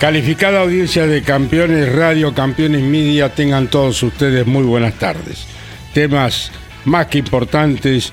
Calificada 0.00 0.60
audiencia 0.60 1.08
de 1.08 1.22
Campeones 1.22 1.92
Radio, 1.92 2.32
Campeones 2.32 2.82
Media, 2.82 3.34
tengan 3.34 3.66
todos 3.66 4.00
ustedes 4.04 4.46
muy 4.46 4.62
buenas 4.62 4.94
tardes. 4.94 5.44
Temas 5.92 6.52
más 6.84 7.08
que 7.08 7.18
importantes 7.18 8.12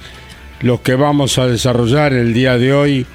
los 0.61 0.79
que 0.79 0.95
vamos 0.95 1.37
a 1.37 1.45
desarrollar 1.45 2.11
el 2.13 2.33
día 2.33 2.57
de 2.57 2.73
hoy 2.73 3.05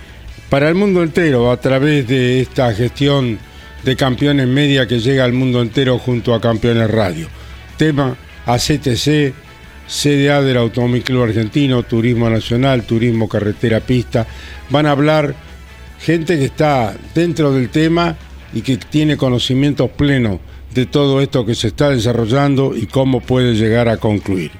para 0.49 0.69
el 0.69 0.77
mundo 0.77 1.03
entero 1.03 1.51
a 1.51 1.57
través 1.57 2.07
de 2.07 2.43
esta 2.43 2.73
gestión 2.73 3.41
de 3.83 3.97
Campeones 3.97 4.47
Media 4.47 4.87
que 4.87 5.01
llega 5.01 5.25
al 5.25 5.33
mundo 5.33 5.61
entero 5.63 5.99
junto 5.99 6.33
a 6.33 6.41
Campeones 6.41 6.89
Radio. 6.89 7.27
Tema 7.77 8.17
ACTC, 8.47 9.35
CDA 9.89 10.43
del 10.43 10.59
Automóvil 10.59 11.03
Club 11.03 11.25
Argentino, 11.25 11.83
Turismo 11.83 12.31
Nacional, 12.31 12.85
Turismo 12.85 13.29
Carretera 13.29 13.81
Pista. 13.81 14.29
Van 14.69 14.87
a 14.87 14.93
hablar 14.93 15.35
gente 15.99 16.39
que 16.39 16.45
está 16.45 16.95
dentro 17.17 17.53
del 17.53 17.69
tema 17.69 18.17
y 18.53 18.63
que 18.63 18.77
tiene 18.77 19.17
conocimientos 19.17 19.91
plenos 19.91 20.41
de 20.75 20.87
todo 20.87 21.21
esto 21.21 21.45
que 21.45 21.55
se 21.55 21.69
está 21.69 21.91
desarrollando 21.91 22.77
y 22.77 22.87
cómo 22.87 23.21
puede 23.21 23.55
llegar 23.55 23.89
a 23.89 23.97
concluir. 23.97 24.53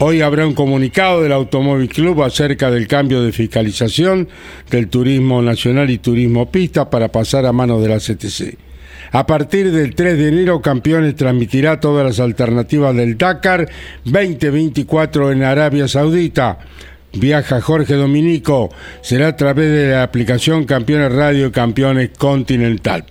Hoy 0.00 0.20
habrá 0.20 0.46
un 0.46 0.54
comunicado 0.54 1.22
del 1.22 1.32
Automóvil 1.32 1.88
Club 1.88 2.22
acerca 2.22 2.70
del 2.70 2.86
cambio 2.86 3.20
de 3.20 3.32
fiscalización 3.32 4.28
del 4.70 4.88
turismo 4.88 5.42
nacional 5.42 5.90
y 5.90 5.98
turismo 5.98 6.52
pista 6.52 6.88
para 6.88 7.08
pasar 7.08 7.46
a 7.46 7.52
manos 7.52 7.82
de 7.82 7.88
la 7.88 7.98
CTC. 7.98 8.56
A 9.10 9.26
partir 9.26 9.72
del 9.72 9.94
3 9.96 10.18
de 10.18 10.28
enero, 10.28 10.62
Campeones 10.62 11.16
transmitirá 11.16 11.80
todas 11.80 12.06
las 12.06 12.20
alternativas 12.20 12.94
del 12.94 13.18
Dakar 13.18 13.68
2024 14.04 15.32
en 15.32 15.42
Arabia 15.42 15.88
Saudita. 15.88 16.58
Viaja 17.18 17.60
Jorge 17.60 17.94
Dominico, 17.94 18.70
será 19.00 19.28
a 19.28 19.36
través 19.36 19.70
de 19.70 19.90
la 19.90 20.02
aplicación 20.02 20.64
Campeones 20.64 21.12
Radio 21.12 21.48
y 21.48 21.50
Campeones 21.50 22.10
Continental. 22.16 23.04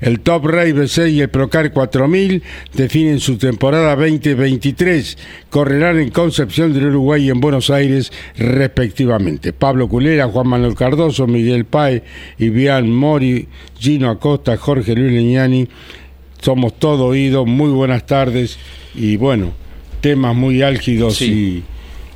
El 0.00 0.20
Top 0.20 0.44
Race 0.44 0.74
B6 0.74 1.12
y 1.12 1.20
el 1.22 1.30
Procar 1.30 1.72
4000 1.72 2.42
definen 2.74 3.18
su 3.18 3.38
temporada 3.38 3.96
2023. 3.96 5.16
Correrán 5.48 5.98
en 5.98 6.10
Concepción 6.10 6.74
del 6.74 6.88
Uruguay 6.88 7.24
y 7.24 7.30
en 7.30 7.40
Buenos 7.40 7.70
Aires, 7.70 8.12
respectivamente. 8.36 9.52
Pablo 9.52 9.88
Culera, 9.88 10.28
Juan 10.28 10.48
Manuel 10.48 10.74
Cardoso, 10.74 11.26
Miguel 11.26 11.64
Pae, 11.64 12.02
Ibian 12.38 12.90
Mori, 12.90 13.48
Gino 13.78 14.10
Acosta, 14.10 14.56
Jorge 14.56 14.94
Luis 14.94 15.12
Leñani. 15.12 15.68
Somos 16.42 16.78
todo 16.78 17.06
oídos. 17.06 17.46
Muy 17.46 17.70
buenas 17.70 18.04
tardes. 18.04 18.58
Y 18.94 19.16
bueno, 19.16 19.52
temas 20.02 20.36
muy 20.36 20.62
álgidos 20.62 21.22
y 21.22 21.64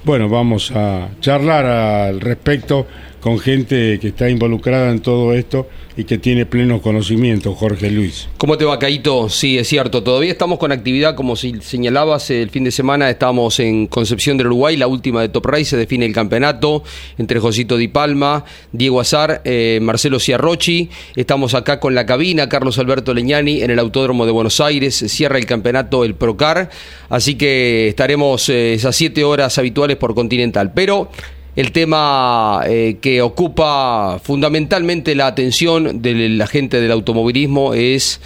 bueno, 0.04 0.28
vamos 0.28 0.72
a 0.74 1.08
charlar 1.20 1.66
al 1.66 2.20
respecto 2.20 2.86
con 3.20 3.38
gente 3.38 3.98
que 4.00 4.08
está 4.08 4.28
involucrada 4.28 4.90
en 4.90 5.00
todo 5.00 5.34
esto 5.34 5.68
y 5.96 6.04
que 6.04 6.18
tiene 6.18 6.46
pleno 6.46 6.80
conocimiento, 6.80 7.54
Jorge 7.54 7.90
Luis. 7.90 8.28
¿Cómo 8.38 8.56
te 8.56 8.64
va, 8.64 8.78
Caito? 8.78 9.28
Sí, 9.28 9.58
es 9.58 9.68
cierto. 9.68 10.02
Todavía 10.02 10.32
estamos 10.32 10.58
con 10.58 10.72
actividad, 10.72 11.14
como 11.14 11.36
señalabas, 11.36 12.30
el 12.30 12.48
fin 12.48 12.64
de 12.64 12.70
semana 12.70 13.10
estamos 13.10 13.60
en 13.60 13.86
Concepción 13.86 14.38
del 14.38 14.46
Uruguay, 14.46 14.76
la 14.76 14.86
última 14.86 15.20
de 15.20 15.28
Top 15.28 15.46
Race, 15.46 15.66
se 15.66 15.76
define 15.76 16.06
el 16.06 16.14
campeonato 16.14 16.82
entre 17.18 17.38
Josito 17.38 17.76
Di 17.76 17.88
Palma, 17.88 18.44
Diego 18.72 19.00
Azar, 19.00 19.42
eh, 19.44 19.78
Marcelo 19.82 20.18
Ciarrochi. 20.18 20.88
Estamos 21.16 21.54
acá 21.54 21.80
con 21.80 21.94
la 21.94 22.06
cabina, 22.06 22.48
Carlos 22.48 22.78
Alberto 22.78 23.12
Leñani, 23.12 23.62
en 23.62 23.70
el 23.70 23.78
Autódromo 23.78 24.24
de 24.24 24.32
Buenos 24.32 24.60
Aires. 24.60 24.94
Cierra 24.94 25.38
el 25.38 25.46
campeonato 25.46 26.04
el 26.04 26.14
Procar, 26.14 26.70
así 27.08 27.34
que 27.34 27.88
estaremos 27.88 28.48
eh, 28.48 28.74
esas 28.74 28.96
siete 28.96 29.24
horas 29.24 29.58
habituales 29.58 29.96
por 29.96 30.14
Continental. 30.14 30.72
Pero 30.72 31.10
el 31.56 31.72
tema 31.72 32.62
eh, 32.66 32.98
que 33.00 33.22
ocupa 33.22 34.20
fundamentalmente 34.22 35.14
la 35.14 35.26
atención 35.26 36.00
de 36.02 36.28
la 36.28 36.46
gente 36.46 36.80
del 36.80 36.92
automovilismo 36.92 37.74
es 37.74 38.20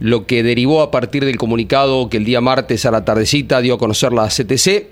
lo 0.00 0.26
que 0.26 0.42
derivó 0.42 0.82
a 0.82 0.90
partir 0.90 1.24
del 1.24 1.36
comunicado 1.36 2.08
que 2.08 2.18
el 2.18 2.24
día 2.24 2.40
martes 2.40 2.86
a 2.86 2.90
la 2.90 3.04
tardecita 3.04 3.60
dio 3.60 3.74
a 3.74 3.78
conocer 3.78 4.12
la 4.12 4.28
CTC, 4.28 4.86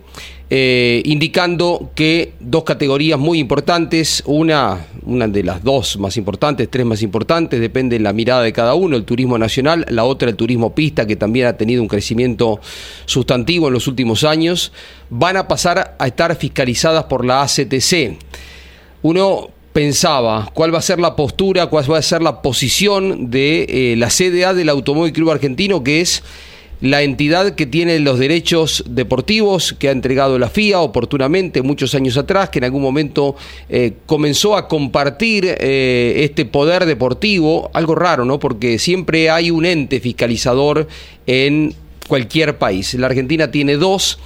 eh, 0.48 1.02
indicando 1.04 1.90
que 1.94 2.32
dos 2.40 2.64
categorías 2.64 3.18
muy 3.18 3.38
importantes, 3.38 4.22
una, 4.26 4.86
una 5.04 5.28
de 5.28 5.42
las 5.42 5.62
dos 5.62 5.98
más 5.98 6.16
importantes, 6.16 6.68
tres 6.70 6.86
más 6.86 7.02
importantes, 7.02 7.60
depende 7.60 7.98
de 7.98 8.02
la 8.02 8.12
mirada 8.12 8.42
de 8.42 8.52
cada 8.52 8.74
uno, 8.74 8.96
el 8.96 9.04
turismo 9.04 9.38
nacional, 9.38 9.84
la 9.88 10.04
otra 10.04 10.28
el 10.28 10.36
turismo 10.36 10.74
pista, 10.74 11.06
que 11.06 11.16
también 11.16 11.46
ha 11.46 11.56
tenido 11.56 11.82
un 11.82 11.88
crecimiento 11.88 12.60
sustantivo 13.06 13.68
en 13.68 13.74
los 13.74 13.86
últimos 13.86 14.24
años, 14.24 14.72
van 15.10 15.36
a 15.36 15.48
pasar 15.48 15.96
a 15.98 16.06
estar 16.06 16.34
fiscalizadas 16.36 17.04
por 17.04 17.24
la 17.24 17.42
ACTC. 17.42 18.18
Uno 19.02 19.50
pensaba 19.76 20.50
cuál 20.54 20.72
va 20.72 20.78
a 20.78 20.82
ser 20.82 20.98
la 20.98 21.14
postura, 21.14 21.66
cuál 21.66 21.92
va 21.92 21.98
a 21.98 22.02
ser 22.02 22.22
la 22.22 22.40
posición 22.40 23.30
de 23.30 23.66
eh, 23.68 23.96
la 23.98 24.08
CDA 24.08 24.54
del 24.54 24.70
Automóvil 24.70 25.12
Club 25.12 25.32
Argentino, 25.32 25.84
que 25.84 26.00
es 26.00 26.22
la 26.80 27.02
entidad 27.02 27.54
que 27.56 27.66
tiene 27.66 27.98
los 27.98 28.18
derechos 28.18 28.84
deportivos 28.88 29.74
que 29.78 29.90
ha 29.90 29.92
entregado 29.92 30.38
la 30.38 30.48
FIA 30.48 30.80
oportunamente 30.80 31.60
muchos 31.60 31.94
años 31.94 32.16
atrás, 32.16 32.48
que 32.48 32.56
en 32.60 32.64
algún 32.64 32.80
momento 32.80 33.36
eh, 33.68 33.92
comenzó 34.06 34.56
a 34.56 34.66
compartir 34.66 35.44
eh, 35.46 36.22
este 36.24 36.46
poder 36.46 36.86
deportivo, 36.86 37.70
algo 37.74 37.94
raro, 37.94 38.24
¿no? 38.24 38.38
Porque 38.38 38.78
siempre 38.78 39.28
hay 39.28 39.50
un 39.50 39.66
ente 39.66 40.00
fiscalizador 40.00 40.88
en 41.26 41.74
cualquier 42.08 42.56
país. 42.56 42.94
La 42.94 43.08
Argentina 43.08 43.50
tiene 43.50 43.76
dos, 43.76 44.20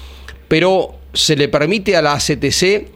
pero 0.47 0.95
se 1.13 1.35
le 1.35 1.49
permite 1.49 1.97
a 1.97 2.03
la 2.03 2.13
ACTC 2.13 2.87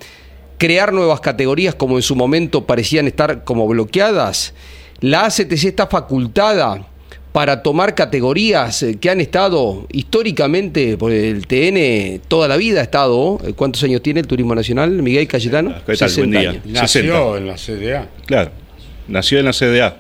crear 0.58 0.92
nuevas 0.92 1.20
categorías 1.20 1.74
como 1.74 1.96
en 1.96 2.02
su 2.02 2.16
momento 2.16 2.66
parecían 2.66 3.06
estar 3.06 3.44
como 3.44 3.66
bloqueadas. 3.66 4.54
La 5.00 5.26
ACTC 5.26 5.64
está 5.64 5.86
facultada 5.86 6.86
para 7.34 7.64
tomar 7.64 7.96
categorías 7.96 8.84
eh, 8.84 8.96
que 9.00 9.10
han 9.10 9.20
estado 9.20 9.88
históricamente, 9.90 10.96
por 10.96 11.10
el 11.10 11.48
TN 11.48 12.20
toda 12.28 12.46
la 12.46 12.56
vida 12.56 12.78
ha 12.78 12.84
estado. 12.84 13.40
Eh, 13.44 13.54
¿Cuántos 13.54 13.82
años 13.82 14.02
tiene 14.02 14.20
el 14.20 14.26
Turismo 14.28 14.54
Nacional, 14.54 14.90
Miguel 15.02 15.26
Cayetano? 15.26 15.74
¿Qué 15.84 15.96
tal? 15.96 16.12
Buen 16.16 16.30
día. 16.30 16.62
Nació 16.64 17.36
en 17.36 17.48
la 17.48 17.56
CDA. 17.56 18.08
Claro, 18.26 18.52
nació 19.08 19.40
en 19.40 19.46
la 19.46 19.52
CDA. 19.52 19.96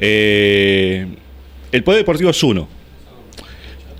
Eh, 0.00 1.06
el 1.72 1.84
poder 1.84 2.00
deportivo 2.00 2.30
es 2.30 2.42
uno, 2.42 2.66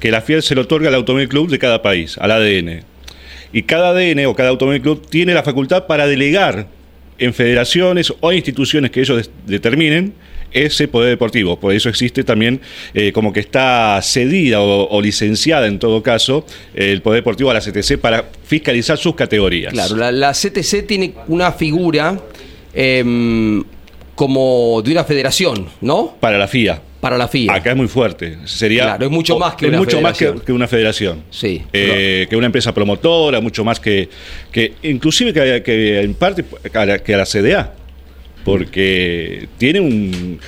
que 0.01 0.11
la 0.11 0.23
FIEL 0.23 0.43
se 0.43 0.55
lo 0.55 0.63
otorga 0.63 0.89
al 0.89 0.95
Automóvil 0.95 1.29
Club 1.29 1.51
de 1.51 1.59
cada 1.59 1.83
país, 1.83 2.17
al 2.17 2.31
ADN. 2.31 2.85
Y 3.53 3.63
cada 3.63 3.91
ADN 3.91 4.27
o 4.27 4.35
cada 4.35 4.51
Automóvil 4.51 4.83
Club 4.83 5.07
tiene 5.09 5.35
la 5.35 5.43
facultad 5.43 5.87
para 5.87 6.07
delegar 6.07 6.69
en 7.19 7.35
federaciones 7.35 8.13
o 8.21 8.33
instituciones 8.33 8.91
que 8.91 9.01
ellos 9.01 9.31
determinen 9.47 10.15
ese 10.53 10.89
poder 10.89 11.11
deportivo. 11.11 11.59
Por 11.59 11.75
eso 11.75 11.89
existe 11.89 12.25
también 12.25 12.61
eh, 12.95 13.13
como 13.13 13.33
que 13.33 13.41
está 13.41 14.01
cedida 14.03 14.61
o, 14.61 15.01
licenciada 15.01 15.67
en 15.67 15.79
todo 15.79 16.03
caso 16.03 16.47
el 16.75 17.03
poder 17.03 17.21
deportivo 17.21 17.51
a 17.51 17.55
la 17.55 17.61
CTC 17.61 17.99
para 17.99 18.25
fiscalizar 18.45 18.97
sus 18.97 19.15
categorías. 19.15 19.73
Claro, 19.73 19.97
la, 19.97 20.33
CTC 20.33 20.87
tiene 20.87 21.15
una 21.27 21.53
figura... 21.53 22.21
Em, 22.75 23.65
como 24.19 24.83
de 24.83 24.91
una 24.91 25.05
federación, 25.05 25.69
¿no? 25.81 26.17
Para 26.19 26.39
la 26.39 26.49
FIA. 26.49 26.83
Para 27.01 27.17
la 27.17 27.29
FIA. 27.29 27.53
Acá 27.55 27.71
es 27.71 27.77
muy 27.77 27.87
fuerte. 27.87 28.39
Sería, 28.45 28.83
Claro, 28.85 29.05
es 29.07 29.11
mucho 29.13 29.39
más 29.39 29.55
que 29.55 29.67
es 29.67 29.69
una 29.71 29.79
mucho 29.79 30.01
más 30.01 30.13
que, 30.15 30.25
federación. 30.25 30.45
que 30.47 30.53
una 30.53 30.67
federación. 30.67 31.23
Sí. 31.31 31.63
Eh, 31.73 32.27
que 32.29 32.37
una 32.37 32.47
empresa 32.47 32.75
promotora, 32.75 33.41
mucho 33.41 33.65
más 33.65 33.79
que, 33.79 34.09
que 34.51 34.75
inclusive 34.83 35.33
que, 35.33 35.63
que 35.63 36.01
en 36.01 36.15
parte 36.15 36.45
a 36.75 36.85
la- 36.87 36.99
que 36.99 37.15
a 37.15 37.19
la 37.19 37.25
CDA, 37.25 37.73
porque 38.45 39.49
tiene 39.59 39.81
un, 39.81 40.41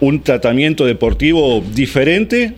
un 0.00 0.22
tratamiento 0.22 0.84
deportivo 0.86 1.62
diferente. 1.74 2.52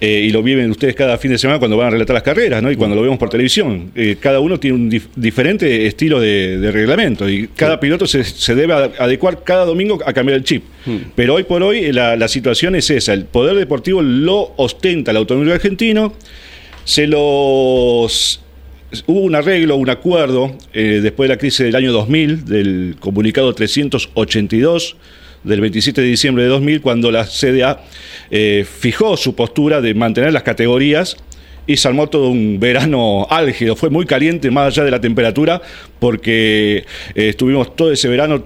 Eh, 0.00 0.24
y 0.26 0.30
lo 0.30 0.42
viven 0.42 0.70
ustedes 0.70 0.94
cada 0.94 1.16
fin 1.16 1.30
de 1.30 1.38
semana 1.38 1.58
cuando 1.58 1.76
van 1.78 1.86
a 1.86 1.90
relatar 1.90 2.12
las 2.14 2.22
carreras, 2.22 2.62
¿no? 2.62 2.70
Y 2.70 2.76
cuando 2.76 2.94
lo 2.94 3.02
vemos 3.02 3.18
por 3.18 3.30
televisión. 3.30 3.92
Eh, 3.94 4.16
cada 4.20 4.40
uno 4.40 4.60
tiene 4.60 4.76
un 4.76 4.90
dif- 4.90 5.08
diferente 5.16 5.86
estilo 5.86 6.20
de, 6.20 6.58
de 6.58 6.70
reglamento 6.70 7.28
y 7.28 7.48
cada 7.48 7.80
piloto 7.80 8.06
se, 8.06 8.22
se 8.24 8.54
debe 8.54 8.74
adecuar 8.74 9.42
cada 9.42 9.64
domingo 9.64 9.98
a 10.04 10.12
cambiar 10.12 10.36
el 10.36 10.44
chip. 10.44 10.64
Pero 11.14 11.34
hoy 11.34 11.44
por 11.44 11.62
hoy 11.62 11.92
la, 11.92 12.14
la 12.16 12.28
situación 12.28 12.74
es 12.76 12.90
esa. 12.90 13.14
El 13.14 13.24
poder 13.24 13.56
deportivo 13.56 14.02
lo 14.02 14.52
ostenta 14.56 15.12
el 15.12 15.16
automóvil 15.16 15.52
argentino. 15.52 16.12
Se 16.84 17.06
los 17.06 18.40
hubo 19.06 19.20
un 19.20 19.34
arreglo, 19.34 19.76
un 19.76 19.90
acuerdo 19.90 20.56
eh, 20.72 21.00
después 21.02 21.28
de 21.28 21.34
la 21.34 21.38
crisis 21.38 21.64
del 21.66 21.74
año 21.74 21.92
2000, 21.92 22.44
del 22.44 22.96
comunicado 23.00 23.52
382 23.54 24.96
del 25.44 25.60
27 25.60 26.00
de 26.00 26.06
diciembre 26.06 26.44
de 26.44 26.50
2000, 26.50 26.80
cuando 26.80 27.10
la 27.10 27.24
CDA 27.24 27.82
eh, 28.30 28.66
fijó 28.68 29.16
su 29.16 29.34
postura 29.34 29.80
de 29.80 29.94
mantener 29.94 30.32
las 30.32 30.42
categorías 30.42 31.16
y 31.66 31.76
se 31.76 31.88
armó 31.88 32.08
todo 32.08 32.28
un 32.28 32.60
verano 32.60 33.26
álgido. 33.30 33.76
Fue 33.76 33.90
muy 33.90 34.06
caliente, 34.06 34.50
más 34.50 34.68
allá 34.68 34.84
de 34.84 34.90
la 34.90 35.00
temperatura, 35.00 35.60
porque 35.98 36.84
eh, 37.14 37.28
estuvimos 37.28 37.74
todo 37.74 37.92
ese 37.92 38.08
verano 38.08 38.44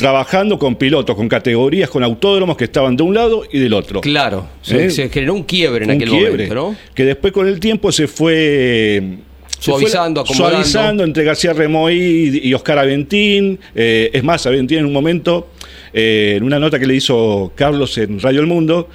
trabajando 0.00 0.58
con 0.58 0.76
pilotos, 0.76 1.14
con 1.14 1.28
categorías, 1.28 1.90
con 1.90 2.02
autódromos 2.02 2.56
que 2.56 2.64
estaban 2.64 2.96
de 2.96 3.02
un 3.02 3.14
lado 3.14 3.42
y 3.52 3.58
del 3.58 3.74
otro. 3.74 4.00
Claro, 4.00 4.46
se, 4.62 4.86
¿Eh? 4.86 4.90
se 4.90 5.10
generó 5.10 5.34
un 5.34 5.42
quiebre 5.42 5.84
en 5.84 5.90
Un 5.90 5.96
aquel 5.96 6.08
quiebre, 6.08 6.30
momento, 6.30 6.54
¿no? 6.54 6.76
Que 6.94 7.04
después 7.04 7.32
con 7.34 7.46
el 7.46 7.60
tiempo 7.60 7.92
se 7.92 8.08
fue. 8.08 9.18
Suavizando, 9.58 10.24
fue 10.24 10.34
acomodando. 10.34 10.64
Suavizando 10.64 11.04
entre 11.04 11.22
García 11.22 11.52
Remoy 11.52 11.94
y, 11.94 12.48
y 12.48 12.54
Oscar 12.54 12.78
Aventín. 12.78 13.58
Eh, 13.74 14.08
es 14.14 14.24
más, 14.24 14.46
Aventín 14.46 14.78
en 14.78 14.86
un 14.86 14.92
momento, 14.94 15.48
eh, 15.92 16.34
en 16.36 16.42
una 16.42 16.58
nota 16.58 16.78
que 16.78 16.86
le 16.86 16.94
hizo 16.94 17.52
Carlos 17.54 17.96
en 17.98 18.20
Radio 18.20 18.40
El 18.40 18.46
Mundo, 18.46 18.88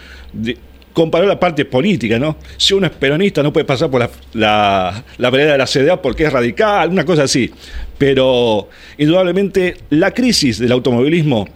comparó 0.93 1.27
la 1.27 1.39
parte 1.39 1.65
política, 1.65 2.17
¿no? 2.17 2.37
Si 2.57 2.73
uno 2.73 2.87
es 2.87 2.93
peronista 2.93 3.43
no 3.43 3.51
puede 3.51 3.65
pasar 3.65 3.91
por 3.91 3.99
la, 3.99 4.09
la, 4.33 5.03
la 5.17 5.29
vereda 5.29 5.51
de 5.51 5.57
la 5.57 5.67
CDA 5.67 6.01
porque 6.01 6.23
es 6.23 6.31
radical, 6.31 6.89
una 6.89 7.03
cosa 7.03 7.23
así. 7.23 7.51
Pero 7.97 8.69
indudablemente 8.97 9.75
la 9.89 10.11
crisis 10.11 10.57
del 10.57 10.71
automovilismo 10.71 11.47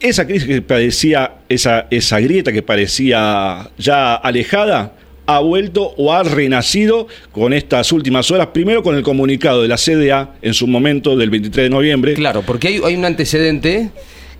esa 0.00 0.26
crisis 0.26 0.46
que 0.46 0.62
parecía, 0.62 1.36
esa, 1.48 1.86
esa 1.90 2.20
grieta 2.20 2.52
que 2.52 2.62
parecía 2.62 3.70
ya 3.78 4.14
alejada, 4.14 4.92
ha 5.26 5.40
vuelto 5.40 5.92
o 5.96 6.12
ha 6.12 6.22
renacido 6.22 7.08
con 7.32 7.52
estas 7.52 7.90
últimas 7.92 8.30
horas, 8.30 8.48
primero 8.48 8.82
con 8.82 8.94
el 8.94 9.02
comunicado 9.02 9.62
de 9.62 9.68
la 9.68 9.76
CDA 9.76 10.34
en 10.40 10.54
su 10.54 10.66
momento 10.66 11.16
del 11.16 11.30
23 11.30 11.64
de 11.64 11.70
noviembre. 11.70 12.14
Claro, 12.14 12.42
porque 12.42 12.68
hay, 12.68 12.80
hay 12.84 12.94
un 12.94 13.04
antecedente 13.04 13.90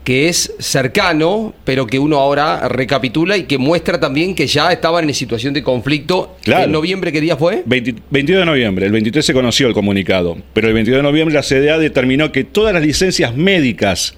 que 0.07 0.29
es 0.29 0.55
cercano, 0.61 1.53
pero 1.65 1.85
que 1.85 1.99
uno 1.99 2.19
ahora 2.19 2.69
recapitula 2.69 3.37
y 3.37 3.43
que 3.43 3.59
muestra 3.59 3.99
también 3.99 4.37
que 4.37 4.47
ya 4.47 4.71
estaban 4.71 5.09
en 5.09 5.13
situación 5.13 5.53
de 5.53 5.65
conflicto. 5.65 6.37
Claro. 6.45 6.67
¿En 6.67 6.71
noviembre 6.71 7.11
qué 7.11 7.21
día 7.21 7.37
fue? 7.37 7.65
20 7.67 8.03
22 8.09 8.43
de 8.43 8.47
noviembre, 8.47 8.87
el 8.87 8.93
23 8.93 9.27
se 9.27 9.33
conoció 9.33 9.67
el 9.67 9.75
comunicado, 9.75 10.39
pero 10.53 10.69
el 10.69 10.75
22 10.75 10.99
de 10.99 11.03
noviembre 11.03 11.35
la 11.35 11.43
CDA 11.43 11.81
determinó 11.81 12.31
que 12.31 12.45
todas 12.45 12.73
las 12.73 12.85
licencias 12.85 13.35
médicas 13.35 14.15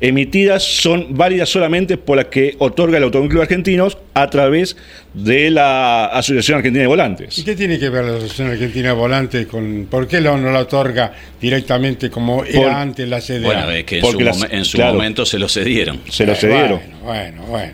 emitidas 0.00 0.62
son 0.62 1.08
válidas 1.10 1.48
solamente 1.48 1.96
por 1.96 2.16
las 2.16 2.26
que 2.26 2.54
otorga 2.58 2.98
el 2.98 3.04
Automóvil 3.04 3.30
Club 3.30 3.42
Argentino 3.42 3.88
a 4.14 4.30
través 4.30 4.76
de 5.14 5.50
la 5.50 6.06
Asociación 6.06 6.58
Argentina 6.58 6.82
de 6.82 6.86
Volantes. 6.88 7.38
¿Y 7.38 7.44
qué 7.44 7.56
tiene 7.56 7.78
que 7.78 7.88
ver 7.88 8.04
la 8.04 8.12
Asociación 8.18 8.50
Argentina 8.50 8.88
de 8.88 8.94
Volantes 8.94 9.46
con 9.46 9.86
por 9.90 10.06
qué 10.06 10.20
la- 10.20 10.36
no 10.36 10.50
la 10.52 10.60
otorga 10.60 11.12
directamente 11.40 12.10
como 12.10 12.44
era 12.44 12.80
antes 12.80 13.08
la 13.08 13.20
CDA? 13.20 13.40
Bueno, 13.46 13.70
es 13.70 13.84
que 13.84 13.96
en 13.96 14.00
Porque 14.02 14.18
su, 14.18 14.24
las- 14.24 14.38
momen- 14.38 14.48
en 14.54 14.64
su 14.64 14.76
claro. 14.76 14.94
momento 14.94 15.26
se 15.26 15.38
lo 15.38 15.48
cedieron. 15.48 16.00
Se 16.08 16.24
lo 16.26 16.32
Eh, 16.32 16.36
cedieron. 16.36 16.80
Bueno, 17.02 17.42
bueno, 17.46 17.72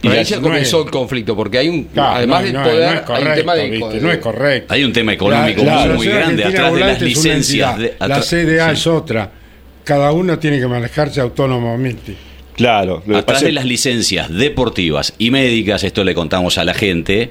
Y 0.00 0.08
ahí 0.08 0.24
ya 0.24 0.36
no 0.36 0.42
comenzó 0.42 0.80
es- 0.80 0.86
el 0.86 0.90
conflicto, 0.92 1.34
porque 1.34 1.58
hay 1.58 1.68
un. 1.68 1.84
Claro, 1.84 2.16
además 2.16 2.52
no, 2.52 2.62
poder, 2.62 3.02
hay 3.08 3.24
un 3.24 3.34
tema 3.34 3.54
de. 3.56 3.70
¿viste? 3.70 4.00
no 4.00 4.12
es 4.12 4.18
correcto. 4.18 4.72
Hay 4.72 4.84
un 4.84 4.92
tema 4.92 5.12
económico 5.12 5.64
La- 5.64 5.74
la 5.74 5.86
muy, 5.86 5.96
muy 5.96 6.06
grande 6.06 6.44
atrás 6.44 6.72
de 6.74 6.80
las 6.80 7.00
licencias. 7.02 7.78
de- 7.78 7.94
la 7.98 8.22
CDA 8.22 8.66
sí. 8.68 8.72
es 8.74 8.86
otra. 8.86 9.30
Cada 9.88 10.12
uno 10.12 10.38
tiene 10.38 10.60
que 10.60 10.66
manejarse 10.66 11.18
autónomamente. 11.22 12.14
Claro, 12.54 13.02
lo 13.06 13.14
que 13.14 13.20
Atrás 13.20 13.36
pasa 13.38 13.46
de 13.46 13.52
las 13.52 13.64
licencias 13.64 14.28
deportivas 14.30 15.14
y 15.16 15.30
médicas, 15.30 15.82
esto 15.82 16.04
le 16.04 16.14
contamos 16.14 16.58
a 16.58 16.64
la 16.64 16.74
gente, 16.74 17.30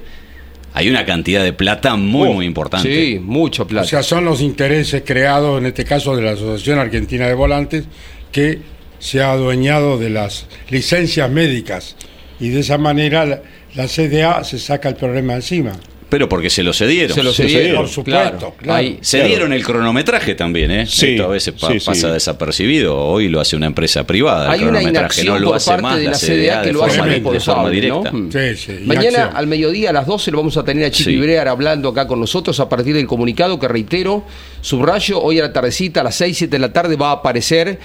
hay 0.74 0.89
una 0.89 1.06
cantidad 1.06 1.44
de 1.44 1.54
plata 1.54 1.95
muy, 1.98 2.30
Oh, 2.30 2.33
muy 2.33 2.45
importante. 2.48 2.89
Sí, 2.89 3.19
mucho 3.19 3.62
O 3.62 3.68
plata. 3.68 3.88
sea, 3.88 4.01
son 4.01 4.25
los 4.25 4.42
intereses 4.42 5.04
creados, 5.06 5.59
en 5.59 5.68
este 5.68 5.86
caso 5.86 6.15
de 6.15 6.24
la 6.24 6.31
Asociación 6.31 6.80
Argentina 6.80 7.27
de 7.27 7.36
Volantes, 7.36 7.83
que 8.31 8.57
se 8.98 9.21
ha 9.21 9.33
adueñado 9.33 10.00
de 10.00 10.10
las 10.10 10.48
licencias 10.71 11.30
médicas. 11.30 11.95
Y 12.39 12.50
de 12.50 12.62
esa 12.62 12.80
manera 12.80 13.24
la, 13.27 13.42
la 13.75 13.88
CDA 13.88 14.44
se 14.44 14.57
saca 14.57 14.89
el 14.89 14.95
problema 14.95 15.36
encima. 15.36 15.74
Pero 16.09 16.30
porque 16.30 16.50
se 16.50 16.63
lo 16.63 16.71
cedieron. 16.71 17.13
Se 17.15 17.21
lo 17.21 17.31
se 17.33 17.44
cedieron, 17.44 17.59
cedieron. 17.62 17.81
Por 17.83 17.89
supuesto, 17.92 18.30
claro. 18.39 18.54
claro. 18.59 18.80
Ahí- 18.80 18.98
Se 19.01 19.18
Claro. 19.18 19.27
dieron 19.30 19.54
el 19.54 19.63
cronometraje 19.65 20.36
también, 20.36 20.71
¿eh? 20.71 20.86
Sí, 20.86 21.07
Esto 21.12 21.25
a 21.25 21.27
veces 21.27 21.54
pa- 21.59 21.71
sí, 21.71 21.80
sí. 21.81 21.86
pasa 21.86 22.12
desapercibido. 22.13 22.98
Hoy 22.98 23.27
lo 23.27 23.42
hace 23.42 23.56
una 23.57 23.65
empresa 23.65 24.07
privada. 24.07 24.45
el 24.45 24.51
Hay 24.51 24.59
una 24.62 24.80
cronometraje 24.80 25.00
inacción 25.21 25.27
no 25.36 25.39
lo 25.39 25.48
por 25.48 25.56
hace 25.57 25.69
parte 25.71 25.81
más 25.83 25.98
de 25.98 26.04
la 26.06 26.13
CDA 26.13 26.27
CDA 26.54 26.62
que 26.62 26.71
lo 26.74 26.83
hace 26.86 27.01
de 27.01 27.39
forma 27.42 27.69
directa. 27.69 28.12
Mm. 28.13 28.31
Sí, 28.31 28.56
sí, 28.56 28.71
Mañana 28.86 29.31
al 29.33 29.48
mediodía 29.48 29.89
a 29.89 29.94
las 29.94 30.07
12 30.07 30.31
lo 30.31 30.38
vamos 30.38 30.56
a 30.56 30.63
tener 30.63 30.86
a 30.89 30.94
Sí. 30.94 31.18
Brear 31.18 31.48
hablando 31.50 31.89
acá 31.89 32.07
con 32.07 32.19
nosotros 32.21 32.57
a 32.62 32.69
partir 32.69 32.95
del 32.95 33.06
comunicado 33.06 33.60
que 33.60 33.68
reitero, 33.68 34.24
subrayo, 34.62 35.21
hoy 35.21 35.39
a 35.39 35.44
la 35.44 35.53
tardecita, 35.53 36.01
a 36.01 36.03
las 36.06 36.15
6, 36.15 36.38
7 36.38 36.51
de 36.56 36.60
la 36.60 36.71
tarde 36.71 36.95
va 36.95 37.10
a 37.10 37.13
aparecer 37.13 37.80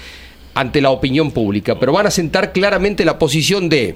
ante 0.55 0.81
la 0.81 0.91
opinión 0.91 1.31
pública, 1.31 1.79
pero 1.79 1.91
van 1.91 2.07
a 2.07 2.11
sentar 2.11 2.53
claramente 2.53 3.03
la 3.05 3.17
posición 3.19 3.69
de 3.69 3.95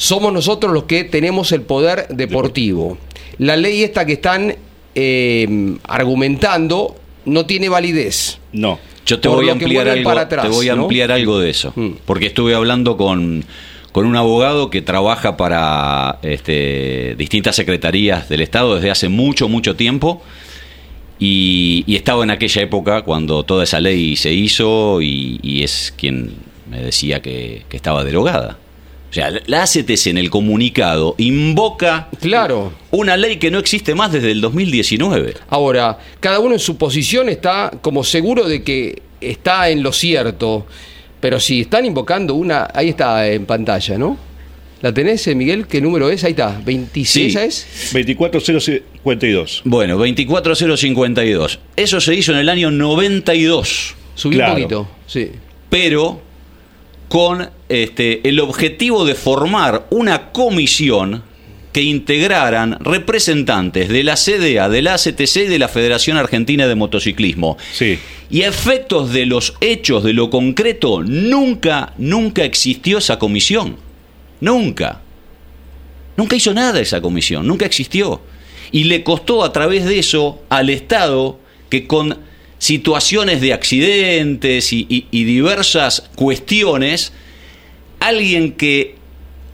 somos 0.00 0.32
nosotros 0.32 0.72
los 0.72 0.84
que 0.84 1.04
tenemos 1.04 1.52
el 1.52 1.60
poder 1.60 2.06
deportivo. 2.08 2.96
La 3.36 3.54
ley 3.56 3.82
esta 3.82 4.06
que 4.06 4.14
están 4.14 4.54
eh, 4.94 5.76
argumentando 5.84 6.96
no 7.26 7.44
tiene 7.44 7.68
validez. 7.68 8.38
No. 8.54 8.78
Yo 9.04 9.20
te 9.20 9.28
voy 9.28 9.50
a 9.50 9.52
ampliar 9.52 9.86
algo, 9.90 10.08
para 10.08 10.22
atrás, 10.22 10.46
te 10.46 10.50
voy 10.50 10.70
a 10.70 10.74
¿no? 10.74 10.82
ampliar 10.84 11.12
algo 11.12 11.38
de 11.38 11.50
eso, 11.50 11.74
Mm. 11.76 11.90
porque 12.06 12.26
estuve 12.26 12.54
hablando 12.54 12.96
con, 12.96 13.44
con 13.92 14.06
un 14.06 14.16
abogado 14.16 14.70
que 14.70 14.80
trabaja 14.80 15.36
para 15.36 16.18
este, 16.22 17.14
distintas 17.18 17.56
secretarías 17.56 18.26
del 18.30 18.40
Estado 18.40 18.76
desde 18.76 18.90
hace 18.90 19.10
mucho, 19.10 19.50
mucho 19.50 19.76
tiempo. 19.76 20.22
Y, 21.18 21.84
y 21.86 21.96
estaba 21.96 22.24
en 22.24 22.30
aquella 22.30 22.62
época 22.62 23.02
cuando 23.02 23.42
toda 23.42 23.64
esa 23.64 23.80
ley 23.80 24.16
se 24.16 24.32
hizo 24.32 25.02
y, 25.02 25.38
y 25.42 25.62
es 25.62 25.92
quien 25.94 26.32
me 26.70 26.80
decía 26.80 27.20
que, 27.20 27.64
que 27.68 27.76
estaba 27.76 28.02
derogada. 28.02 28.56
O 29.10 29.12
sea, 29.12 29.32
la 29.46 29.62
ACTC 29.64 30.06
en 30.06 30.18
el 30.18 30.30
comunicado 30.30 31.16
invoca 31.18 32.08
Claro. 32.20 32.72
una 32.92 33.16
ley 33.16 33.38
que 33.38 33.50
no 33.50 33.58
existe 33.58 33.94
más 33.94 34.12
desde 34.12 34.30
el 34.30 34.40
2019. 34.40 35.34
Ahora, 35.48 35.98
cada 36.20 36.38
uno 36.38 36.54
en 36.54 36.60
su 36.60 36.76
posición 36.76 37.28
está 37.28 37.72
como 37.82 38.04
seguro 38.04 38.46
de 38.48 38.62
que 38.62 39.02
está 39.20 39.68
en 39.68 39.82
lo 39.82 39.92
cierto, 39.92 40.64
pero 41.18 41.40
si 41.40 41.62
están 41.62 41.84
invocando 41.86 42.34
una, 42.34 42.68
ahí 42.72 42.90
está 42.90 43.26
en 43.28 43.46
pantalla, 43.46 43.98
¿no? 43.98 44.16
¿La 44.80 44.94
tenés, 44.94 45.26
eh, 45.26 45.34
Miguel? 45.34 45.66
¿Qué 45.66 45.80
número 45.80 46.08
es? 46.08 46.22
Ahí 46.24 46.30
está, 46.30 46.58
26 46.64 47.32
Sí. 47.32 47.38
es. 47.38 47.66
24052. 47.92 49.62
Bueno, 49.64 49.96
24052. 49.98 51.58
Eso 51.76 52.00
se 52.00 52.14
hizo 52.14 52.32
en 52.32 52.38
el 52.38 52.48
año 52.48 52.70
92, 52.70 53.94
Subí 54.14 54.36
Claro. 54.36 54.52
un 54.54 54.62
poquito, 54.62 54.88
sí. 55.06 55.30
pero 55.68 56.20
con 57.10 57.50
este, 57.68 58.28
el 58.28 58.38
objetivo 58.38 59.04
de 59.04 59.16
formar 59.16 59.88
una 59.90 60.30
comisión 60.30 61.24
que 61.72 61.82
integraran 61.82 62.78
representantes 62.78 63.88
de 63.88 64.04
la 64.04 64.14
CDA, 64.14 64.68
de 64.68 64.80
la 64.80 64.94
ACTC 64.94 65.36
y 65.38 65.46
de 65.46 65.58
la 65.58 65.66
Federación 65.66 66.16
Argentina 66.16 66.68
de 66.68 66.76
Motociclismo. 66.76 67.58
Sí. 67.72 67.98
Y 68.30 68.42
a 68.42 68.48
efectos 68.48 69.12
de 69.12 69.26
los 69.26 69.54
hechos, 69.60 70.04
de 70.04 70.12
lo 70.12 70.30
concreto, 70.30 71.02
nunca, 71.02 71.94
nunca 71.98 72.44
existió 72.44 72.98
esa 72.98 73.18
comisión. 73.18 73.76
Nunca. 74.40 75.00
Nunca 76.16 76.36
hizo 76.36 76.54
nada 76.54 76.78
esa 76.78 77.00
comisión, 77.00 77.44
nunca 77.44 77.66
existió. 77.66 78.20
Y 78.70 78.84
le 78.84 79.02
costó 79.02 79.42
a 79.42 79.52
través 79.52 79.84
de 79.84 79.98
eso 79.98 80.44
al 80.48 80.70
Estado 80.70 81.40
que 81.70 81.88
con 81.88 82.18
situaciones 82.60 83.40
de 83.40 83.54
accidentes 83.54 84.72
y, 84.72 85.06
diversas 85.10 86.08
cuestiones, 86.14 87.12
alguien 87.98 88.52
que 88.52 88.96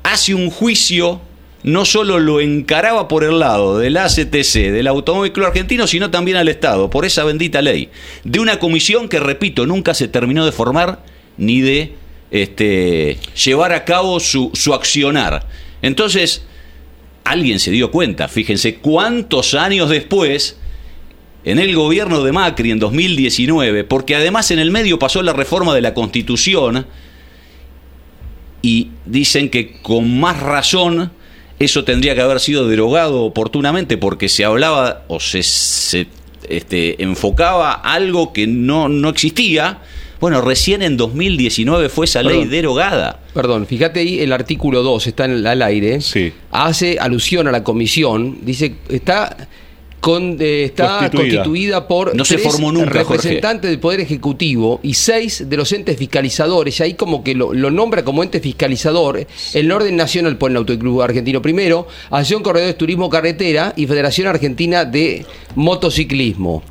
hace 0.02 0.34
un 0.34 0.50
juicio 0.50 1.20
no 1.62 1.84
solo 1.84 2.18
lo 2.18 2.40
encaraba 2.40 3.06
por 3.06 3.22
el 3.22 3.38
lado 3.38 3.78
del 3.78 3.96
ACTC, 3.96 4.72
del 4.72 4.88
Automóvil 4.88 5.32
Argentino, 5.44 5.86
sino 5.86 6.10
también 6.10 6.36
al 6.36 6.48
Estado, 6.48 6.90
por 6.90 7.04
esa 7.04 7.22
bendita 7.22 7.62
ley, 7.62 7.90
de 8.24 8.40
una 8.40 8.58
comisión 8.58 9.08
que, 9.08 9.20
repito, 9.20 9.66
nunca 9.66 9.94
se 9.94 10.08
terminó 10.08 10.44
de 10.44 10.52
formar 10.52 11.04
ni 11.36 11.60
de 11.60 11.94
este, 12.32 13.18
llevar 13.44 13.72
a 13.72 13.84
cabo 13.84 14.18
su, 14.18 14.50
su 14.52 14.74
accionar. 14.74 15.46
Entonces, 15.80 16.44
alguien 17.22 17.60
se 17.60 17.70
dio 17.70 17.92
cuenta, 17.92 18.26
fíjense 18.26 18.76
cuántos 18.76 19.54
años 19.54 19.90
después, 19.90 20.56
en 21.46 21.58
el 21.60 21.74
gobierno 21.74 22.22
de 22.22 22.32
Macri 22.32 22.72
en 22.72 22.78
2019, 22.78 23.84
porque 23.84 24.16
además 24.16 24.50
en 24.50 24.58
el 24.58 24.70
medio 24.70 24.98
pasó 24.98 25.22
la 25.22 25.32
reforma 25.32 25.74
de 25.74 25.80
la 25.80 25.94
Constitución, 25.94 26.86
y 28.62 28.88
dicen 29.04 29.48
que 29.48 29.80
con 29.80 30.18
más 30.18 30.40
razón 30.40 31.12
eso 31.60 31.84
tendría 31.84 32.16
que 32.16 32.20
haber 32.20 32.40
sido 32.40 32.66
derogado 32.66 33.22
oportunamente 33.22 33.96
porque 33.96 34.28
se 34.28 34.44
hablaba 34.44 35.04
o 35.06 35.20
se, 35.20 35.44
se, 35.44 36.08
este, 36.48 37.00
enfocaba 37.00 37.72
algo 37.72 38.32
que 38.32 38.48
no, 38.48 38.88
no 38.88 39.08
existía. 39.08 39.78
Bueno, 40.18 40.40
recién 40.40 40.82
en 40.82 40.96
2019 40.96 41.88
fue 41.90 42.06
esa 42.06 42.24
ley 42.24 42.38
Perdón. 42.38 42.50
derogada. 42.50 43.20
Perdón, 43.34 43.66
fíjate 43.66 44.00
ahí 44.00 44.18
el 44.18 44.32
artículo 44.32 44.82
2, 44.82 45.06
está 45.06 45.26
en 45.26 45.30
el, 45.30 45.46
al 45.46 45.62
aire. 45.62 46.00
Sí. 46.00 46.32
Hace 46.50 46.98
alusión 46.98 47.46
a 47.46 47.52
la 47.52 47.62
comisión. 47.62 48.38
Dice, 48.42 48.74
está, 48.88 49.48
con, 50.00 50.36
eh, 50.40 50.64
está 50.64 50.98
Constituida. 50.98 51.42
constituida. 51.42 51.88
por 51.88 52.14
No 52.14 52.24
se 52.24 52.36
tres 52.36 52.46
formó 52.52 52.70
nunca, 52.72 52.90
representantes 52.90 53.70
del 53.70 53.80
Poder 53.80 54.00
Ejecutivo 54.00 54.78
y 54.82 54.94
seis 54.94 55.48
de 55.48 55.56
los 55.56 55.72
entes 55.72 55.96
fiscalizadores. 55.96 56.78
Y 56.78 56.82
ahí 56.84 56.94
como 56.94 57.24
que 57.24 57.34
lo, 57.34 57.52
lo 57.52 57.70
nombra 57.70 58.04
como 58.04 58.22
ente 58.22 58.40
fiscalizador. 58.40 59.26
El 59.54 59.72
Orden 59.72 59.96
Nacional 59.96 60.36
pone 60.38 60.52
el 60.52 60.58
Autoclub 60.58 61.02
Argentino 61.02 61.42
primero, 61.42 61.88
Asociación 62.06 62.42
Corredores 62.42 62.78
Turismo 62.78 63.10
Carretera 63.10 63.72
y 63.76 63.86
Federación 63.86 64.28
Argentina 64.28 64.84
de 64.84 65.24
Motociclismo. 65.54 66.62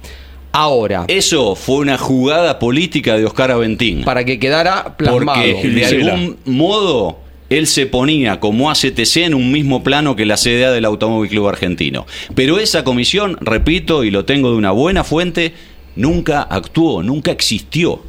Ahora, 0.52 1.04
Eso 1.10 1.54
fue 1.56 1.80
una 1.80 1.98
jugada 1.98 2.60
política 2.60 3.18
de 3.18 3.26
Oscar 3.26 3.52
Aventín. 3.52 4.06
para 4.06 4.24
que 4.24 4.40
quedara 4.40 4.96
plasmado. 4.96 5.42
Porque 5.42 5.68
de 5.70 5.86
algún 5.86 6.38
modo 6.46 7.18
él 7.50 7.68
se 7.68 7.86
ponía 7.86 8.40
como 8.40 8.72
ACTC 8.72 9.18
en 9.18 9.34
un 9.34 9.52
mismo 9.52 9.84
plano 9.84 10.16
que 10.16 10.26
la 10.26 10.38
CDA 10.38 10.72
del 10.72 10.86
Automóvil 10.86 11.30
Club 11.30 11.48
Argentino. 11.48 12.06
Pero 12.34 12.60
esa 12.60 12.84
comisión, 12.84 13.38
repito, 13.42 14.04
y 14.04 14.12
lo 14.12 14.26
tengo 14.26 14.52
de 14.52 14.58
una 14.58 14.72
buena 14.72 15.04
fuente, 15.04 15.54
nunca 15.96 16.42
actuó, 16.42 17.04
nunca 17.04 17.32
existió. 17.32 18.02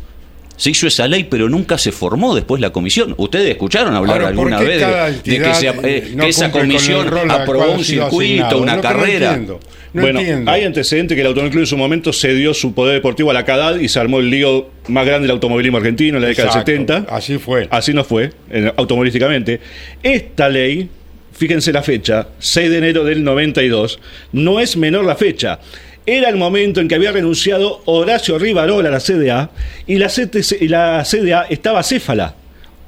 Se 0.56 0.70
hizo 0.70 0.86
esa 0.86 1.06
ley, 1.06 1.24
pero 1.24 1.48
nunca 1.48 1.76
se 1.78 1.92
formó 1.92 2.34
después 2.34 2.60
la 2.60 2.70
comisión. 2.70 3.14
¿Ustedes 3.18 3.50
escucharon 3.50 3.94
hablar 3.94 4.22
Ahora, 4.22 4.34
¿por 4.34 4.52
alguna 4.52 4.60
vez 4.60 4.80
de, 5.24 5.30
de 5.38 5.42
que, 5.44 5.54
se- 5.54 5.68
eh, 5.68 6.12
no 6.14 6.24
que 6.24 6.30
esa 6.30 6.50
comisión 6.50 7.06
aprobó 7.30 7.72
un 7.72 7.84
circuito, 7.84 8.16
asignado? 8.22 8.62
una 8.62 8.76
no 8.76 8.82
carrera? 8.82 9.28
entiendo, 9.32 9.60
no 9.92 10.02
bueno, 10.02 10.18
entiendo. 10.20 10.50
hay 10.50 10.64
antecedentes 10.64 11.14
que 11.14 11.20
el 11.20 11.26
Automóvil 11.26 11.50
Club 11.52 11.62
en 11.62 11.66
su 11.66 11.76
momento 11.76 12.12
cedió 12.12 12.54
su 12.54 12.72
poder 12.74 12.94
deportivo 12.94 13.30
a 13.30 13.34
la 13.34 13.44
CADAD 13.44 13.80
y 13.80 13.88
se 13.88 14.00
armó 14.00 14.18
el 14.20 14.30
lío 14.30 14.68
más 14.88 15.04
grande 15.06 15.22
del 15.26 15.32
automovilismo 15.32 15.76
argentino 15.78 16.16
en 16.16 16.22
la 16.22 16.28
década 16.28 16.48
Exacto, 16.48 16.70
del 16.70 16.80
70. 16.86 17.14
así 17.14 17.38
fue. 17.38 17.68
Así 17.70 17.92
no 17.92 18.02
fue, 18.04 18.32
en- 18.50 18.72
automovilísticamente. 18.78 19.60
Esta 20.02 20.48
ley, 20.48 20.88
fíjense 21.32 21.70
la 21.72 21.82
fecha, 21.82 22.28
6 22.38 22.70
de 22.70 22.78
enero 22.78 23.04
del 23.04 23.22
92, 23.22 23.98
no 24.32 24.58
es 24.60 24.76
menor 24.76 25.04
la 25.04 25.16
fecha. 25.16 25.58
Era 26.06 26.28
el 26.28 26.36
momento 26.36 26.80
en 26.80 26.86
que 26.88 26.94
había 26.94 27.10
renunciado 27.12 27.82
Horacio 27.86 28.38
Rivarola 28.38 28.88
a 28.88 28.92
la 28.92 29.00
CDA 29.00 29.50
y 29.86 29.96
la, 29.98 30.06
CTC 30.08 30.60
y 30.62 30.68
la 30.68 31.04
CDA 31.04 31.46
estaba 31.50 31.82
céfala. 31.82 32.34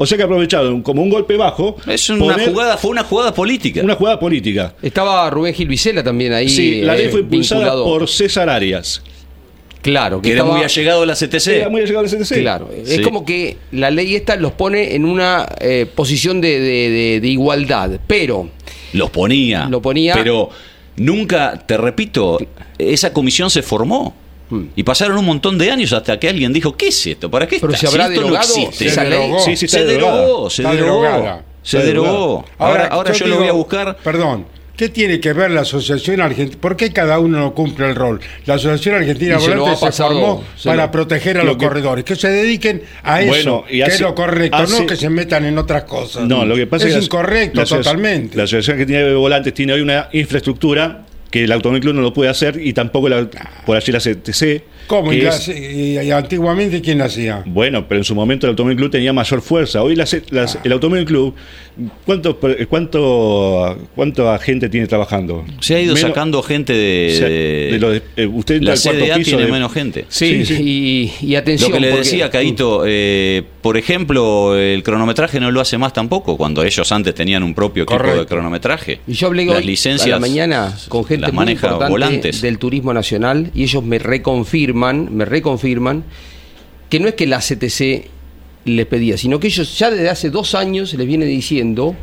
O 0.00 0.06
sea 0.06 0.16
que 0.16 0.22
aprovecharon 0.22 0.80
como 0.82 1.02
un 1.02 1.10
golpe 1.10 1.36
bajo. 1.36 1.76
Es 1.88 2.08
una 2.10 2.20
poner 2.34 2.48
jugada, 2.50 2.76
fue 2.76 2.92
una 2.92 3.02
jugada 3.02 3.34
política. 3.34 3.80
Una 3.82 3.96
jugada 3.96 4.20
política. 4.20 4.74
Estaba 4.80 5.28
Rubén 5.30 5.52
Gil 5.54 5.66
Vicela 5.66 6.04
también 6.04 6.32
ahí. 6.32 6.48
Sí, 6.48 6.80
la 6.82 6.94
ley 6.94 7.06
eh, 7.06 7.08
fue 7.08 7.20
impulsada 7.20 7.62
vinculado. 7.62 7.84
por 7.84 8.08
César 8.08 8.48
Arias. 8.48 9.02
Claro, 9.82 10.20
que 10.22 10.30
era 10.30 10.38
estaba- 10.42 10.56
muy 10.56 10.64
allegado 10.64 11.02
a 11.02 11.06
la 11.06 11.14
CTC. 11.14 11.46
Era 11.48 11.68
muy 11.68 11.80
allegado 11.80 12.04
al 12.04 12.10
CTC. 12.10 12.40
Claro, 12.40 12.70
Sí. 12.84 12.94
es 12.94 13.00
como 13.00 13.24
que 13.24 13.56
la 13.72 13.90
ley 13.90 14.14
esta 14.14 14.36
los 14.36 14.52
pone 14.52 14.94
en 14.94 15.04
una 15.04 15.48
eh, 15.60 15.86
posición 15.92 16.40
de, 16.40 16.60
de- 16.60 16.90
de- 16.90 17.20
de 17.20 17.28
igualdad, 17.28 17.98
pero 18.06 18.48
Los 18.92 19.10
ponía. 19.10 19.66
Lo 19.68 19.82
ponía. 19.82 20.14
Pero 20.14 20.50
nunca, 20.98 21.62
te 21.66 21.76
repito, 21.76 22.38
esa 22.78 23.12
comisión 23.12 23.50
se 23.50 23.62
formó. 23.62 24.14
Hmm. 24.50 24.64
Y 24.76 24.82
pasaron 24.82 25.18
un 25.18 25.26
montón 25.26 25.58
de 25.58 25.70
años 25.70 25.92
hasta 25.92 26.18
que 26.18 26.28
alguien 26.28 26.52
dijo, 26.52 26.74
¿qué 26.76 26.88
es 26.88 27.06
esto? 27.06 27.30
¿Para 27.30 27.46
qué 27.46 27.58
Pero 27.60 27.72
está? 27.74 27.86
se 27.86 27.86
habrá 27.88 28.06
Si 28.08 28.14
esto 28.14 28.20
no 28.22 28.26
derogado 28.32 28.54
existe. 28.56 28.86
esa 28.86 29.02
Se 29.02 29.10
ley. 29.10 29.18
derogó. 29.20 29.38
Sí, 29.40 29.56
sí, 29.56 29.68
se 29.68 29.84
derogó, 29.84 30.50
se 30.50 30.62
derogó. 30.62 31.42
Se 31.62 31.78
derogó. 31.78 32.06
derogada. 32.06 32.44
Ahora, 32.58 32.86
ahora 32.86 33.12
yo, 33.12 33.26
lo 33.26 33.34
voy 33.34 33.42
a 33.44 33.46
digo, 33.48 33.58
buscar. 33.58 33.96
Perdón, 34.02 34.46
¿qué 34.78 34.88
tiene 34.88 35.18
que 35.20 35.32
ver 35.34 35.50
la 35.50 35.62
Asociación 35.62 36.20
Argentina? 36.22 36.56
¿Por 36.60 36.76
qué 36.76 36.92
cada 36.92 37.18
uno 37.18 37.38
no 37.38 37.52
cumple 37.52 37.86
el 37.88 37.96
rol? 37.96 38.20
La 38.46 38.54
Asociación 38.54 38.94
Argentina 38.94 39.36
Y 39.38 39.42
Volante 39.42 39.74
se, 39.76 39.84
pasado, 39.86 40.10
formó 40.12 40.44
se 40.56 40.68
para 40.68 40.86
lo- 40.86 40.90
proteger 40.92 41.36
a 41.36 41.40
lo 41.40 41.46
los 41.48 41.56
que- 41.58 41.66
corredores, 41.66 42.04
que 42.04 42.14
se 42.16 42.28
dediquen 42.30 42.82
a 43.02 43.20
eso, 43.20 43.64
y 43.68 43.82
que 43.82 43.90
es 43.90 44.00
lo 44.00 44.14
correcto, 44.14 44.56
hace- 44.56 44.80
no 44.80 44.86
que 44.86 44.96
se 44.96 45.10
metan 45.10 45.44
en 45.44 45.58
otras 45.58 45.82
cosas. 45.82 46.26
No, 46.26 46.46
lo 46.46 46.54
que 46.54 46.66
pasa 46.66 46.86
es 46.88 46.94
es 46.94 47.04
incorrecto 47.04 47.60
la 47.60 47.66
totalmente. 47.66 48.36
La 48.36 48.44
Asociación 48.44 48.74
Argentina 48.76 49.00
de 49.00 49.14
Volantes 49.14 49.52
tiene 49.52 49.72
hoy 49.72 49.80
una 49.80 50.08
infraestructura 50.12 51.04
que 51.30 51.44
el 51.44 51.52
Automóvil 51.52 51.82
Club 51.82 51.94
no 51.96 52.00
lo 52.00 52.14
puede 52.14 52.30
hacer 52.30 52.58
y 52.64 52.72
tampoco 52.72 53.08
la- 53.08 53.28
por 53.66 53.76
allí 53.76 53.92
la 53.92 53.98
CTC. 54.00 54.62
¿Cómo? 54.88 55.12
¿Y, 55.12 55.20
la- 55.20 55.30
es- 55.30 55.46
y- 55.48 55.98
y 56.00 56.10
antiguamente 56.10 56.80
quién 56.80 56.98
la 56.98 57.04
hacía? 57.04 57.42
Bueno, 57.46 57.86
pero 57.86 58.00
en 58.00 58.04
su 58.04 58.14
momento 58.16 58.46
el 58.46 58.50
Automóvil 58.50 58.76
Club 58.76 58.90
tenía 58.90 59.12
mayor 59.12 59.40
fuerza. 59.42 59.82
Hoy 59.82 59.94
las- 59.94 60.12
Ah. 60.14 60.60
el 60.64 60.72
Automóvil 60.72 61.04
Club, 61.04 61.34
¿cuánto, 62.04 62.38
cuánto, 62.68 63.76
¿cuánta 63.94 64.38
gente 64.38 64.68
tiene 64.68 64.86
trabajando? 64.86 65.44
Se 65.60 65.74
ha 65.76 65.80
ido 65.80 65.94
Menos- 65.94 66.08
sacando 66.10 66.42
gente 66.42 66.72
de. 66.72 67.14
sea, 67.16 67.28
de 67.28 67.78
lo 67.78 67.90
de- 67.90 68.02
eh, 68.16 68.26
usted 68.26 68.62
la 68.62 68.76
CDA 68.76 69.16
piso 69.16 69.30
tiene 69.30 69.46
de- 69.46 69.52
menos 69.52 69.72
gente. 69.72 70.04
sí, 70.08 70.44
Sí, 70.46 71.12
Y, 71.20 71.26
y 71.26 71.34
atención. 71.34 71.70
Lo 71.70 71.74
que 71.76 71.80
le 71.80 71.88
porque- 71.90 72.04
decía 72.04 72.30
Caito, 72.30 72.84
eh, 72.86 73.42
por 73.62 73.76
ejemplo, 73.76 74.56
el 74.58 74.82
cronometraje 74.82 75.38
no 75.40 75.50
lo 75.50 75.60
hace 75.60 75.76
más 75.78 75.92
tampoco, 75.92 76.36
cuando 76.36 76.64
ellos 76.64 76.90
antes 76.92 77.14
tenían 77.14 77.42
un 77.42 77.54
propio 77.54 77.82
equipo 77.82 77.98
Correcto. 77.98 78.20
de 78.20 78.26
cronometraje. 78.26 79.00
Y 79.06 79.12
yo 79.12 79.26
hablé 79.26 79.44
Las 79.44 79.56
hoy 79.58 79.64
licencias 79.64 80.06
a 80.06 80.10
la 80.10 80.18
mañana 80.20 80.74
con 80.88 81.04
gente 81.04 81.22
las 81.22 81.32
muy 81.32 81.44
maneja 81.44 81.66
importante 81.66 81.90
volantes. 81.90 82.40
del 82.40 82.58
turismo 82.58 82.94
nacional 82.94 83.50
y 83.54 83.64
ellos 83.64 83.82
me 83.84 83.98
reconfirman, 83.98 84.77
me 84.78 85.24
reconfirman 85.24 86.04
que 86.88 87.00
no 87.00 87.08
es 87.08 87.14
que 87.14 87.26
la 87.26 87.38
CTC 87.38 88.08
les 88.64 88.86
pedía, 88.86 89.16
sino 89.16 89.40
que 89.40 89.48
ellos 89.48 89.78
ya 89.78 89.90
desde 89.90 90.08
hace 90.08 90.30
dos 90.30 90.54
años 90.54 90.94
les 90.94 91.06
viene 91.06 91.26
diciendo 91.26 91.96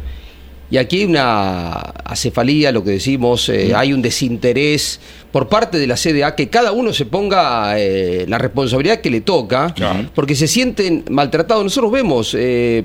y 0.70 0.78
aquí 0.78 1.00
hay 1.02 1.06
una 1.06 1.74
acefalía, 1.74 2.72
lo 2.72 2.84
que 2.84 2.92
decimos, 2.92 3.50
eh, 3.50 3.74
hay 3.76 3.94
un 3.94 4.02
desinterés 4.02 5.00
por 5.32 5.48
parte 5.48 5.78
de 5.78 5.86
la 5.86 5.96
CDA, 5.96 6.36
que 6.36 6.50
cada 6.50 6.72
uno 6.72 6.92
se 6.92 7.06
ponga 7.06 7.80
eh, 7.80 8.26
la 8.28 8.40
responsabilidad 8.40 9.00
que 9.00 9.12
le 9.12 9.22
toca, 9.22 9.76
porque 10.16 10.34
se 10.34 10.48
sienten 10.48 11.06
maltratados. 11.10 11.64
Nosotros 11.64 11.92
vemos, 11.92 12.36
eh, 12.38 12.84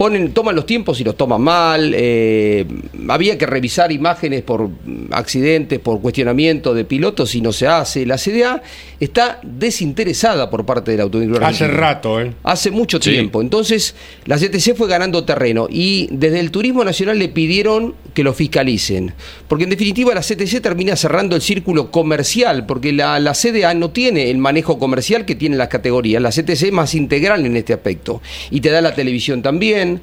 ponen, 0.00 0.32
toman 0.32 0.56
los 0.56 0.64
tiempos 0.64 0.98
y 0.98 1.04
los 1.04 1.14
toman 1.14 1.42
mal, 1.42 1.92
eh, 1.94 2.64
había 3.10 3.36
que 3.36 3.44
revisar 3.44 3.92
imágenes 3.92 4.40
por 4.40 4.70
accidentes, 5.10 5.78
por 5.78 6.00
cuestionamiento 6.00 6.72
de 6.72 6.86
pilotos 6.86 7.34
y 7.34 7.42
no 7.42 7.52
se 7.52 7.66
hace. 7.66 8.06
La 8.06 8.16
CDA 8.16 8.62
está 8.98 9.40
desinteresada 9.42 10.48
por 10.48 10.64
parte 10.64 10.92
del 10.92 11.02
automóvil 11.02 11.36
Hace 11.36 11.64
argentino. 11.64 11.80
rato, 11.80 12.18
¿eh? 12.18 12.32
Hace 12.44 12.70
mucho 12.70 12.96
Sí. 12.98 13.10
tiempo. 13.10 13.42
Entonces, 13.42 13.94
la 14.24 14.38
CTC 14.38 14.74
fue 14.74 14.88
ganando 14.88 15.22
terreno 15.24 15.66
y 15.70 16.08
desde 16.10 16.40
el 16.40 16.50
Turismo 16.50 16.82
Nacional 16.82 17.18
le 17.18 17.28
pidieron 17.28 17.94
que 18.14 18.24
lo 18.24 18.34
fiscalicen. 18.34 19.14
Porque 19.48 19.64
en 19.64 19.70
definitiva 19.70 20.14
la 20.14 20.20
CTC 20.20 20.60
termina 20.60 20.96
cerrando 20.96 21.36
el 21.36 21.42
círculo 21.42 21.90
comercial, 21.90 22.66
porque 22.66 22.92
la, 22.92 23.18
la 23.18 23.34
CDA 23.34 23.74
no 23.74 23.90
tiene 23.90 24.30
el 24.30 24.38
manejo 24.38 24.78
comercial 24.78 25.24
que 25.24 25.34
tienen 25.34 25.58
las 25.58 25.68
categorías. 25.68 26.22
La 26.22 26.30
CTC 26.30 26.62
es 26.64 26.72
más 26.72 26.94
integral 26.94 27.46
en 27.46 27.56
este 27.56 27.72
aspecto. 27.72 28.22
Y 28.50 28.60
te 28.60 28.70
da 28.70 28.80
la 28.80 28.94
televisión 28.94 29.42
también. 29.42 30.00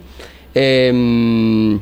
Em, 0.53 1.79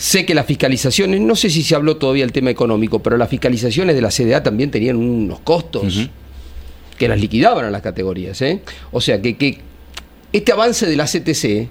Sé 0.00 0.24
que 0.24 0.34
las 0.34 0.46
fiscalizaciones, 0.46 1.20
no 1.20 1.36
sé 1.36 1.50
si 1.50 1.62
se 1.62 1.74
habló 1.74 1.98
todavía 1.98 2.24
el 2.24 2.32
tema 2.32 2.48
económico, 2.48 3.02
pero 3.02 3.18
las 3.18 3.28
fiscalizaciones 3.28 3.94
de 3.94 4.00
la 4.00 4.10
CDA 4.10 4.42
también 4.42 4.70
tenían 4.70 4.96
unos 4.96 5.40
costos 5.40 6.08
que 6.96 7.06
las 7.06 7.20
liquidaban 7.20 7.66
a 7.66 7.70
las 7.70 7.82
categorías. 7.82 8.40
¿eh? 8.40 8.62
O 8.92 9.02
sea 9.02 9.20
que, 9.20 9.36
que 9.36 9.58
este 10.32 10.52
avance 10.52 10.86
de 10.86 10.96
la 10.96 11.04
CTC 11.04 11.68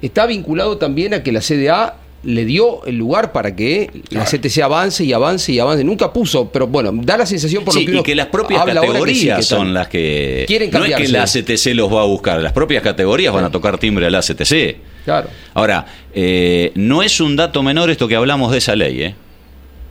está 0.00 0.26
vinculado 0.26 0.78
también 0.78 1.12
a 1.12 1.24
que 1.24 1.32
la 1.32 1.40
CDA 1.40 1.96
le 2.24 2.44
dio 2.44 2.84
el 2.84 2.96
lugar 2.96 3.32
para 3.32 3.54
que 3.56 3.90
la 4.10 4.24
CTC 4.24 4.58
avance 4.62 5.04
y 5.04 5.12
avance 5.12 5.52
y 5.52 5.58
avance. 5.58 5.84
Nunca 5.84 6.12
puso, 6.12 6.50
pero 6.50 6.66
bueno, 6.66 6.92
da 6.94 7.16
la 7.16 7.26
sensación 7.26 7.64
por 7.64 7.74
Sí, 7.74 7.80
lo 7.80 7.86
que 7.86 7.90
y 7.90 7.94
uno 7.94 8.02
que 8.02 8.14
las 8.14 8.26
propias 8.26 8.64
que 8.64 8.70
sí, 8.70 8.76
categorías 8.76 9.36
que 9.38 9.42
son 9.42 9.74
las 9.74 9.88
que. 9.88 10.44
Quieren 10.46 10.70
no 10.70 10.84
es 10.84 10.94
que 10.94 11.02
cambiarse. 11.04 11.38
la 11.40 11.44
CTC 11.44 11.74
los 11.74 11.92
va 11.92 12.02
a 12.02 12.06
buscar, 12.06 12.40
las 12.40 12.52
propias 12.52 12.82
categorías 12.82 13.32
van 13.32 13.44
a 13.44 13.50
tocar 13.50 13.78
timbre 13.78 14.06
a 14.06 14.10
la 14.10 14.20
CTC. 14.20 14.76
Claro. 15.04 15.28
Ahora, 15.54 15.86
eh, 16.14 16.70
no 16.76 17.02
es 17.02 17.20
un 17.20 17.34
dato 17.34 17.62
menor 17.62 17.90
esto 17.90 18.06
que 18.06 18.14
hablamos 18.14 18.52
de 18.52 18.58
esa 18.58 18.76
ley, 18.76 19.02
¿eh? 19.02 19.14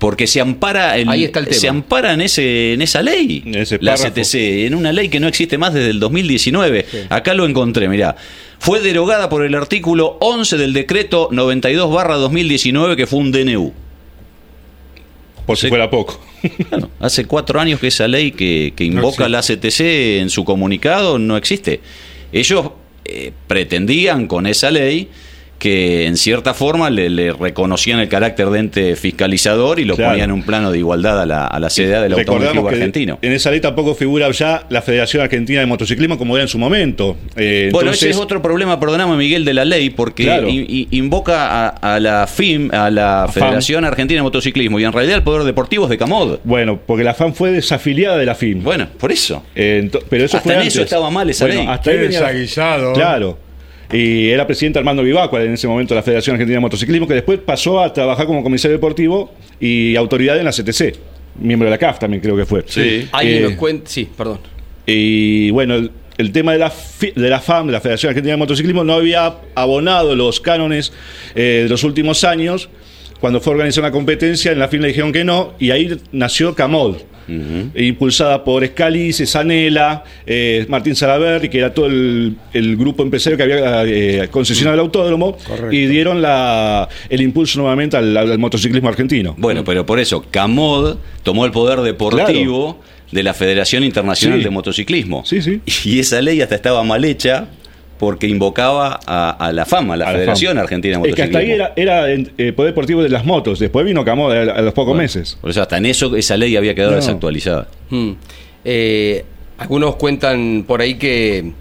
Porque 0.02 0.26
se 0.26 0.42
ampara, 0.42 0.98
el- 0.98 1.08
Ahí 1.08 1.26
está 1.26 1.40
el 1.42 1.46
tema. 1.46 1.60
se 1.60 1.68
ampara 1.68 2.14
en, 2.14 2.22
ese, 2.22 2.74
en 2.74 2.82
esa 2.82 3.04
ley, 3.04 3.44
En 3.46 3.54
ese 3.54 3.78
la. 3.82 3.94
CTC, 3.94 4.66
en 4.66 4.74
una 4.74 4.92
ley 4.92 5.10
que 5.10 5.20
no 5.20 5.28
existe 5.28 5.60
más 5.60 5.76
desde 5.76 5.92
el 5.92 6.00
2019. 6.00 6.88
Acá 7.10 7.36
lo 7.36 7.46
encontré, 7.46 7.88
mirá. 7.88 8.16
Fue 8.58 8.80
derogada 8.80 9.30
por 9.30 9.46
el 9.46 9.54
artículo 9.54 10.18
11 10.20 10.58
del 10.58 10.74
decreto 10.74 11.30
92 11.32 11.88
2019, 12.20 12.96
que 12.96 13.06
fue 13.06 13.20
un 13.20 13.32
DNU. 13.32 13.72
Por 15.46 15.56
si 15.58 15.62
Sí. 15.68 15.70
fuera 15.70 15.88
poco. 15.90 16.20
Bueno, 16.72 16.90
hace 17.00 17.26
cuatro 17.26 17.60
años 17.60 17.80
que 17.80 17.88
esa 17.88 18.08
ley 18.08 18.32
que, 18.32 18.74
que 18.76 18.84
invoca 18.84 19.28
existe. 19.28 19.30
la 19.30 19.42
CTC 19.44 20.20
en 20.22 20.32
su 20.32 20.44
comunicado 20.44 21.20
no 21.20 21.38
existe. 21.38 21.80
Ellos 22.32 22.72
eh, 23.06 23.32
pretendían 23.46 24.26
con 24.26 24.48
esa 24.48 24.72
ley 24.72 25.10
que 25.62 26.08
en 26.08 26.18
cierta 26.18 26.56
forma 26.56 26.90
le, 26.90 27.08
le 27.08 27.32
reconocían 27.34 28.00
el 28.00 28.10
carácter 28.10 28.50
de 28.50 28.60
ente 28.60 28.96
fiscalizador 28.96 29.80
y 29.80 29.86
lo 29.86 29.96
Claro. 29.96 30.14
ponían 30.14 30.30
en 30.32 30.34
un 30.34 30.42
plano 30.42 30.72
de 30.72 30.80
igualdad 30.80 31.22
a 31.22 31.26
la, 31.28 31.46
a 31.46 31.60
la 31.60 31.70
CDA 31.70 32.02
del 32.02 32.14
Automóvil 32.14 32.50
Club 32.50 32.68
Argentino. 32.68 33.20
en 33.22 33.32
esa 33.32 33.52
ley 33.52 33.60
tampoco 33.60 33.94
figura 33.94 34.30
ya 34.32 34.66
la 34.70 34.82
Federación 34.82 35.22
Argentina 35.22 35.60
de 35.60 35.68
Motociclismo 35.68 36.18
como 36.18 36.36
era 36.36 36.42
en 36.42 36.48
su 36.48 36.58
momento. 36.58 37.16
Eh, 37.36 37.70
Bueno, 37.72 37.90
entonces- 37.92 38.10
ese 38.10 38.10
es 38.10 38.18
otro 38.18 38.42
problema, 38.42 38.80
perdóname 38.80 39.16
Miguel, 39.18 39.46
de 39.46 39.54
la 39.54 39.64
ley, 39.64 39.92
porque 39.92 40.24
Claro. 40.24 40.48
in- 40.50 40.66
in- 40.68 40.88
invoca 40.90 41.68
a, 41.68 41.96
a 41.96 42.00
la 42.00 42.26
FIM, 42.26 42.72
a 42.74 42.90
la 42.90 43.28
FAM. 43.32 43.44
Federación 43.46 43.86
Argentina 43.86 44.18
de 44.18 44.24
Motociclismo, 44.24 44.80
y 44.80 44.84
en 44.84 44.92
realidad 44.92 45.18
el 45.18 45.24
Poder 45.24 45.44
Deportivo 45.44 45.84
es 45.84 45.92
de 45.92 46.00
Camod. 46.00 46.40
Bueno, 46.44 46.80
porque 46.84 47.04
la 47.04 47.14
FAM 47.14 47.34
fue 47.36 47.52
desafiliada 47.52 48.18
de 48.18 48.26
la 48.26 48.34
FIM. 48.34 48.64
Bueno, 48.64 48.88
por 48.98 49.12
eso. 49.12 49.44
Eh, 49.54 49.84
ento- 49.86 50.02
pero 50.10 50.26
eso 50.26 50.38
Hasta 50.38 50.44
fue 50.48 50.54
en 50.54 50.60
antes. 50.62 50.74
eso 50.74 50.84
estaba 50.84 51.12
mal 51.12 51.30
esa 51.30 51.46
Bueno, 51.46 51.62
ley. 51.62 51.70
Hasta 51.70 51.92
ahí 51.92 51.98
venía- 51.98 52.20
desaguisado. 52.22 52.94
Claro. 52.94 53.38
Y 53.92 54.30
era 54.30 54.48
presidente 54.48 54.80
Armando 54.80 55.04
Viváqua 55.04 55.44
en 55.44 55.54
ese 55.54 55.68
momento 55.68 55.94
de 55.94 56.00
la 56.00 56.04
Federación 56.04 56.36
Argentina 56.36 56.56
de 56.58 56.62
Motociclismo, 56.62 57.08
que 57.08 57.14
después 57.16 57.40
pasó 57.40 57.82
a 57.82 57.92
trabajar 57.94 58.26
como 58.26 58.42
comisario 58.44 58.78
deportivo 58.78 59.34
y 59.60 59.96
autoridad 59.96 60.38
en 60.38 60.46
la 60.46 60.52
CTC. 60.52 60.96
Miembro 61.40 61.66
de 61.68 61.72
la 61.72 61.78
CAF 61.78 62.00
también 62.00 62.22
creo 62.22 62.36
que 62.38 62.46
fue. 62.46 62.64
Sí. 62.68 63.08
Alguien 63.12 63.38
Eh, 63.38 63.42
nos 63.50 63.54
cuenta. 63.54 63.90
Sí, 63.90 64.08
perdón. 64.18 64.40
Y 64.86 65.50
bueno, 65.52 65.76
el, 65.76 65.92
el 66.18 66.32
tema 66.32 66.54
de 66.54 66.60
la, 66.60 66.72
de 67.16 67.30
la 67.30 67.40
FAM, 67.40 67.68
de 67.68 67.74
la 67.74 67.82
Federación 67.82 68.10
Argentina 68.12 68.34
de 68.34 68.38
Motociclismo, 68.38 68.84
no 68.84 68.94
había 68.94 69.36
abonado 69.56 70.16
los 70.16 70.40
cánones 70.40 70.94
eh, 71.36 71.62
de 71.64 71.70
los 71.70 71.84
últimos 71.84 72.24
años. 72.24 72.70
Cuando 73.20 73.40
fue 73.40 73.54
organizada 73.54 73.88
una 73.88 73.92
competencia, 73.94 74.52
en 74.52 74.60
la 74.60 74.68
FIM 74.68 74.82
le 74.82 74.88
dijeron 74.90 75.12
que 75.12 75.24
no, 75.24 75.54
y 75.60 75.70
ahí 75.72 75.96
nació 76.12 76.56
Camod, 76.56 76.98
impulsada 77.76 78.44
por 78.44 78.66
Scalise, 78.66 79.26
Sanela, 79.26 80.04
eh, 80.26 80.66
Martín 80.70 80.96
Salaberry, 80.96 81.50
que 81.50 81.58
era 81.60 81.74
todo 81.74 81.88
el, 81.88 82.36
el 82.54 82.78
grupo 82.78 83.04
empresario 83.04 83.38
que 83.38 83.44
había 83.44 83.84
eh, 83.86 84.28
concesionado 84.30 84.76
el 84.76 84.80
autódromo, 84.82 85.38
Correcto. 85.38 85.72
y 85.72 85.86
dieron 85.88 86.22
la, 86.22 86.88
el 87.10 87.22
impulso 87.22 87.60
nuevamente 87.60 87.98
al, 87.98 88.16
al 88.16 88.40
motociclismo 88.40 88.90
argentino. 88.90 89.36
Bueno, 89.38 89.64
pero 89.64 89.86
por 89.86 90.00
eso, 90.00 90.26
Camod 90.30 90.98
tomó 91.24 91.46
el 91.46 91.52
poder 91.52 91.80
deportivo 91.82 92.80
de 93.12 93.24
la 93.24 93.34
Federación 93.34 93.84
Internacional 93.84 94.40
Sí. 94.40 94.44
de 94.46 94.50
Motociclismo. 94.50 95.24
Sí, 95.26 95.42
sí. 95.42 95.60
Y 95.86 96.00
esa 96.00 96.22
ley 96.22 96.42
hasta 96.42 96.56
estaba 96.56 96.84
mal 96.84 97.04
hecha 97.04 97.48
porque 98.02 98.26
invocaba 98.28 99.00
a, 99.06 99.30
a 99.30 99.54
la 99.54 99.64
FAM, 99.64 99.92
a 99.92 99.96
la 99.98 100.10
A 100.10 100.12
Federación. 100.12 100.58
Argentina 100.58 100.98
de 100.98 101.10
Es 101.10 101.16
que 101.16 101.22
Motociclismo. 101.28 101.38
hasta 101.62 101.72
ahí 101.78 101.84
era, 101.86 102.06
era 102.08 102.32
eh, 102.40 102.52
poder 102.52 102.72
deportivo 102.72 103.04
de 103.04 103.10
las 103.10 103.26
motos, 103.26 103.60
después 103.60 103.86
vino 103.86 104.04
Camod 104.04 104.32
a, 104.34 104.42
a 104.56 104.62
los 104.64 104.74
pocos 104.74 104.98
meses. 104.98 105.38
Por 105.40 105.52
eso 105.52 105.62
hasta 105.62 105.78
en 105.78 105.86
eso 105.86 106.16
esa 106.16 106.36
ley 106.36 106.58
había 106.58 106.74
quedado 106.74 106.94
No. 106.94 106.98
desactualizada. 106.98 107.68
Mm. 107.92 108.12
Eh, 108.66 109.24
algunos 109.60 109.98
cuentan 109.98 110.66
por 110.68 110.82
ahí 110.82 110.96
que 110.96 111.52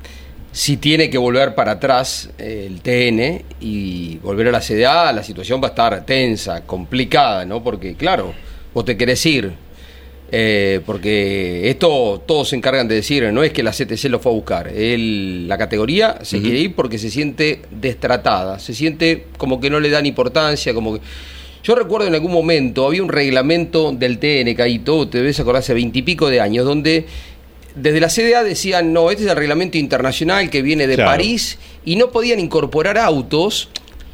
si 0.50 0.78
tiene 0.78 1.10
que 1.10 1.18
volver 1.18 1.54
para 1.54 1.72
atrás 1.72 2.30
eh, 2.38 2.66
el 2.66 2.80
TN 2.80 3.44
y 3.60 4.16
volver 4.22 4.48
a 4.48 4.52
la 4.52 4.60
CDA, 4.60 5.12
la 5.12 5.22
situación 5.22 5.60
va 5.62 5.66
a 5.66 5.70
estar 5.70 6.06
tensa, 6.06 6.62
complicada, 6.64 7.44
¿no? 7.44 7.62
Porque, 7.62 7.96
claro, 7.96 8.32
vos 8.72 8.86
te 8.86 8.96
querés 8.96 9.24
ir. 9.26 9.52
Eh, 10.32 10.80
porque 10.86 11.68
esto 11.68 12.22
todos 12.24 12.50
se 12.50 12.56
encargan 12.56 12.86
de 12.86 12.94
decir, 12.96 13.32
no 13.32 13.42
es 13.42 13.52
que 13.52 13.62
la 13.62 13.72
CTC 13.72 14.04
lo 14.04 14.20
fue 14.20 14.30
a 14.30 14.34
buscar. 14.34 14.68
Él, 14.68 15.48
la 15.48 15.58
categoría 15.58 16.18
se 16.22 16.40
quiere 16.40 16.58
ir 16.58 16.74
porque 16.74 16.98
se 16.98 17.10
siente 17.10 17.62
destratada, 17.70 18.58
se 18.58 18.74
siente 18.74 19.26
como 19.36 19.60
que 19.60 19.70
no 19.70 19.80
le 19.80 19.90
dan 19.90 20.06
importancia, 20.06 20.72
como 20.72 20.94
que. 20.94 21.00
Yo 21.62 21.74
recuerdo 21.74 22.06
en 22.06 22.14
algún 22.14 22.32
momento 22.32 22.86
había 22.86 23.02
un 23.02 23.10
reglamento 23.10 23.92
del 23.92 24.18
TN, 24.18 24.54
Caíto, 24.54 25.08
te 25.08 25.18
debes 25.18 25.38
acordar 25.40 25.60
hace 25.60 25.74
veintipico 25.74 26.30
de 26.30 26.40
años, 26.40 26.64
donde 26.64 27.04
desde 27.74 28.00
la 28.00 28.08
CDA 28.08 28.42
decían, 28.44 28.92
no, 28.92 29.10
este 29.10 29.24
es 29.24 29.30
el 29.30 29.36
reglamento 29.36 29.76
internacional 29.78 30.48
que 30.48 30.62
viene 30.62 30.86
de 30.86 30.94
Claro. 30.94 31.10
París 31.10 31.58
y 31.84 31.96
no 31.96 32.10
podían 32.10 32.40
incorporar 32.40 32.98
autos. 32.98 33.68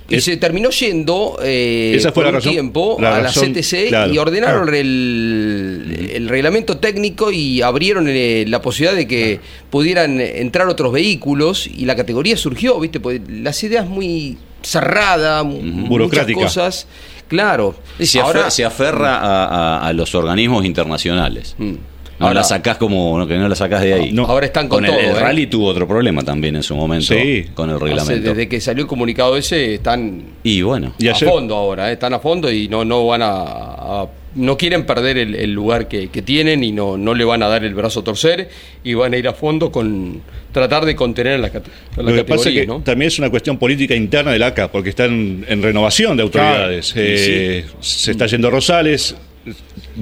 Y 0.09 0.17
Es- 0.17 0.25
se 0.25 0.37
terminó 0.37 0.71
yendo 0.71 1.37
eh, 1.43 1.95
Esa 1.97 2.13
fue 2.13 2.23
por 2.23 2.25
la 2.25 2.29
un 2.31 2.35
razón- 2.37 2.53
tiempo 2.53 2.97
la 3.01 3.17
a 3.17 3.21
razón, 3.23 3.53
la 3.53 3.61
CTC 3.61 3.89
claro. 3.89 4.13
y 4.15 4.19
ordenaron 4.19 4.63
Claro. 4.63 4.77
el, 4.77 6.11
el 6.15 6.29
reglamento 6.29 6.77
técnico 6.79 7.31
y 7.33 7.61
abrieron 7.63 8.07
eh, 8.09 8.45
la 8.47 8.63
posibilidad 8.63 8.97
de 8.97 9.07
que 9.09 9.41
pudieran 9.71 10.21
entrar 10.21 10.69
otros 10.69 10.93
vehículos 10.93 11.67
y 11.67 11.85
la 11.87 11.97
categoría 11.97 12.37
surgió, 12.37 12.79
¿viste? 12.79 13.01
Porque 13.01 13.21
la 13.29 13.53
CDA 13.53 13.81
es 13.83 13.89
muy 13.89 14.39
cerrada, 14.63 15.43
mu- 15.43 15.61
muchas 15.63 15.89
Burocrática. 15.89 16.41
cosas. 16.41 16.87
Claro. 17.29 17.75
Se, 17.99 18.21
afe- 18.21 18.51
se 18.51 18.65
aferra 18.65 19.17
a, 19.19 19.45
a- 19.79 19.89
a 19.89 19.93
los 19.93 20.15
organismos 20.15 20.65
internacionales. 20.65 21.57
Mm. 21.59 21.75
No 22.19 22.29
Ahora- 22.29 22.41
la 22.41 22.45
sacás 22.45 22.79
como 22.79 23.19
no, 23.19 23.27
que 23.27 23.37
no 23.37 23.47
la 23.49 23.55
sacás 23.55 23.83
de 23.83 23.93
ahí. 23.93 24.13
No. 24.13 24.25
Ahora 24.25 24.47
están 24.47 24.69
con, 24.69 24.85
todo. 24.85 24.99
el 24.99 25.05
¿eh? 25.07 25.15
rally 25.21 25.47
tuvo 25.49 25.67
otro 25.67 25.87
problema 25.87 26.23
también 26.23 26.57
en 26.57 26.63
su 26.63 26.75
momento 26.75 27.13
Sí. 27.15 27.45
con 27.55 27.69
el 27.69 27.77
Hace- 27.77 27.85
reglamento. 27.85 28.29
desde 28.31 28.49
que 28.49 28.61
salió 28.61 28.83
el 28.83 28.89
comunicado 28.89 29.37
ese 29.37 29.75
están 29.75 30.23
Y 30.43 30.63
bueno, 30.63 30.95
Y 30.99 31.09
a 31.09 31.13
ayer- 31.13 31.29
fondo 31.29 31.55
ahora, 31.55 31.91
¿eh? 31.91 31.93
están 31.93 32.15
a 32.15 32.19
fondo 32.19 32.51
y 32.51 32.69
no, 32.69 32.85
no 32.87 33.07
van 33.07 33.21
a, 33.23 33.29
a- 33.33 34.09
no 34.35 34.57
quieren 34.57 34.85
perder 34.87 35.17
el, 35.19 35.35
el 35.35 35.53
lugar 35.53 35.89
que, 35.89 36.09
que 36.09 36.21
tienen 36.23 36.63
y 36.65 36.71
no, 36.73 36.97
no 36.99 37.15
le 37.15 37.25
van 37.25 37.43
a 37.43 37.49
dar 37.49 37.65
el 37.65 37.75
brazo 37.75 38.01
a 38.01 38.05
torcer 38.05 38.49
y 38.85 38.95
van 38.95 39.13
a 39.15 39.17
ir 39.19 39.29
a 39.29 39.33
fondo 39.33 39.71
con 39.73 40.21
tratar 40.53 40.85
de 40.87 40.95
contener 40.97 41.41
la, 41.41 41.49
la 41.97 42.03
Lo 42.03 42.15
que 42.15 42.25
pasa 42.25 42.49
es 42.51 42.55
que 42.55 42.67
¿no? 42.67 42.81
también 42.81 43.09
es 43.09 43.19
una 43.19 43.29
cuestión 43.31 43.59
política 43.59 43.95
interna 43.95 44.33
del 44.33 44.43
ACA, 44.43 44.71
porque 44.73 44.91
está 44.91 45.05
en, 45.07 45.45
en 45.49 45.63
renovación 45.63 46.17
de 46.17 46.23
autoridades. 46.23 46.93
Claro, 46.93 47.09
Eh, 47.11 47.65
Se 47.81 48.11
está 48.11 48.27
yendo 48.27 48.51
Rosales, 48.51 49.15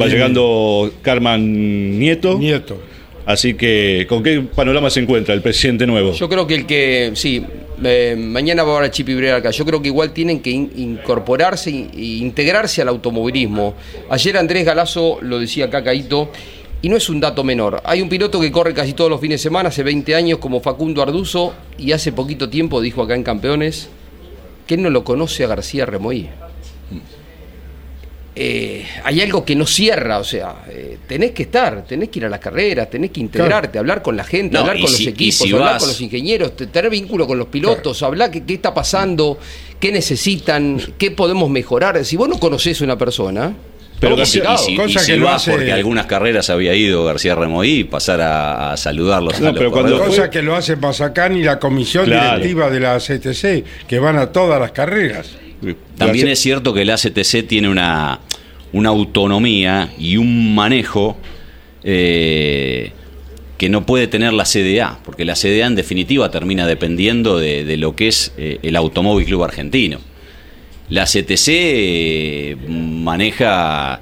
va 0.00 0.06
llegando 0.06 0.92
Carmen 1.02 1.98
Nieto, 1.98 2.38
Nieto. 2.38 2.78
así 3.26 3.54
que 3.54 4.06
¿con 4.08 4.22
qué 4.22 4.40
panorama 4.40 4.90
se 4.90 5.00
encuentra 5.00 5.34
el 5.34 5.42
presidente 5.42 5.86
nuevo? 5.86 6.12
Yo 6.12 6.28
creo 6.28 6.46
que 6.46 6.54
el 6.54 6.66
que, 6.66 7.12
sí, 7.14 7.44
eh, 7.82 8.14
mañana 8.18 8.62
va 8.62 8.74
a 8.74 8.78
haber 8.78 8.90
Chip 8.90 9.08
Ibrera 9.08 9.36
acá. 9.36 9.50
Yo 9.50 9.64
creo 9.64 9.80
que 9.82 9.88
igual 9.88 10.12
tienen 10.12 10.40
que 10.40 10.50
in- 10.50 10.70
incorporarse 10.76 11.70
e 11.70 12.00
integrarse 12.00 12.82
al 12.82 12.88
automovilismo. 12.88 13.74
Ayer 14.10 14.36
Andrés 14.36 14.64
Galazo 14.64 15.18
lo 15.22 15.38
decía 15.38 15.66
acá, 15.66 15.82
Caito, 15.82 16.30
y 16.82 16.88
no 16.88 16.96
es 16.96 17.08
un 17.08 17.18
dato 17.18 17.42
menor. 17.44 17.80
Hay 17.84 18.02
un 18.02 18.08
piloto 18.10 18.38
que 18.40 18.52
corre 18.52 18.74
casi 18.74 18.92
todos 18.92 19.10
los 19.10 19.20
fines 19.20 19.40
de 19.40 19.42
semana, 19.42 19.70
hace 19.70 19.82
20 19.82 20.14
años, 20.14 20.38
como 20.38 20.60
Facundo 20.60 21.00
Arduzo, 21.02 21.54
y 21.78 21.92
hace 21.92 22.12
poquito 22.12 22.48
tiempo 22.50 22.80
dijo 22.80 23.02
acá 23.02 23.14
en 23.14 23.22
Campeones 23.22 23.88
que 24.66 24.74
él 24.74 24.82
no 24.82 24.90
lo 24.90 25.02
conoce 25.04 25.44
a 25.44 25.48
García 25.48 25.84
Remoí. 25.86 26.28
Eh, 28.36 28.84
hay 29.04 29.20
algo 29.20 29.44
que 29.44 29.54
no 29.54 29.64
cierra, 29.64 30.18
o 30.18 30.24
sea, 30.24 30.64
eh, 30.68 30.98
tenés 31.06 31.30
que 31.30 31.44
estar, 31.44 31.84
tenés 31.84 32.08
que 32.08 32.18
ir 32.18 32.24
a 32.24 32.28
las 32.28 32.40
carreras, 32.40 32.90
tenés 32.90 33.12
que 33.12 33.20
integrarte, 33.20 33.78
hablar 33.78 34.02
con 34.02 34.16
la 34.16 34.24
gente, 34.24 34.54
No, 34.54 34.60
hablar 34.60 34.80
con 34.80 34.88
si- 34.88 35.04
los 35.04 35.12
equipos, 35.12 35.36
si 35.36 35.52
hablar 35.52 35.72
vas- 35.74 35.78
con 35.82 35.88
los 35.90 36.00
ingenieros, 36.00 36.56
te- 36.56 36.66
tener 36.66 36.90
vínculo 36.90 37.28
con 37.28 37.38
los 37.38 37.46
pilotos, 37.46 38.02
hablar 38.02 38.32
qué, 38.32 38.42
qué 38.44 38.54
está 38.54 38.74
pasando, 38.74 39.38
qué 39.78 39.92
necesitan, 39.92 40.80
qué 40.98 41.12
podemos 41.12 41.48
mejorar. 41.48 42.04
Si 42.04 42.16
vos 42.16 42.28
no 42.28 42.40
conocés 42.40 42.80
a 42.80 42.84
una 42.84 42.98
persona, 42.98 43.54
Pero 44.00 44.20
y 44.20 44.26
si, 44.26 44.38
y 44.40 44.76
cosa 44.76 45.02
y 45.02 45.06
que 45.06 45.16
lo 45.16 45.28
hace- 45.30 45.52
porque 45.52 45.70
algunas 45.72 46.06
carreras 46.06 46.50
había 46.50 46.74
ido 46.74 47.04
García 47.04 47.36
Remoí, 47.36 47.84
pasar 47.84 48.20
a, 48.20 48.72
a 48.72 48.76
saludarlos. 48.76 49.40
No, 49.40 49.46
a 49.48 49.52
los 49.52 49.58
pero 49.58 49.70
cuando. 49.70 49.96
Cosa 50.04 50.28
que 50.28 50.42
lo 50.42 50.56
hace 50.56 50.76
Pasacán 50.76 51.36
y 51.36 51.44
la 51.44 51.60
comisión 51.60 52.06
Claro. 52.06 52.38
directiva 52.40 52.68
de 52.68 52.80
la 52.80 52.98
CTC, 52.98 53.62
que 53.86 53.98
van 54.00 54.16
a 54.18 54.32
todas 54.32 54.60
las 54.60 54.72
carreras. 54.72 55.36
También 55.96 56.28
es 56.28 56.38
cierto 56.40 56.72
que 56.74 56.84
la 56.84 56.94
ACTC 56.94 57.46
tiene 57.46 57.68
una, 57.68 58.20
una 58.72 58.88
autonomía 58.90 59.90
y 59.98 60.16
un 60.16 60.54
manejo 60.54 61.16
eh, 61.82 62.92
que 63.58 63.68
no 63.68 63.86
puede 63.86 64.06
tener 64.08 64.32
la 64.32 64.44
CDA, 64.44 64.98
porque 65.04 65.24
la 65.24 65.34
CDA 65.34 65.66
en 65.66 65.74
definitiva 65.76 66.30
termina 66.30 66.66
dependiendo 66.66 67.38
de, 67.38 67.64
de 67.64 67.76
lo 67.76 67.94
que 67.94 68.08
es 68.08 68.32
eh, 68.36 68.58
el 68.62 68.76
Automóvil 68.76 69.26
Club 69.26 69.44
Argentino. 69.44 70.00
La 70.90 71.04
CTC 71.04 71.48
eh, 71.48 72.56
maneja 72.68 74.00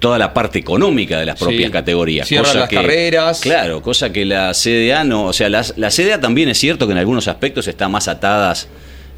toda 0.00 0.18
la 0.18 0.34
parte 0.34 0.58
económica 0.58 1.20
de 1.20 1.26
las 1.26 1.38
propias 1.38 1.66
Sí. 1.66 1.70
categorías. 1.70 2.26
Cierra 2.26 2.52
las 2.52 2.68
carreras. 2.68 3.40
Claro, 3.40 3.80
cosa 3.80 4.12
que 4.12 4.24
la 4.24 4.52
CDA 4.52 5.04
no, 5.04 5.26
o 5.26 5.32
sea, 5.32 5.48
la, 5.48 5.64
la 5.76 5.90
CDA 5.90 6.20
también 6.20 6.48
es 6.48 6.58
cierto 6.58 6.86
que 6.86 6.92
en 6.92 6.98
algunos 6.98 7.28
aspectos 7.28 7.68
está 7.68 7.88
más 7.88 8.08
atadas 8.08 8.68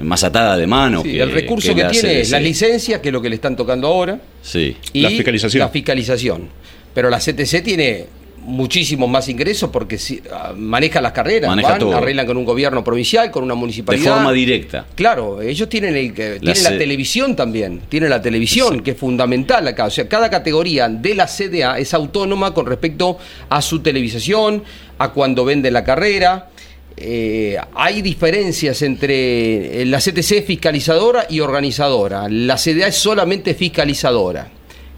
más 0.01 0.25
atada 0.25 0.57
de 0.57 0.67
mano. 0.67 1.03
Sí, 1.03 1.13
que- 1.13 1.23
el 1.23 1.33
recurso 1.33 1.75
que, 1.75 1.85
tiene 1.85 2.21
es 2.21 2.31
las 2.31 2.43
licencias, 2.43 3.01
que 3.01 3.09
es 3.09 3.13
lo 3.13 3.21
que 3.23 3.29
le 3.29 3.35
están 3.37 3.57
tocando 3.57 3.87
ahora, 3.89 4.21
Sí. 4.43 4.77
y 4.93 5.03
La 5.03 5.11
fiscalización. 5.11 5.61
la 5.61 5.69
fiscalización. 5.69 6.49
Pero 6.95 7.09
la 7.11 7.19
CTC 7.21 7.63
tiene 7.63 8.07
muchísimos 8.43 9.09
más 9.09 9.29
ingresos 9.29 9.69
porque 9.71 9.99
si- 9.99 10.23
ah, 10.33 10.55
maneja 10.57 11.01
las 11.03 11.13
carreras, 11.13 11.51
Maneja 11.51 11.69
van, 11.73 11.79
todo. 11.79 11.97
arreglan 11.97 12.27
con 12.27 12.37
un 12.39 12.45
gobierno 12.47 12.83
provincial, 12.83 13.31
con 13.31 13.45
una 13.45 13.55
De 13.55 13.61
municipalidad. 13.61 14.15
forma 14.15 14.33
directa. 14.33 14.87
Claro, 14.95 15.43
ellos 15.43 15.69
tienen, 15.69 15.95
el, 15.95 16.39
La 16.41 16.55
televisión 16.55 17.37
también, 17.37 17.83
tienen 17.89 18.09
la 18.11 18.23
televisión, 18.23 18.81
que 18.81 18.93
es 18.93 18.97
fundamental 18.97 19.69
acá. 19.69 19.85
O 19.85 19.91
sea, 19.91 20.09
cada 20.09 20.31
categoría 20.31 20.89
de 20.89 21.15
la 21.15 21.27
CDA 21.29 21.79
es 21.79 21.93
autónoma 21.93 22.55
con 22.55 22.65
respecto 22.67 23.19
a 23.51 23.61
su 23.61 23.81
televisación, 23.81 24.63
a 24.99 25.11
cuando 25.11 25.45
vende 25.45 25.71
la 25.71 25.85
carrera. 25.85 26.49
Eh, 27.03 27.57
hay 27.75 28.03
diferencias 28.03 28.83
entre 28.83 29.83
eh, 29.83 29.87
la 29.87 29.99
CTC 29.99 30.45
fiscalizadora 30.45 31.27
y 31.31 31.41
organizadora. 31.41 32.29
La 32.29 32.57
CDA 32.57 32.89
es 32.89 32.97
solamente 32.97 33.55
fiscalizadora. 33.55 34.49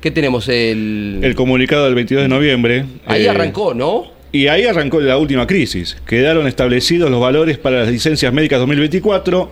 ¿Qué 0.01 0.11
tenemos? 0.11 0.49
El, 0.49 1.21
El 1.23 1.35
comunicado 1.37 1.85
del 1.85 1.95
22 1.95 2.25
de 2.25 2.29
noviembre. 2.29 2.85
ahí 3.07 3.27
eh, 3.27 3.31
arrancó, 3.31 3.73
¿no? 3.73 4.11
Y 4.33 4.49
ahí 4.49 4.65
arrancó 4.65 5.01
la 5.01 5.17
última 5.17 5.47
crisis. 5.47 5.97
Quedaron 6.07 6.49
establecidos 6.49 7.09
los 7.09 7.21
valores 7.21 7.59
para 7.59 7.81
las 7.81 7.89
licencias 7.89 8.33
médicas 8.33 8.59
2024 8.59 9.51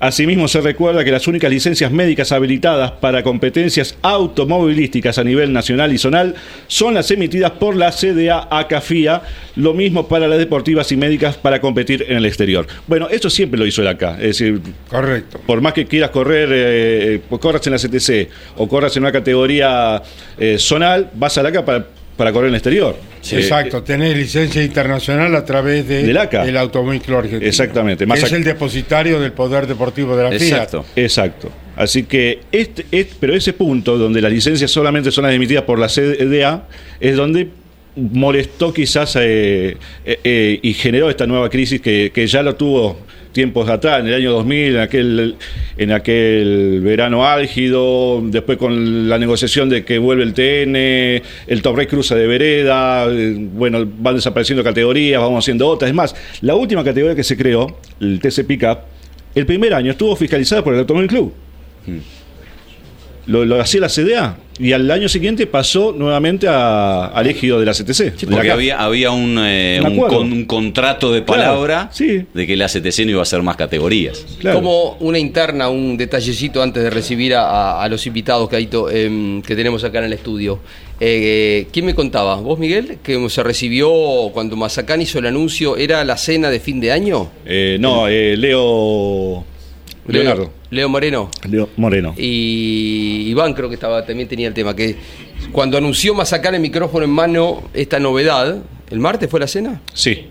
Asimismo, 0.00 0.46
se 0.46 0.60
recuerda 0.60 1.04
que 1.04 1.10
las 1.10 1.26
únicas 1.26 1.50
licencias 1.50 1.90
médicas 1.90 2.30
habilitadas 2.30 2.92
para 2.92 3.24
competencias 3.24 3.96
automovilísticas 4.02 5.18
a 5.18 5.24
nivel 5.24 5.52
nacional 5.52 5.92
y 5.92 5.98
zonal 5.98 6.36
son 6.68 6.94
las 6.94 7.10
emitidas 7.10 7.50
por 7.52 7.74
la 7.74 7.90
CDA 7.90 8.46
ACAFIA, 8.48 9.22
lo 9.56 9.74
mismo 9.74 10.06
para 10.06 10.28
las 10.28 10.38
deportivas 10.38 10.92
y 10.92 10.96
médicas 10.96 11.36
para 11.36 11.60
competir 11.60 12.04
en 12.08 12.16
el 12.16 12.26
exterior. 12.26 12.68
Bueno, 12.86 13.08
esto 13.10 13.28
siempre 13.28 13.58
lo 13.58 13.66
hizo 13.66 13.82
el 13.82 13.88
ACA, 13.88 14.12
es 14.14 14.38
decir, 14.38 14.60
Correcto. 14.88 15.40
por 15.44 15.60
más 15.60 15.72
que 15.72 15.86
quieras 15.86 16.10
correr, 16.10 16.48
eh, 16.52 17.20
pues 17.28 17.40
corras 17.40 17.66
en 17.66 17.72
la 17.72 17.78
CTC 17.78 18.28
o 18.56 18.68
corras 18.68 18.96
en 18.96 19.02
una 19.02 19.10
categoría 19.10 20.00
eh, 20.38 20.58
zonal, 20.60 21.10
vas 21.14 21.36
al 21.38 21.46
ACA 21.46 21.64
para, 21.64 21.86
para 22.18 22.32
correr 22.32 22.48
en 22.48 22.54
el 22.54 22.56
exterior. 22.56 22.96
Exacto, 23.30 23.82
tenés 23.84 24.16
licencia 24.16 24.62
internacional 24.62 25.34
a 25.36 25.44
través 25.44 25.86
de 25.86 26.02
Del 26.02 26.16
ACA. 26.16 26.44
el 26.44 26.56
Automóvil 26.56 27.00
Argentino. 27.14 27.46
Exactamente, 27.48 28.06
más 28.06 28.22
es 28.22 28.32
el 28.32 28.42
depositario 28.42 29.20
del 29.20 29.32
poder 29.32 29.68
deportivo 29.68 30.16
de 30.16 30.24
la 30.24 30.34
Exacto. 30.34 30.84
Exacto. 30.96 31.48
Así 31.76 32.02
que, 32.02 32.40
este, 32.50 32.84
este- 32.90 33.14
pero 33.20 33.34
ese 33.34 33.52
punto 33.52 33.96
donde 33.96 34.20
las 34.20 34.32
licencias 34.32 34.68
solamente 34.68 35.12
son 35.12 35.24
las 35.24 35.32
emitidas 35.32 35.62
por 35.62 35.78
la 35.78 35.88
CDA 35.88 36.66
es 36.98 37.16
donde 37.16 37.48
molestó 37.94 38.72
quizás 38.72 39.14
eh, 39.16 39.76
eh, 40.04 40.20
eh, 40.24 40.58
y 40.60 40.74
generó 40.74 41.10
esta 41.10 41.26
nueva 41.26 41.48
crisis 41.48 41.80
que, 41.80 42.10
que 42.12 42.26
ya 42.26 42.42
lo 42.42 42.56
tuvo 42.56 42.98
tiempos 43.38 43.68
atrás, 43.68 44.00
en 44.00 44.08
el 44.08 44.14
año 44.14 44.32
2000, 44.32 44.74
en 44.74 44.80
aquel, 44.80 45.36
en 45.76 45.92
aquel 45.92 46.80
verano 46.82 47.24
álgido, 47.24 48.20
después 48.20 48.58
con 48.58 49.08
la 49.08 49.16
negociación 49.16 49.68
de 49.68 49.84
que 49.84 49.98
vuelve 49.98 50.24
el 50.24 50.34
TN, 50.34 50.74
el 51.46 51.62
Race 51.62 51.86
cruza 51.86 52.16
de 52.16 52.26
vereda, 52.26 53.06
eh, 53.08 53.36
bueno, 53.38 53.86
van 53.86 54.16
desapareciendo 54.16 54.64
categorías, 54.64 55.20
vamos 55.20 55.44
haciendo 55.44 55.68
otras. 55.68 55.88
Es 55.88 55.94
más, 55.94 56.16
la 56.40 56.56
última 56.56 56.82
categoría 56.82 57.14
que 57.14 57.22
se 57.22 57.36
creó, 57.36 57.78
el 58.00 58.18
TC 58.18 58.44
Pickup, 58.44 58.78
el 59.36 59.46
primer 59.46 59.72
año 59.72 59.92
estuvo 59.92 60.16
fiscalizada 60.16 60.64
por 60.64 60.74
el 60.74 60.80
Automóvil 60.80 61.08
Club. 61.08 61.32
Lo, 63.28 63.44
lo 63.44 63.60
hacía 63.60 63.80
la 63.82 63.88
CDA 63.88 64.38
y 64.58 64.72
al 64.72 64.90
año 64.90 65.08
siguiente 65.08 65.46
pasó 65.46 65.92
nuevamente 65.96 66.48
a- 66.48 67.06
al 67.06 67.26
égido 67.28 67.60
de 67.60 67.66
la 67.66 67.72
CTC. 67.74 68.14
Sí, 68.16 68.24
la 68.26 68.32
porque 68.36 68.50
había, 68.50 68.80
había 68.80 69.10
un, 69.10 69.38
eh, 69.40 69.78
Un 69.80 69.86
un 69.86 69.92
acuerdo. 69.92 70.16
con- 70.18 70.32
un 70.32 70.44
contrato 70.46 71.12
de 71.12 71.22
Claro, 71.24 71.42
palabra 71.42 71.90
sí. 71.92 72.24
de 72.32 72.46
que 72.46 72.56
la 72.56 72.68
CTC 72.68 73.04
no 73.04 73.10
iba 73.12 73.20
a 73.20 73.22
hacer 73.24 73.42
más 73.42 73.56
categorías. 73.56 74.24
Claro. 74.40 74.56
Como 74.60 74.96
una 75.00 75.18
interna, 75.18 75.68
un 75.68 75.96
detallecito 75.98 76.62
antes 76.62 76.82
de 76.82 76.88
recibir 76.90 77.34
a, 77.34 77.42
a- 77.42 77.84
a 77.84 77.88
los 77.88 78.06
invitados 78.06 78.48
Caito, 78.48 78.90
em, 78.90 79.42
que 79.42 79.54
tenemos 79.54 79.84
acá 79.84 79.98
en 79.98 80.06
el 80.06 80.14
estudio. 80.14 80.58
Eh, 80.98 81.66
¿Quién 81.70 81.84
me 81.84 81.94
contaba? 81.94 82.36
¿Vos, 82.36 82.58
Miguel? 82.58 82.96
Que 83.04 83.28
se 83.28 83.42
recibió 83.44 83.90
cuando 84.32 84.56
Mazacán 84.56 85.00
hizo 85.02 85.18
el 85.18 85.26
anuncio, 85.26 85.76
¿era 85.76 86.02
la 86.02 86.16
cena 86.16 86.50
de 86.50 86.58
fin 86.60 86.80
de 86.80 86.90
año? 86.92 87.28
Eh, 87.46 87.76
no, 87.78 88.08
eh, 88.08 88.36
Leo. 88.38 89.44
Leonardo. 90.08 90.50
Leo 90.70 90.88
Moreno. 90.88 91.30
Leo 91.48 91.68
Moreno. 91.76 92.14
Y 92.16 93.26
Iván 93.28 93.54
creo 93.54 93.68
que 93.68 93.74
estaba 93.74 94.04
también 94.04 94.28
tenía 94.28 94.48
el 94.48 94.54
tema, 94.54 94.74
que 94.74 94.96
cuando 95.52 95.76
anunció 95.76 96.14
Mazacán 96.14 96.54
el 96.54 96.60
micrófono 96.60 97.04
en 97.04 97.10
mano 97.10 97.62
esta 97.74 97.98
novedad, 97.98 98.58
¿el 98.90 98.98
martes 98.98 99.30
fue 99.30 99.40
la 99.40 99.46
cena? 99.46 99.80
Sí. 99.92 100.28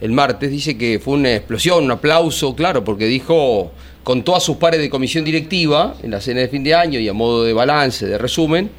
el 0.00 0.12
martes, 0.12 0.50
dice 0.50 0.78
que 0.78 0.98
fue 0.98 1.14
una 1.14 1.34
explosión, 1.34 1.84
un 1.84 1.90
aplauso, 1.90 2.54
claro, 2.54 2.84
porque 2.84 3.06
dijo, 3.06 3.72
contó 4.02 4.34
a 4.34 4.40
sus 4.40 4.56
pares 4.56 4.80
de 4.80 4.88
comisión 4.88 5.24
directiva 5.24 5.94
en 6.02 6.12
la 6.12 6.20
cena 6.20 6.40
de 6.40 6.48
fin 6.48 6.64
de 6.64 6.74
año 6.74 6.98
y 6.98 7.08
a 7.08 7.12
modo 7.12 7.44
de 7.44 7.52
balance, 7.52 8.06
de 8.06 8.16
resumen, 8.16 8.70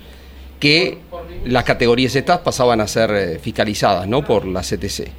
que 0.60 0.98
las 1.46 1.64
categorías 1.64 2.16
estas 2.16 2.40
pasaban 2.40 2.82
a 2.82 2.88
ser 2.88 3.12
eh, 3.12 3.40
fiscalizadas 3.40 4.08
¿no? 4.08 4.24
por 4.24 4.46
la 4.46 4.62
CTC. 4.62 5.10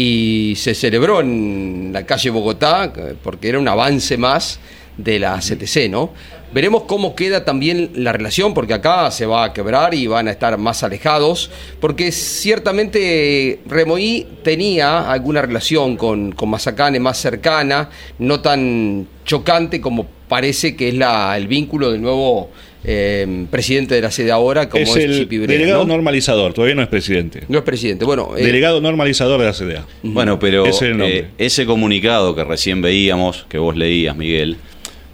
Y 0.00 0.54
se 0.54 0.76
celebró 0.76 1.20
en 1.20 1.90
la 1.92 2.06
calle 2.06 2.30
Bogotá, 2.30 2.92
porque 3.20 3.48
era 3.48 3.58
un 3.58 3.66
avance 3.66 4.16
más 4.16 4.60
de 4.96 5.18
la 5.18 5.40
CTC, 5.40 5.90
¿no? 5.90 6.12
Veremos 6.52 6.84
cómo 6.84 7.16
queda 7.16 7.44
también 7.44 7.90
la 7.94 8.12
relación, 8.12 8.54
porque 8.54 8.74
acá 8.74 9.10
se 9.10 9.26
va 9.26 9.42
a 9.42 9.52
quebrar 9.52 9.94
y 9.94 10.06
van 10.06 10.28
a 10.28 10.30
estar 10.30 10.56
más 10.56 10.84
alejados, 10.84 11.50
porque 11.80 12.12
ciertamente 12.12 13.58
Remoí 13.66 14.24
tenía 14.44 15.10
alguna 15.10 15.42
relación 15.42 15.96
con, 15.96 16.30
con 16.30 16.48
Mazacane 16.48 17.00
más 17.00 17.18
cercana, 17.18 17.90
no 18.20 18.40
tan 18.40 19.08
chocante 19.24 19.80
como 19.80 20.06
parece 20.28 20.76
que 20.76 20.90
es 20.90 20.94
la, 20.94 21.36
el 21.36 21.48
vínculo 21.48 21.90
del 21.90 22.02
nuevo 22.02 22.50
eh, 22.84 23.46
presidente 23.50 23.94
de 23.94 24.02
la 24.02 24.10
sede 24.10 24.30
ahora, 24.30 24.68
como 24.68 24.82
es 24.82 24.90
es, 24.90 25.04
el 25.04 25.18
Chipi 25.18 25.38
Brera, 25.38 25.52
delegado 25.52 25.84
¿no? 25.84 25.94
normalizador, 25.94 26.52
todavía 26.54 26.76
no 26.76 26.82
es 26.82 26.88
presidente. 26.88 27.42
No 27.48 27.58
es 27.58 27.64
presidente. 27.64 28.04
Bueno, 28.04 28.36
eh, 28.36 28.44
Delegado 28.44 28.80
normalizador 28.80 29.40
de 29.40 29.46
la 29.46 29.52
CDA. 29.52 29.86
Bueno, 30.02 30.38
pero 30.38 30.64
es 30.64 30.80
eh, 30.82 31.26
ese 31.38 31.66
comunicado 31.66 32.34
que 32.34 32.44
recién 32.44 32.80
veíamos, 32.80 33.46
que 33.48 33.58
vos 33.58 33.76
leías, 33.76 34.16
Miguel, 34.16 34.56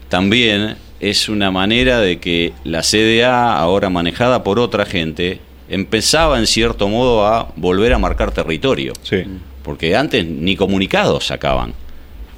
también 0.09 0.77
es 1.01 1.29
una 1.29 1.51
manera 1.51 2.01
de 2.01 2.19
que 2.19 2.53
la 2.65 2.83
CDA, 2.83 3.57
ahora 3.57 3.91
manejada 3.91 4.45
por 4.45 4.59
otra 4.59 4.85
gente, 4.85 5.41
empezaba 5.69 6.39
en 6.39 6.47
cierto 6.47 6.89
modo 6.89 7.27
a 7.27 7.53
volver 7.57 7.93
a 7.93 7.99
marcar 7.99 8.31
territorio. 8.33 8.93
Sí. 9.03 9.23
Porque 9.63 9.97
antes 9.97 10.27
ni 10.27 10.57
comunicados 10.57 11.27
sacaban. 11.27 11.73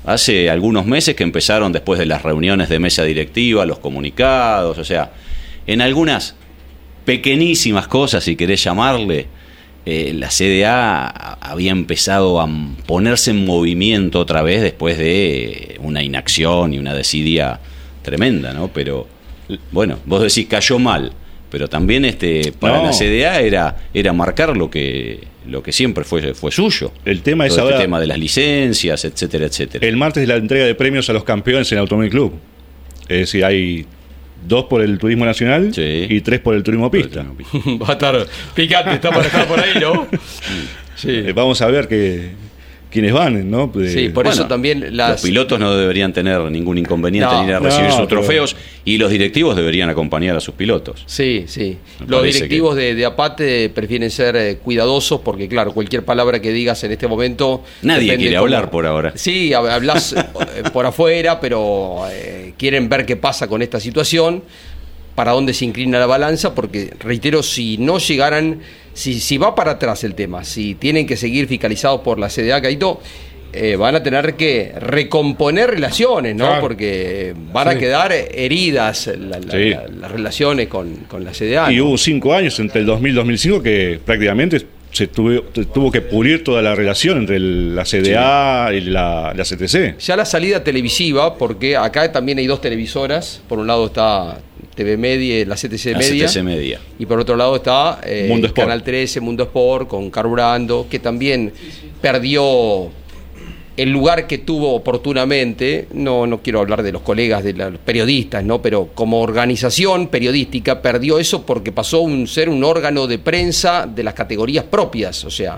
Hace 0.06 0.48
algunos 0.50 0.86
meses 0.86 1.16
que 1.16 1.24
empezaron 1.24 1.72
después 1.72 1.98
de 1.98 2.06
las 2.06 2.22
reuniones 2.22 2.68
de 2.68 2.78
mesa 2.78 3.02
directiva, 3.02 3.66
los 3.66 3.80
comunicados, 3.80 4.78
o 4.78 4.84
sea, 4.84 5.10
en 5.66 5.80
algunas 5.80 6.36
pequeñísimas 7.04 7.88
cosas, 7.88 8.22
si 8.24 8.36
querés 8.36 8.62
llamarle, 8.62 9.26
eh, 9.84 10.12
la 10.14 10.30
CDA 10.30 11.06
había 11.40 11.72
empezado 11.72 12.40
a 12.40 12.48
ponerse 12.86 13.32
en 13.32 13.44
movimiento 13.44 14.20
otra 14.20 14.42
vez 14.42 14.62
después 14.62 14.96
de 14.96 15.78
una 15.80 16.02
inacción 16.02 16.72
y 16.72 16.78
una 16.78 16.94
desidia 16.94 17.60
tremenda, 18.02 18.52
¿no? 18.52 18.68
Pero, 18.68 19.06
bueno, 19.70 19.98
vos 20.04 20.22
decís 20.22 20.46
cayó 20.48 20.78
mal, 20.78 21.12
pero 21.50 21.68
también 21.68 22.04
este 22.04 22.52
para 22.52 22.78
No. 22.78 22.84
la 22.84 22.92
CDA 22.92 23.40
era, 23.40 23.76
era 23.94 24.12
marcar 24.12 24.56
lo 24.56 24.70
que, 24.70 25.20
lo 25.48 25.62
que 25.62 25.72
siempre 25.72 26.04
fue, 26.04 26.34
fue 26.34 26.50
suyo. 26.50 26.92
El 27.04 27.22
tema 27.22 27.46
es 27.46 27.50
Todo 27.54 27.60
este 27.66 27.74
ahora- 27.74 27.84
tema 27.84 28.00
de 28.00 28.06
las 28.06 28.18
licencias, 28.18 29.04
etcétera, 29.04 29.46
etcétera. 29.46 29.86
El 29.86 29.96
martes 29.96 30.22
es 30.22 30.28
la 30.28 30.36
entrega 30.36 30.64
de 30.66 30.74
premios 30.74 31.08
a 31.10 31.12
los 31.12 31.24
campeones 31.24 31.70
en 31.72 31.78
Automóvil 31.78 32.10
Club. 32.10 32.34
Es 33.08 33.18
decir, 33.20 33.44
hay 33.44 33.86
dos 34.46 34.64
por 34.66 34.82
el 34.82 34.98
turismo 34.98 35.24
nacional 35.24 35.72
Sí. 35.74 36.06
y 36.08 36.20
tres 36.20 36.40
por 36.40 36.54
el 36.54 36.62
turismo 36.62 36.90
pista. 36.90 37.24
va 37.82 37.88
a 37.88 37.92
estar 37.92 38.26
picante, 38.54 38.92
está 38.94 39.10
para 39.10 39.26
estar 39.26 39.46
por 39.46 39.58
ahí, 39.60 39.78
¿no? 39.80 40.06
Sí. 40.96 41.10
Eh, 41.10 41.32
vamos 41.34 41.60
a 41.60 41.66
ver 41.66 41.88
que, 41.88 42.30
quiénes 42.90 43.12
van, 43.12 43.50
¿no? 43.50 43.66
De- 43.68 43.90
Sí, 43.90 44.08
por 44.08 44.26
eso 44.26 44.46
también 44.46 44.96
las... 44.96 45.10
Los 45.12 45.20
pilotos 45.22 45.58
no 45.60 45.74
deberían 45.76 46.12
tener 46.12 46.40
ningún 46.50 46.78
inconveniente 46.78 47.30
No, 47.30 47.42
ni 47.42 47.48
ir 47.48 47.54
a 47.54 47.60
no, 47.60 47.66
recibir 47.66 47.90
sus 47.90 47.96
pero- 48.06 48.20
trofeos 48.20 48.56
y 48.84 48.98
los 48.98 49.10
directivos 49.10 49.56
deberían 49.56 49.88
acompañar 49.88 50.36
a 50.36 50.40
sus 50.40 50.54
pilotos. 50.54 51.02
Sí, 51.06 51.44
sí. 51.48 51.76
Me 52.00 52.06
Los 52.06 52.22
directivos 52.22 52.76
de, 52.76 52.94
de 52.94 53.04
APATE 53.04 53.68
prefieren 53.70 54.10
ser 54.10 54.36
eh, 54.36 54.56
cuidadosos 54.62 55.20
porque, 55.20 55.48
claro, 55.48 55.72
cualquier 55.72 56.04
palabra 56.04 56.40
que 56.40 56.52
digas 56.52 56.82
en 56.84 56.92
este 56.92 57.06
momento... 57.08 57.62
Nadie 57.82 58.16
quiere 58.16 58.36
cómo- 58.36 58.44
hablar 58.44 58.70
por 58.70 58.86
ahora. 58.86 59.12
Sí, 59.16 59.50
hab- 59.50 59.68
hablas 59.70 60.12
eh, 60.12 60.24
por 60.72 60.86
afuera, 60.86 61.40
pero 61.40 62.02
eh, 62.10 62.54
quieren 62.56 62.88
ver 62.88 63.04
qué 63.04 63.16
pasa 63.16 63.46
con 63.48 63.60
esta 63.62 63.80
situación, 63.80 64.42
para 65.16 65.32
dónde 65.32 65.52
se 65.54 65.64
inclina 65.64 65.98
la 65.98 66.06
balanza, 66.06 66.54
porque, 66.54 66.90
reitero, 67.00 67.42
si 67.42 67.76
no 67.78 67.98
llegaran, 67.98 68.60
si, 68.92 69.18
si 69.18 69.36
va 69.38 69.54
para 69.56 69.72
atrás 69.72 70.04
el 70.04 70.14
tema, 70.14 70.44
si 70.44 70.74
tienen 70.76 71.06
que 71.06 71.16
seguir 71.16 71.48
fiscalizados 71.48 72.02
por 72.02 72.20
la 72.20 72.28
CDA, 72.28 72.60
Caito, 72.62 73.00
eh, 73.52 73.74
van 73.76 73.94
a 73.94 74.02
tener 74.02 74.34
que 74.34 74.72
recomponer 74.78 75.70
relaciones, 75.70 76.36
¿no? 76.36 76.44
Claro. 76.46 76.60
Porque 76.60 77.34
van 77.52 77.68
a 77.68 77.78
quedar 77.78 78.12
heridas 78.12 79.06
la- 79.18 79.38
la- 79.38 79.50
Sí. 79.52 79.70
la- 79.70 79.86
las 79.88 80.10
relaciones 80.12 80.68
con, 80.68 80.94
con 81.08 81.24
la 81.24 81.32
CDA. 81.32 81.72
Y 81.72 81.76
¿no? 81.76 81.86
hubo 81.86 81.98
cinco 81.98 82.34
años 82.34 82.58
entre 82.60 82.80
el 82.82 82.86
2000 82.86 83.12
y 83.12 83.14
2005 83.14 83.62
que 83.62 83.98
prácticamente 84.04 84.60
se 84.96 85.06
tuvo, 85.08 85.42
tuvo 85.74 85.90
que 85.92 86.00
pulir 86.00 86.42
toda 86.42 86.62
la 86.62 86.74
relación 86.74 87.18
entre 87.18 87.36
el- 87.36 87.74
la 87.76 87.84
CDA 87.84 88.72
y 88.72 88.80
la, 88.80 89.32
la 89.36 89.44
CTC. 89.44 89.98
Ya 89.98 90.16
la 90.16 90.24
salida 90.24 90.64
televisiva, 90.64 91.36
porque 91.36 91.76
acá 91.76 92.10
también 92.10 92.38
hay 92.38 92.46
dos 92.46 92.60
televisoras. 92.60 93.42
Por 93.48 93.58
un 93.58 93.66
lado 93.66 93.86
está 93.86 94.38
TV 94.74 94.96
Media, 94.96 95.44
la 95.46 95.54
CTC 95.56 95.92
La 95.92 95.98
Media. 95.98 96.26
CTC 96.26 96.42
Media. 96.42 96.80
Y 96.98 97.06
por 97.06 97.20
otro 97.20 97.36
lado 97.36 97.56
está 97.56 98.00
eh, 98.04 98.26
Mundo. 98.28 98.52
Canal 98.54 98.82
13, 98.82 99.20
Mundo 99.20 99.42
Sport, 99.44 99.88
con 99.88 100.10
Carburando, 100.10 100.86
que 100.90 100.98
también 100.98 101.52
perdió 102.00 102.90
el 103.76 103.90
lugar 103.90 104.26
que 104.26 104.38
tuvo 104.38 104.74
oportunamente. 104.74 105.86
No, 105.92 106.26
no 106.26 106.42
quiero 106.42 106.60
hablar 106.60 106.82
de 106.82 106.92
los 106.92 107.02
colegas, 107.02 107.44
de 107.44 107.52
los 107.52 107.78
periodistas, 107.78 108.42
¿no? 108.44 108.62
Pero 108.62 108.88
como 108.94 109.20
organización 109.20 110.08
periodística 110.08 110.80
perdió 110.82 111.18
eso 111.18 111.44
porque 111.44 111.72
pasó 111.72 112.06
a 112.06 112.26
ser 112.26 112.48
un 112.48 112.64
órgano 112.64 113.06
de 113.06 113.18
prensa 113.18 113.86
de 113.86 114.02
las 114.02 114.14
categorías 114.14 114.64
propias. 114.64 115.24
O 115.24 115.30
sea, 115.30 115.54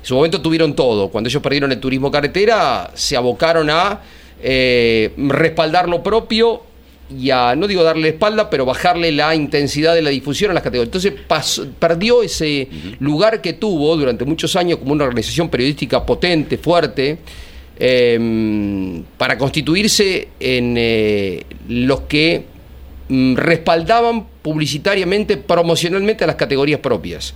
en 0.00 0.06
su 0.06 0.14
momento 0.14 0.40
tuvieron 0.40 0.74
todo. 0.74 1.08
Cuando 1.08 1.28
ellos 1.28 1.42
perdieron 1.42 1.70
el 1.72 1.80
turismo 1.80 2.10
carretera, 2.10 2.90
se 2.94 3.16
abocaron 3.16 3.68
a 3.70 4.00
eh, 4.42 5.12
respaldar 5.16 5.88
lo 5.88 6.02
propio 6.02 6.62
y 7.10 7.30
a, 7.30 7.56
no 7.56 7.66
digo 7.66 7.82
darle 7.82 8.08
espalda, 8.10 8.50
pero 8.50 8.66
bajarle 8.66 9.10
la 9.12 9.34
intensidad 9.34 9.94
de 9.94 10.02
la 10.02 10.10
difusión 10.10 10.50
a 10.50 10.54
las 10.54 10.62
categorías. 10.62 10.88
Entonces 10.88 11.14
pasó- 11.26 11.66
perdió 11.78 12.22
ese 12.22 12.68
lugar 13.00 13.40
que 13.40 13.54
tuvo 13.54 13.96
durante 13.96 14.24
muchos 14.26 14.54
años 14.56 14.78
como 14.78 14.92
una 14.92 15.04
organización 15.04 15.48
periodística 15.48 16.04
potente, 16.04 16.58
fuerte, 16.58 17.18
eh, 17.78 19.02
para 19.16 19.38
constituirse 19.38 20.28
en 20.40 20.74
eh, 20.76 21.44
los 21.68 22.00
que 22.02 22.44
mm, 23.08 23.36
respaldaban 23.36 24.26
publicitariamente, 24.42 25.36
promocionalmente 25.36 26.24
a 26.24 26.26
las 26.26 26.36
categorías 26.36 26.80
propias. 26.80 27.34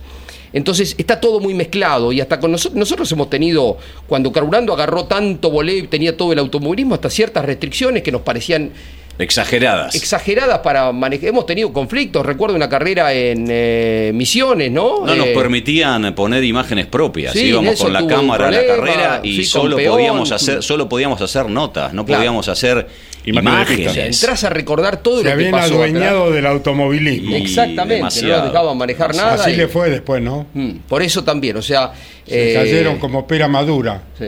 Entonces 0.51 0.93
está 0.97 1.19
todo 1.19 1.39
muy 1.39 1.53
mezclado 1.53 2.11
y 2.11 2.21
hasta 2.21 2.39
con 2.39 2.51
nosotros, 2.51 2.77
nosotros 2.77 3.11
hemos 3.11 3.29
tenido, 3.29 3.77
cuando 4.05 4.31
Carburando 4.31 4.71
agarró 4.73 5.05
tanto 5.05 5.49
voleo 5.49 5.77
y 5.77 5.87
tenía 5.87 6.15
todo 6.15 6.31
el 6.31 6.39
automovilismo, 6.39 6.93
hasta 6.93 7.09
ciertas 7.09 7.43
restricciones 7.43 8.03
que 8.03 8.11
nos 8.11 8.21
parecían 8.21 8.71
Exageradas. 9.19 9.93
exageradas 9.95 10.59
para 10.59 10.91
manejar. 10.91 11.29
Hemos 11.29 11.45
tenido 11.45 11.71
conflictos, 11.71 12.25
recuerdo 12.25 12.55
una 12.55 12.67
carrera 12.67 13.13
en 13.13 13.45
eh, 13.49 14.11
Misiones, 14.13 14.71
¿no? 14.71 15.05
No 15.05 15.15
nos 15.15 15.27
Eh, 15.27 15.33
permitían 15.35 16.13
poner 16.15 16.43
imágenes 16.43 16.87
propias. 16.87 17.33
Sí, 17.33 17.45
Íbamos 17.45 17.79
con 17.79 17.93
la 17.93 18.05
cámara 18.07 18.47
a 18.47 18.51
la 18.51 18.65
carrera 18.65 19.19
y 19.23 19.35
sí, 19.37 19.45
solo 19.45 19.77
podíamos 19.77 20.31
hacer, 20.31 20.63
solo 20.63 20.89
podíamos 20.89 21.21
hacer 21.21 21.47
notas, 21.49 21.93
no 21.93 22.05
Claro. 22.05 22.19
podíamos 22.21 22.47
hacer 22.47 22.87
Imágenes 23.25 23.53
o 23.53 23.63
sea, 23.73 23.77
imágenes. 23.85 24.21
entras 24.23 24.43
a 24.43 24.49
recordar 24.49 24.97
todo 25.01 25.19
Se 25.19 25.23
lo 25.23 25.29
que 25.29 25.33
habían 25.33 25.51
pasó. 25.51 25.75
adueñado 25.75 26.31
del 26.31 26.45
automovilismo. 26.45 27.29
Y 27.31 27.35
Exactamente, 27.35 27.85
no 27.85 27.95
demasiado. 28.09 28.41
nos 28.43 28.51
dejaban 28.51 28.77
manejar 28.77 29.15
nada. 29.15 29.33
Así 29.35 29.51
y- 29.51 29.55
le 29.55 29.67
fue 29.69 29.89
después, 29.89 30.21
¿no? 30.21 30.47
Mm, 30.53 30.71
por 30.89 31.01
eso 31.01 31.23
también, 31.23 31.55
o 31.55 31.61
sea. 31.61 31.93
Se 32.27 32.51
eh, 32.51 32.53
cayeron 32.55 32.97
como 32.99 33.25
pera 33.27 33.47
madura. 33.47 34.01
Sí, 34.19 34.25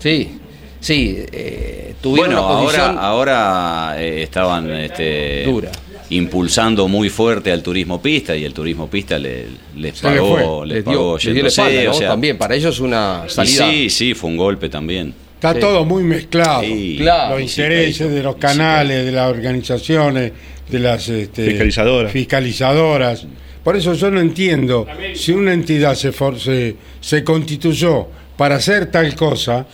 sí, 0.00 0.38
sí. 0.80 1.18
eh, 1.32 1.94
tuvieron 2.00 2.34
Bueno, 2.34 2.46
una 2.48 2.60
posición. 2.60 2.98
ahora, 2.98 3.88
ahora 3.90 4.02
eh, 4.02 4.22
estaban 4.22 4.70
este, 4.72 5.44
Dura. 5.44 5.70
impulsando 6.10 6.88
muy 6.88 7.08
fuerte 7.10 7.52
al 7.52 7.62
turismo 7.62 8.00
pista 8.00 8.34
y 8.36 8.44
el 8.44 8.52
turismo 8.52 8.88
pista 8.88 9.18
le- 9.18 9.46
les 9.76 10.00
pagó, 10.00 10.36
fue. 10.60 10.66
les 10.66 10.76
les 10.76 10.84
dio, 10.84 10.92
pagó 10.94 11.14
les 11.16 11.22
dio 11.24 11.32
la 11.32 11.36
yéndose, 11.38 11.60
espalda, 11.62 11.84
¿no? 11.84 11.90
o 11.90 11.94
sea, 11.94 12.08
También, 12.08 12.38
para 12.38 12.54
ellos 12.54 12.80
una 12.80 13.24
salida. 13.28 13.68
sí, 13.70 13.90
sí, 13.90 14.14
fue 14.14 14.30
un 14.30 14.36
golpe 14.36 14.68
también. 14.68 15.14
Está 15.34 15.54
Sí. 15.54 15.60
todo 15.60 15.84
muy 15.84 16.02
mezclado. 16.02 16.62
Sí. 16.62 16.96
Claro. 16.98 17.38
los 17.38 17.42
intereses 17.42 18.10
de 18.10 18.22
los 18.22 18.36
canales, 18.36 19.04
de 19.04 19.12
las 19.12 19.30
organizaciones, 19.30 20.32
de 20.68 20.78
las 20.80 21.08
este, 21.08 21.46
Fiscalizadoras. 21.50 22.10
fiscalizadoras. 22.12 23.26
Por 23.62 23.76
eso 23.76 23.92
yo 23.94 24.10
no 24.10 24.20
entiendo 24.20 24.86
si 25.14 25.32
una 25.32 25.52
entidad 25.52 25.94
se, 25.94 26.10
for- 26.12 26.38
se, 26.40 26.74
se 27.00 27.22
constituyó 27.22 28.08
para 28.36 28.56
hacer 28.56 28.86
tal 28.90 29.14
cosa, 29.14 29.66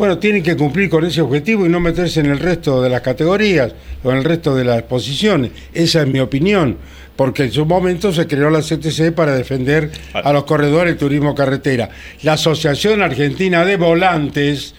bueno, 0.00 0.16
tiene 0.16 0.42
que 0.42 0.56
cumplir 0.56 0.88
con 0.88 1.04
ese 1.04 1.20
objetivo 1.20 1.66
y 1.66 1.68
no 1.68 1.78
meterse 1.78 2.20
en 2.20 2.26
el 2.30 2.38
resto 2.38 2.80
de 2.80 2.88
las 2.88 3.02
categorías 3.02 3.74
o 4.02 4.10
en 4.10 4.16
el 4.16 4.24
resto 4.24 4.54
de 4.54 4.64
las 4.64 4.82
posiciones. 4.84 5.50
Esa 5.74 6.00
es 6.00 6.06
mi 6.06 6.20
opinión, 6.20 6.78
porque 7.16 7.42
en 7.42 7.52
su 7.52 7.66
momento 7.66 8.10
se 8.10 8.26
creó 8.26 8.48
la 8.48 8.62
CTC 8.62 9.12
para 9.14 9.34
defender 9.34 9.90
a 10.14 10.32
los 10.32 10.44
corredores 10.44 10.94
de 10.94 10.98
turismo 10.98 11.34
carretera. 11.34 11.90
La 12.22 12.32
Asociación 12.32 13.02
Argentina 13.02 13.62
de 13.66 13.76
Volantes 13.76 14.74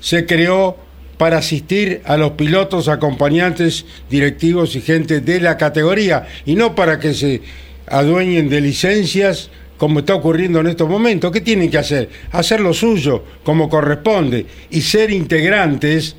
se 0.00 0.24
creó 0.24 0.78
para 1.18 1.36
asistir 1.36 2.00
a 2.06 2.16
los 2.16 2.30
pilotos, 2.30 2.88
acompañantes, 2.88 3.84
directivos 4.08 4.74
y 4.74 4.80
gente 4.80 5.20
de 5.20 5.38
la 5.38 5.58
categoría 5.58 6.26
y 6.46 6.54
no 6.54 6.74
para 6.74 6.98
que 6.98 7.12
se 7.12 7.42
adueñen 7.88 8.48
de 8.48 8.62
licencias 8.62 9.50
como 9.82 9.98
está 9.98 10.14
ocurriendo 10.14 10.60
en 10.60 10.68
estos 10.68 10.88
momentos. 10.88 11.32
¿Qué 11.32 11.40
tienen 11.40 11.68
que 11.68 11.76
hacer? 11.76 12.08
Hacer 12.30 12.60
lo 12.60 12.72
suyo 12.72 13.24
como 13.42 13.68
corresponde 13.68 14.46
y 14.70 14.80
ser 14.80 15.10
integrantes 15.10 16.14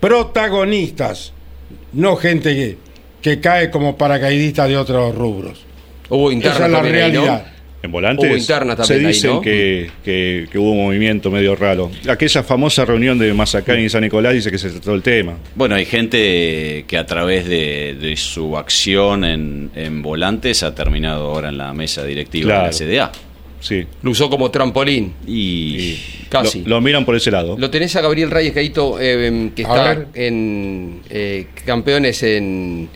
protagonistas, 0.00 1.32
no 1.92 2.16
gente 2.16 2.52
que, 2.52 2.78
que 3.22 3.38
cae 3.38 3.70
como 3.70 3.96
paracaidista 3.96 4.66
de 4.66 4.76
otros 4.76 5.14
rubros. 5.14 5.64
Hubo 6.08 6.32
interna 6.32 6.56
Esa 6.56 6.66
es 6.66 6.72
la 6.72 7.04
ahí, 7.04 7.12
¿no? 7.12 7.40
En 7.82 7.90
volantes 7.92 8.28
Hubo 8.28 8.36
interna 8.36 8.72
se 8.76 8.82
también 8.82 9.06
ahí, 9.06 9.12
dicen 9.14 9.30
¿no? 9.30 9.40
que, 9.40 9.90
que- 10.04 10.46
que 10.52 10.58
hubo 10.58 10.72
un 10.72 10.84
movimiento 10.84 11.30
medio 11.30 11.56
raro. 11.56 11.90
Aquella 12.08 12.42
famosa 12.42 12.84
reunión 12.84 13.18
de 13.18 13.32
Mazacán 13.32 13.80
y 13.80 13.88
San 13.88 14.02
Nicolás 14.02 14.34
dice 14.34 14.50
que 14.50 14.58
se 14.58 14.68
trató 14.70 14.92
el 14.94 15.02
tema. 15.02 15.38
Bueno, 15.54 15.76
hay 15.76 15.86
gente 15.86 16.84
que 16.86 16.98
a 16.98 17.06
través 17.06 17.46
de, 17.48 17.96
de 17.98 18.16
su 18.16 18.56
acción 18.58 19.24
en, 19.24 19.70
en 19.74 20.02
volantes 20.02 20.62
ha 20.62 20.74
terminado 20.74 21.28
ahora 21.30 21.48
en 21.48 21.56
la 21.58 21.72
mesa 21.72 22.04
directiva 22.04 22.46
Claro. 22.46 22.76
de 22.76 22.86
la 22.86 23.10
CDA. 23.10 23.12
Sí. 23.60 23.84
Lo 24.02 24.10
usó 24.12 24.30
como 24.30 24.50
trampolín. 24.50 25.12
Y 25.26 25.96
Casi. 26.30 26.62
Lo, 26.62 26.70
lo 26.76 26.80
miran 26.80 27.04
por 27.04 27.14
ese 27.16 27.30
lado. 27.30 27.56
Lo 27.58 27.68
tenés 27.70 27.94
a 27.96 28.00
Gabriel 28.00 28.30
Reyes 28.30 28.52
Caíto, 28.54 28.98
eh, 29.00 29.50
que 29.54 29.62
está 29.62 30.06
en 30.14 31.00
eh, 31.10 31.46
campeones 31.66 32.22
en 32.22 32.88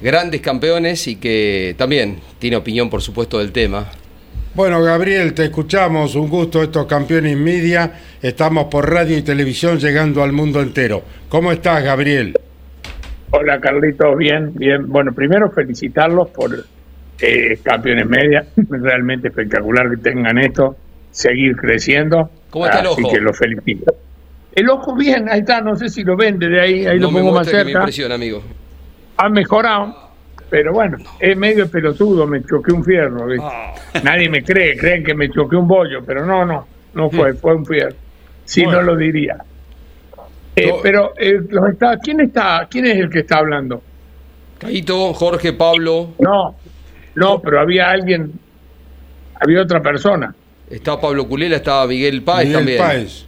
grandes. 0.00 0.40
campeones 0.40 1.06
y 1.08 1.16
que 1.16 1.74
también 1.76 2.20
tiene 2.38 2.56
opinión, 2.56 2.88
por 2.88 3.02
supuesto, 3.02 3.38
del 3.38 3.52
tema. 3.52 3.90
Bueno, 4.58 4.82
Gabriel, 4.82 5.34
te 5.34 5.44
escuchamos. 5.44 6.16
Un 6.16 6.28
gusto 6.28 6.64
estos 6.64 6.86
campeones 6.86 7.36
media. 7.36 7.92
Estamos 8.20 8.64
por 8.64 8.92
radio 8.92 9.16
y 9.16 9.22
televisión 9.22 9.78
llegando 9.78 10.20
al 10.20 10.32
mundo 10.32 10.60
entero. 10.60 11.04
¿Cómo 11.28 11.52
estás, 11.52 11.84
Gabriel? 11.84 12.34
Hola 13.30 13.60
Carlitos, 13.60 14.16
bien, 14.18 14.52
bien. 14.54 14.88
Bueno, 14.88 15.12
primero 15.12 15.48
felicitarlos 15.52 16.30
por 16.30 16.56
eh, 17.20 17.60
campeones 17.62 18.06
media, 18.08 18.46
realmente 18.68 19.28
espectacular 19.28 19.90
que 19.90 19.98
tengan 19.98 20.36
esto, 20.38 20.74
seguir 21.12 21.54
creciendo. 21.54 22.28
¿Cómo 22.50 22.66
está 22.66 22.80
el 22.80 22.86
Así 22.88 23.02
ojo? 23.04 23.12
que 23.12 23.20
los 23.20 23.38
felicito. 23.38 23.94
El 24.56 24.68
ojo 24.70 24.96
bien, 24.96 25.28
ahí 25.28 25.38
está, 25.38 25.60
no 25.60 25.76
sé 25.76 25.88
si 25.88 26.02
lo 26.02 26.16
ven 26.16 26.36
desde 26.36 26.60
ahí, 26.60 26.84
ahí 26.84 26.98
no 26.98 27.02
lo 27.02 27.10
me 27.12 27.20
pongo 27.20 27.34
más 27.34 27.46
muestra 27.46 27.58
que 27.60 27.64
me 27.64 27.70
cerca. 27.70 27.78
impresiona, 27.78 28.14
amigo. 28.16 28.42
Ha 29.18 29.28
mejorado, 29.28 30.07
pero 30.50 30.72
bueno, 30.72 30.96
es 31.20 31.36
medio 31.36 31.70
pelotudo, 31.70 32.26
me 32.26 32.42
choqué 32.44 32.72
un 32.72 32.84
fierro. 32.84 33.26
Ah. 33.42 33.74
Nadie 34.02 34.28
me 34.28 34.42
cree, 34.42 34.76
creen 34.76 35.04
que 35.04 35.14
me 35.14 35.30
choqué 35.30 35.56
un 35.56 35.68
bollo, 35.68 36.02
pero 36.04 36.24
no, 36.24 36.44
no, 36.44 36.66
no 36.94 37.10
fue, 37.10 37.34
fue 37.34 37.54
un 37.54 37.66
fierro. 37.66 37.94
Si 38.44 38.64
Bueno. 38.64 38.78
no 38.80 38.86
lo 38.92 38.96
diría. 38.96 39.36
Eh, 40.56 40.72
pero 40.82 41.12
eh, 41.16 41.38
los 41.50 41.68
está, 41.70 41.98
¿quién 41.98 42.20
está? 42.20 42.66
¿Quién 42.70 42.86
es 42.86 42.96
el 42.96 43.10
que 43.10 43.20
está 43.20 43.38
hablando? 43.38 43.82
Caíto, 44.58 45.12
Jorge, 45.14 45.52
Pablo, 45.52 46.14
No, 46.18 46.56
no, 47.14 47.40
pero 47.40 47.60
había 47.60 47.90
alguien, 47.90 48.32
había 49.40 49.62
otra 49.62 49.80
persona. 49.80 50.34
está 50.68 51.00
Pablo 51.00 51.28
Culela, 51.28 51.56
está 51.56 51.86
Miguel 51.86 52.22
Páez 52.22 52.46
Miguel 52.48 52.58
también. 52.58 52.78
Páez. 52.78 53.26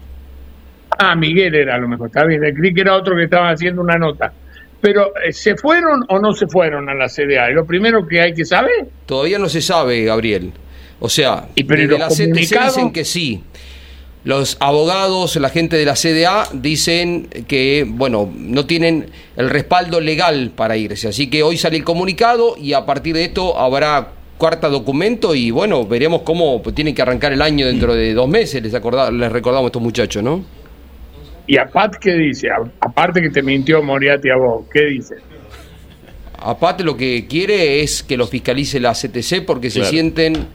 Ah, 0.98 1.14
Miguel 1.14 1.54
era 1.54 1.76
a 1.76 1.78
lo 1.78 1.86
mejor, 1.86 2.08
está 2.08 2.24
bien. 2.24 2.40
Creí 2.54 2.74
que 2.74 2.80
era 2.80 2.96
otro 2.96 3.14
que 3.14 3.24
estaba 3.24 3.50
haciendo 3.50 3.80
una 3.80 3.96
nota. 3.96 4.32
Pero, 4.80 5.12
eh, 5.24 5.32
¿se 5.32 5.56
fueron 5.56 6.04
o 6.08 6.18
no 6.18 6.32
se 6.32 6.46
fueron 6.46 6.88
a 6.88 6.94
la 6.94 7.08
CDA? 7.08 7.48
Es 7.50 7.54
lo 7.54 7.66
primero 7.66 8.06
que 8.06 8.20
hay 8.20 8.32
que 8.34 8.44
saber. 8.44 8.86
Todavía 9.06 9.38
no 9.38 9.48
se 9.48 9.60
sabe, 9.60 10.04
Gabriel. 10.04 10.52
O 11.00 11.08
sea, 11.08 11.48
¿Y 11.54 11.64
pero 11.64 11.98
la 11.98 12.08
CTC 12.08 12.32
dicen 12.34 12.92
que 12.92 13.04
sí. 13.04 13.42
Los 14.22 14.58
abogados, 14.60 15.36
la 15.36 15.48
gente 15.48 15.76
de 15.76 15.86
la 15.86 15.94
CDA 15.94 16.46
dicen 16.52 17.28
que, 17.48 17.86
bueno, 17.88 18.30
no 18.36 18.66
tienen 18.66 19.06
el 19.36 19.48
respaldo 19.48 19.98
legal 20.00 20.52
para 20.54 20.76
irse. 20.76 21.08
Así 21.08 21.30
que 21.30 21.42
hoy 21.42 21.56
sale 21.56 21.78
el 21.78 21.84
comunicado 21.84 22.54
y 22.58 22.74
a 22.74 22.84
partir 22.84 23.14
de 23.14 23.24
esto 23.24 23.58
habrá 23.58 24.12
cuarta 24.36 24.68
documento 24.68 25.34
y, 25.34 25.50
bueno, 25.50 25.86
veremos 25.86 26.20
cómo 26.22 26.60
tienen 26.74 26.94
que 26.94 27.00
arrancar 27.00 27.32
el 27.32 27.40
año 27.40 27.66
dentro 27.66 27.94
de 27.94 28.12
dos 28.12 28.28
meses. 28.28 28.62
Les, 28.62 28.74
acorda- 28.74 29.10
les 29.10 29.32
recordamos 29.32 29.64
a 29.64 29.68
estos 29.68 29.82
muchachos, 29.82 30.22
¿no? 30.22 30.44
¿Y 31.46 31.56
a 31.58 31.66
Pat 31.66 31.96
qué 32.00 32.12
dice? 32.14 32.48
A- 32.50 32.62
aparte 32.80 33.20
que 33.20 33.30
te 33.30 33.42
mintió 33.42 33.82
Moriarty 33.82 34.30
a 34.30 34.36
vos, 34.36 34.66
¿qué 34.72 34.86
dice? 34.86 35.16
Aparte 36.38 36.84
lo 36.84 36.96
que 36.96 37.26
quiere 37.28 37.82
es 37.82 38.02
que 38.02 38.16
los 38.16 38.30
fiscalice 38.30 38.80
la 38.80 38.92
CTC 38.94 39.44
porque 39.44 39.68
se 39.70 39.80
sienten 39.90 40.46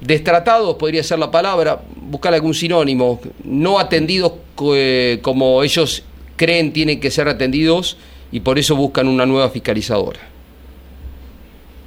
destratados, 0.00 0.76
podría 0.76 1.02
ser 1.02 1.18
la 1.18 1.30
palabra, 1.30 1.80
buscar 2.02 2.32
algún 2.34 2.54
sinónimo, 2.54 3.20
no 3.44 3.78
atendidos 3.80 4.32
eh, 4.74 5.18
como 5.22 5.62
ellos 5.64 6.04
creen 6.36 6.72
tienen 6.72 7.00
que 7.00 7.10
ser 7.10 7.26
atendidos 7.28 7.96
y 8.30 8.40
por 8.40 8.58
eso 8.60 8.76
buscan 8.76 9.08
una 9.08 9.26
nueva 9.26 9.50
fiscalizadora. 9.50 10.20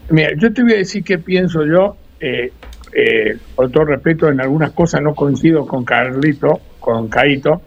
Mira, 0.10 0.32
yo 0.38 0.52
te 0.52 0.62
voy 0.64 0.74
a 0.74 0.78
decir 0.78 1.04
qué 1.04 1.18
pienso 1.18 1.66
yo. 1.66 1.96
eh, 2.20 2.52
eh, 2.94 3.38
con 3.56 3.72
todo 3.72 3.86
respeto, 3.86 4.28
en 4.28 4.42
algunas 4.42 4.72
cosas 4.72 5.02
no 5.02 5.16
coincido 5.16 5.66
con 5.66 5.86
Carlito, 5.86 6.60
con 6.82 7.08
Caito. 7.08 7.62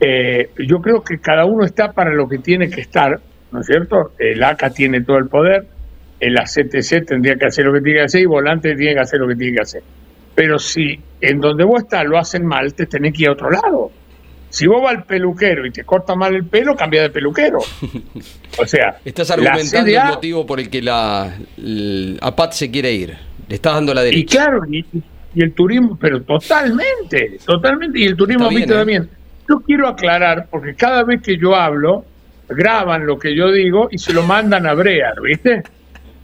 Eh, 0.00 0.50
yo 0.68 0.80
creo 0.80 1.02
que 1.02 1.18
cada 1.18 1.44
uno 1.44 1.64
está 1.64 1.92
para 1.92 2.12
lo 2.12 2.28
que 2.28 2.38
tiene 2.38 2.68
que 2.68 2.80
estar, 2.82 3.18
¿no 3.50 3.60
es 3.60 3.66
cierto? 3.66 4.12
El 4.18 4.42
ACA 4.42 4.70
tiene 4.70 5.02
todo 5.02 5.18
el 5.18 5.28
poder, 5.28 5.66
el 6.20 6.36
ACTC 6.36 7.06
tendría 7.06 7.36
que 7.36 7.46
hacer 7.46 7.64
lo 7.66 7.72
que 7.72 7.80
tiene 7.80 8.00
que 8.00 8.04
hacer 8.04 8.20
y 8.22 8.26
Volante 8.26 8.74
tiene 8.74 8.94
que 8.94 9.00
hacer 9.00 9.20
lo 9.20 9.28
que 9.28 9.36
tiene 9.36 9.56
que 9.56 9.62
hacer. 9.62 9.82
Pero 10.34 10.58
si 10.58 11.00
en 11.20 11.40
donde 11.40 11.64
vos 11.64 11.82
estás 11.82 12.04
lo 12.04 12.18
hacen 12.18 12.44
mal, 12.44 12.74
te 12.74 12.86
tenés 12.86 13.14
que 13.14 13.22
ir 13.22 13.28
a 13.28 13.32
otro 13.32 13.50
lado. 13.50 13.90
Si 14.50 14.66
vos 14.66 14.82
vas 14.82 14.96
al 14.96 15.04
peluquero 15.04 15.66
y 15.66 15.70
te 15.70 15.84
corta 15.84 16.14
mal 16.14 16.34
el 16.34 16.44
pelo, 16.44 16.76
cambia 16.76 17.02
de 17.02 17.10
peluquero. 17.10 17.58
O 18.58 18.64
sea, 18.64 18.96
Estás 19.04 19.30
argumentando 19.30 19.90
CDA 19.90 20.08
el 20.08 20.14
motivo 20.14 20.46
por 20.46 20.58
el 20.58 20.70
que 20.70 20.80
la, 20.80 21.30
APAT 22.22 22.52
se 22.52 22.70
quiere 22.70 22.90
ir. 22.90 23.14
Le 23.48 23.54
estás 23.54 23.74
dando 23.74 23.92
la 23.92 24.00
Y 24.02 24.04
derecha. 24.06 24.44
claro, 24.44 24.62
y, 24.70 24.82
y 25.34 25.42
el 25.42 25.52
turismo, 25.52 25.98
pero 26.00 26.22
totalmente, 26.22 27.38
totalmente, 27.44 28.00
y 28.00 28.04
el 28.04 28.16
turismo 28.16 28.48
bien, 28.48 28.60
viste 28.60 28.72
¿eh? 28.72 28.78
también. 28.78 29.10
Yo 29.48 29.60
quiero 29.60 29.88
aclarar, 29.88 30.48
porque 30.50 30.74
cada 30.74 31.04
vez 31.04 31.22
que 31.22 31.36
yo 31.36 31.54
hablo, 31.54 32.04
graban 32.48 33.06
lo 33.06 33.18
que 33.18 33.34
yo 33.34 33.50
digo 33.50 33.88
y 33.90 33.98
se 33.98 34.12
lo 34.12 34.22
mandan 34.22 34.66
a 34.66 34.74
Brear, 34.74 35.20
¿viste? 35.20 35.62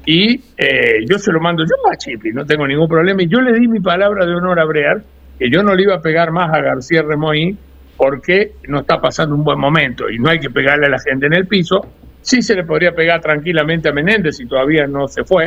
Y 0.04 0.40
eh, 0.56 1.04
yo 1.08 1.18
se 1.18 1.30
lo 1.30 1.40
mando 1.40 1.64
yo 1.64 1.74
a 1.90 1.96
Chipi, 1.96 2.32
no 2.32 2.44
tengo 2.44 2.66
ningún 2.66 2.88
problema. 2.88 3.22
Y 3.22 3.28
yo 3.28 3.40
le 3.40 3.52
di 3.52 3.68
mi 3.68 3.80
palabra 3.80 4.26
de 4.26 4.34
honor 4.34 4.58
a 4.58 4.64
Brear, 4.64 5.02
que 5.38 5.48
yo 5.50 5.62
no 5.62 5.74
le 5.74 5.84
iba 5.84 5.94
a 5.94 6.02
pegar 6.02 6.32
más 6.32 6.52
a 6.52 6.60
García 6.60 7.02
Remoí 7.02 7.56
porque 7.96 8.54
no 8.66 8.80
está 8.80 9.00
pasando 9.00 9.34
un 9.34 9.44
buen 9.44 9.58
momento 9.58 10.10
y 10.10 10.18
no 10.18 10.28
hay 10.28 10.40
que 10.40 10.50
pegarle 10.50 10.86
a 10.86 10.90
la 10.90 10.98
gente 10.98 11.26
en 11.26 11.34
el 11.34 11.46
piso. 11.46 11.86
Sí 12.20 12.42
se 12.42 12.54
le 12.54 12.64
podría 12.64 12.92
pegar 12.92 13.20
tranquilamente 13.20 13.88
a 13.88 13.92
Menéndez 13.92 14.36
si 14.36 14.46
todavía 14.46 14.86
no 14.86 15.06
se 15.06 15.24
fue 15.24 15.46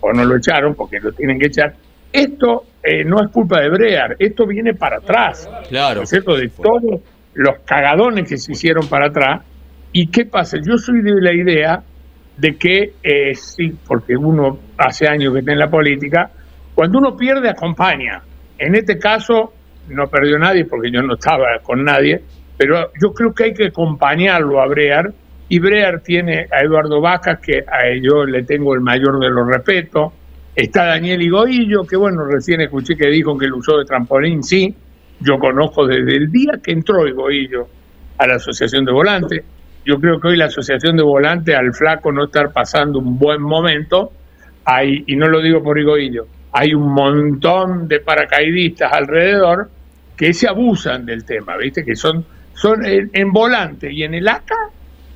o 0.00 0.12
no 0.12 0.24
lo 0.24 0.36
echaron 0.36 0.74
porque 0.74 1.00
lo 1.00 1.12
tienen 1.12 1.38
que 1.38 1.46
echar. 1.46 1.74
Esto 2.12 2.64
eh, 2.82 3.04
no 3.04 3.22
es 3.22 3.30
culpa 3.30 3.60
de 3.60 3.70
Brear, 3.70 4.16
esto 4.18 4.46
viene 4.46 4.74
para 4.74 4.96
atrás. 4.98 5.48
Claro. 5.68 6.02
¿Es 6.02 6.10
cierto? 6.10 6.36
De 6.36 6.48
todos 6.48 7.00
los 7.34 7.58
cagadones 7.64 8.28
que 8.28 8.36
se 8.36 8.52
hicieron 8.52 8.86
para 8.88 9.06
atrás. 9.06 9.42
¿Y 9.92 10.08
qué 10.08 10.26
pasa? 10.26 10.58
Yo 10.62 10.76
soy 10.76 11.02
de 11.02 11.20
la 11.20 11.32
idea 11.32 11.82
de 12.36 12.56
que 12.56 12.94
eh, 13.02 13.34
sí, 13.34 13.72
porque 13.86 14.16
uno 14.16 14.58
hace 14.78 15.06
años 15.06 15.32
que 15.32 15.40
está 15.40 15.52
en 15.52 15.58
la 15.58 15.70
política, 15.70 16.30
cuando 16.74 16.98
uno 16.98 17.16
pierde 17.16 17.48
acompaña. 17.48 18.22
En 18.58 18.74
este 18.74 18.98
caso 18.98 19.52
no 19.88 20.06
perdió 20.08 20.38
nadie 20.38 20.64
porque 20.64 20.90
yo 20.90 21.02
no 21.02 21.14
estaba 21.14 21.58
con 21.62 21.84
nadie, 21.84 22.22
pero 22.56 22.90
yo 23.00 23.12
creo 23.12 23.32
que 23.34 23.44
hay 23.44 23.54
que 23.54 23.66
acompañarlo 23.66 24.60
a 24.60 24.66
Brear 24.66 25.12
y 25.48 25.58
Brear 25.58 26.00
tiene 26.00 26.46
a 26.50 26.64
Eduardo 26.64 27.00
Vacas, 27.00 27.38
que 27.40 27.58
a 27.58 27.82
yo 28.00 28.24
le 28.24 28.44
tengo 28.44 28.74
el 28.74 28.80
mayor 28.80 29.18
de 29.18 29.28
los 29.28 29.46
respetos, 29.46 30.12
está 30.54 30.84
Daniel 30.84 31.22
Higoillo, 31.22 31.84
que 31.84 31.96
bueno, 31.96 32.24
recién 32.24 32.60
escuché 32.60 32.96
que 32.96 33.08
dijo 33.08 33.36
que 33.36 33.46
el 33.46 33.54
usó 33.54 33.78
de 33.78 33.84
trampolín, 33.84 34.42
sí, 34.42 34.74
yo 35.20 35.38
conozco 35.38 35.86
desde 35.86 36.16
el 36.16 36.30
día 36.30 36.52
que 36.62 36.72
entró 36.72 37.06
Higoillo 37.06 37.66
a 38.18 38.26
la 38.26 38.34
Asociación 38.34 38.84
de 38.84 38.92
Volantes, 38.92 39.44
yo 39.84 39.98
creo 39.98 40.20
que 40.20 40.28
hoy 40.28 40.36
la 40.36 40.46
Asociación 40.46 40.96
de 40.96 41.02
Volantes, 41.02 41.54
al 41.56 41.72
flaco 41.74 42.12
no 42.12 42.24
estar 42.24 42.52
pasando 42.52 42.98
un 42.98 43.18
buen 43.18 43.42
momento, 43.42 44.12
hay, 44.64 45.04
y 45.06 45.16
no 45.16 45.28
lo 45.28 45.40
digo 45.40 45.62
por 45.62 45.78
Higoillo, 45.78 46.26
hay 46.52 46.74
un 46.74 46.92
montón 46.92 47.88
de 47.88 48.00
paracaidistas 48.00 48.92
alrededor 48.92 49.70
que 50.16 50.32
se 50.34 50.46
abusan 50.46 51.06
del 51.06 51.24
tema, 51.24 51.56
¿viste? 51.56 51.84
Que 51.84 51.96
son, 51.96 52.24
son 52.54 52.84
en, 52.84 53.10
en 53.12 53.32
volante 53.32 53.92
y 53.92 54.02
en 54.02 54.14
el 54.14 54.28
ACA 54.28 54.54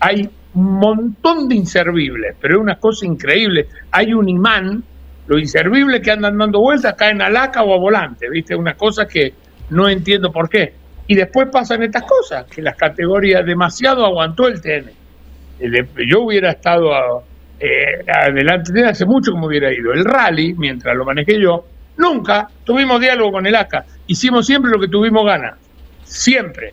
hay 0.01 0.29
un 0.55 0.79
montón 0.79 1.49
de 1.49 1.55
inservibles, 1.55 2.35
pero 2.41 2.57
es 2.57 2.61
una 2.61 2.77
cosa 2.77 3.07
increíble. 3.07 3.69
Hay 3.91 4.15
un 4.15 4.29
imán, 4.29 4.83
los 5.27 5.41
inservibles 5.41 6.01
que 6.01 6.11
andan 6.11 6.39
dando 6.39 6.61
vueltas 6.61 6.95
caen 6.95 7.21
al 7.21 7.37
ACA 7.37 7.63
o 7.63 7.75
a 7.75 7.79
volante, 7.79 8.29
¿viste? 8.31 8.55
Una 8.55 8.75
cosa 8.75 9.07
que 9.07 9.35
no 9.71 9.89
entiendo 9.89 10.31
por 10.31 10.49
qué. 10.49 10.75
Y 11.09 11.15
después 11.15 11.49
pasan 11.51 11.83
estas 11.83 12.03
cosas, 12.03 12.47
que 12.47 12.63
las 12.63 12.77
categorías 12.77 13.45
demasiado 13.45 14.05
aguantó 14.05 14.49
el 14.49 14.61
TN. 14.61 14.91
Yo 16.09 16.23
hubiera 16.23 16.51
estado 16.51 17.25
eh, 17.59 18.05
adelante 18.09 18.73
de 18.73 18.85
hace 18.85 19.07
mucho 19.07 19.33
como 19.33 19.47
hubiera 19.47 19.73
ido. 19.73 19.93
El 19.93 20.05
rally, 20.05 20.55
mientras 20.55 20.97
lo 20.97 21.05
manejé 21.05 21.41
yo, 21.41 21.65
nunca 21.97 22.49
tuvimos 22.65 23.01
diálogo 23.01 23.33
con 23.33 23.47
el 23.47 23.55
ACA. 23.55 23.85
Hicimos 24.07 24.47
siempre 24.47 24.71
lo 24.71 24.81
que 24.81 24.89
tuvimos 24.89 25.25
ganas. 25.25 25.55
Siempre. 26.05 26.73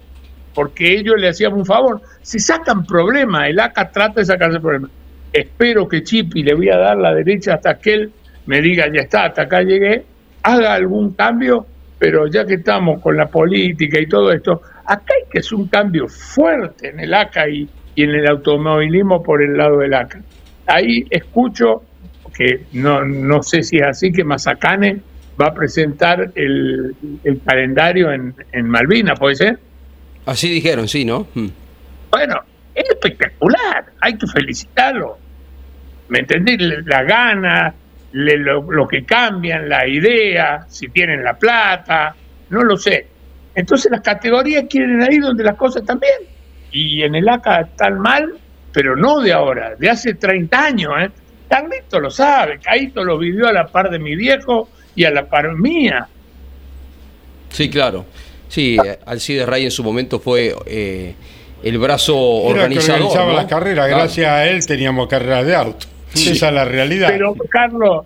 Porque 0.54 0.94
ellos 0.94 1.16
le 1.18 1.30
hacíamos 1.30 1.60
un 1.60 1.66
favor. 1.66 2.02
Si 2.22 2.40
sacan 2.40 2.86
problemas, 2.86 3.50
el 3.50 3.60
ACA 3.60 3.90
trata 3.92 4.20
de 4.20 4.26
sacarse 4.26 4.60
problemas. 4.60 4.92
Espero 5.32 5.88
que 5.88 6.04
Chipi 6.04 6.44
le 6.44 6.54
voy 6.54 6.70
a 6.70 6.78
dar 6.78 6.98
la 6.98 7.14
derecha 7.14 7.56
hasta 7.56 7.80
que 7.80 7.94
él 7.94 8.14
me 8.46 8.62
diga, 8.62 8.86
ya 8.94 9.02
está, 9.02 9.26
hasta 9.26 9.44
acá 9.44 9.62
llegué, 9.62 10.04
haga 10.44 10.74
algún 10.74 11.14
cambio, 11.14 11.66
pero 11.98 12.28
ya 12.28 12.46
que 12.46 12.56
estamos 12.56 13.02
con 13.02 13.16
la 13.16 13.28
política 13.28 14.00
y 14.00 14.08
todo 14.08 14.32
esto, 14.32 14.62
acá 14.86 15.14
hay 15.18 15.30
que 15.32 15.40
hacer 15.40 15.56
un 15.56 15.68
cambio 15.68 16.08
fuerte 16.08 16.90
en 16.90 17.00
el 17.00 17.14
ACA 17.14 17.48
y, 17.48 17.68
y 17.96 18.04
en 18.04 18.10
el 18.10 18.28
automovilismo 18.30 19.24
por 19.24 19.42
el 19.42 19.58
lado 19.58 19.80
del 19.80 19.94
ACA. 19.94 20.20
Ahí 20.68 21.06
escucho 21.10 21.84
que 22.36 22.66
no, 22.74 23.06
no 23.06 23.44
sé 23.44 23.64
si 23.64 23.78
es 23.78 23.88
así, 23.88 24.12
que 24.12 24.24
Mazacane 24.24 25.00
va 25.40 25.48
a 25.48 25.54
presentar 25.54 26.32
el, 26.36 26.96
el 27.24 27.42
calendario 27.46 28.12
en, 28.12 28.34
en 28.52 28.68
Malvinas, 28.68 29.20
¿puede 29.20 29.36
ser? 29.36 29.60
Así 30.26 30.50
dijeron, 30.50 30.88
sí, 30.88 31.06
¿no? 31.06 31.28
Mm. 31.34 31.48
Bueno, 32.12 32.36
es 32.76 32.90
espectacular, 32.90 33.86
hay 34.00 34.18
que 34.18 34.28
felicitarlo. 34.28 35.18
¿Me 36.10 36.20
entendés? 36.20 36.58
La 36.86 37.04
gana, 37.04 37.74
le- 38.14 38.38
lo, 38.38 38.62
lo 38.72 38.88
que 38.88 39.04
cambian, 39.06 39.68
la 39.70 39.88
idea, 39.88 40.66
si 40.70 40.88
tienen 40.90 41.24
la 41.24 41.34
plata, 41.38 42.16
no 42.50 42.64
lo 42.64 42.78
sé. 42.78 43.08
Entonces 43.56 43.92
las 43.92 44.02
categorías 44.02 44.66
quieren 44.70 45.02
ahí 45.04 45.18
donde 45.20 45.44
las 45.44 45.56
cosas 45.56 45.82
están 45.84 46.00
bien. 46.00 46.30
Y 46.72 47.04
en 47.04 47.14
el 47.16 47.28
ACA 47.30 47.62
están 47.62 48.00
mal, 48.00 48.34
pero 48.72 48.96
no 48.96 49.20
de 49.20 49.32
ahora, 49.34 49.76
de 49.78 49.90
hace 49.90 50.16
30 50.16 50.66
años. 50.66 50.92
¿eh? 51.00 51.10
Carlito 51.48 52.00
lo 52.00 52.10
sabe, 52.10 52.58
Caito 52.60 53.04
lo 53.04 53.18
vivió 53.20 53.48
a 53.48 53.54
la 53.54 53.68
par 53.68 53.92
de 53.92 54.00
mi 54.00 54.16
viejo 54.16 54.70
y 54.96 55.04
a 55.06 55.12
la 55.12 55.28
par 55.30 55.54
mía. 55.54 56.08
Sí, 57.50 57.70
claro. 57.70 58.06
Sí, 58.48 58.78
eh, 58.84 59.00
Alcides 59.06 59.48
Ray 59.48 59.66
en 59.66 59.72
su 59.72 59.84
momento 59.84 60.20
fue 60.20 60.56
eh, 60.66 61.14
el 61.64 61.78
brazo 61.78 62.14
Era 62.46 62.54
que 62.54 62.54
organizador. 62.64 63.02
organizaba 63.02 63.32
¿no? 63.32 63.36
las 63.38 63.46
carreras, 63.46 63.88
Claro. 63.88 64.04
gracias 64.04 64.28
a 64.32 64.48
él 64.48 64.66
teníamos 64.66 65.08
carreras 65.08 65.46
de 65.46 65.56
auto. 65.56 65.86
Esa 66.14 66.48
es 66.48 66.54
la 66.54 66.66
realidad. 66.66 67.10
Pero, 67.10 67.34
Carlos, 67.50 68.06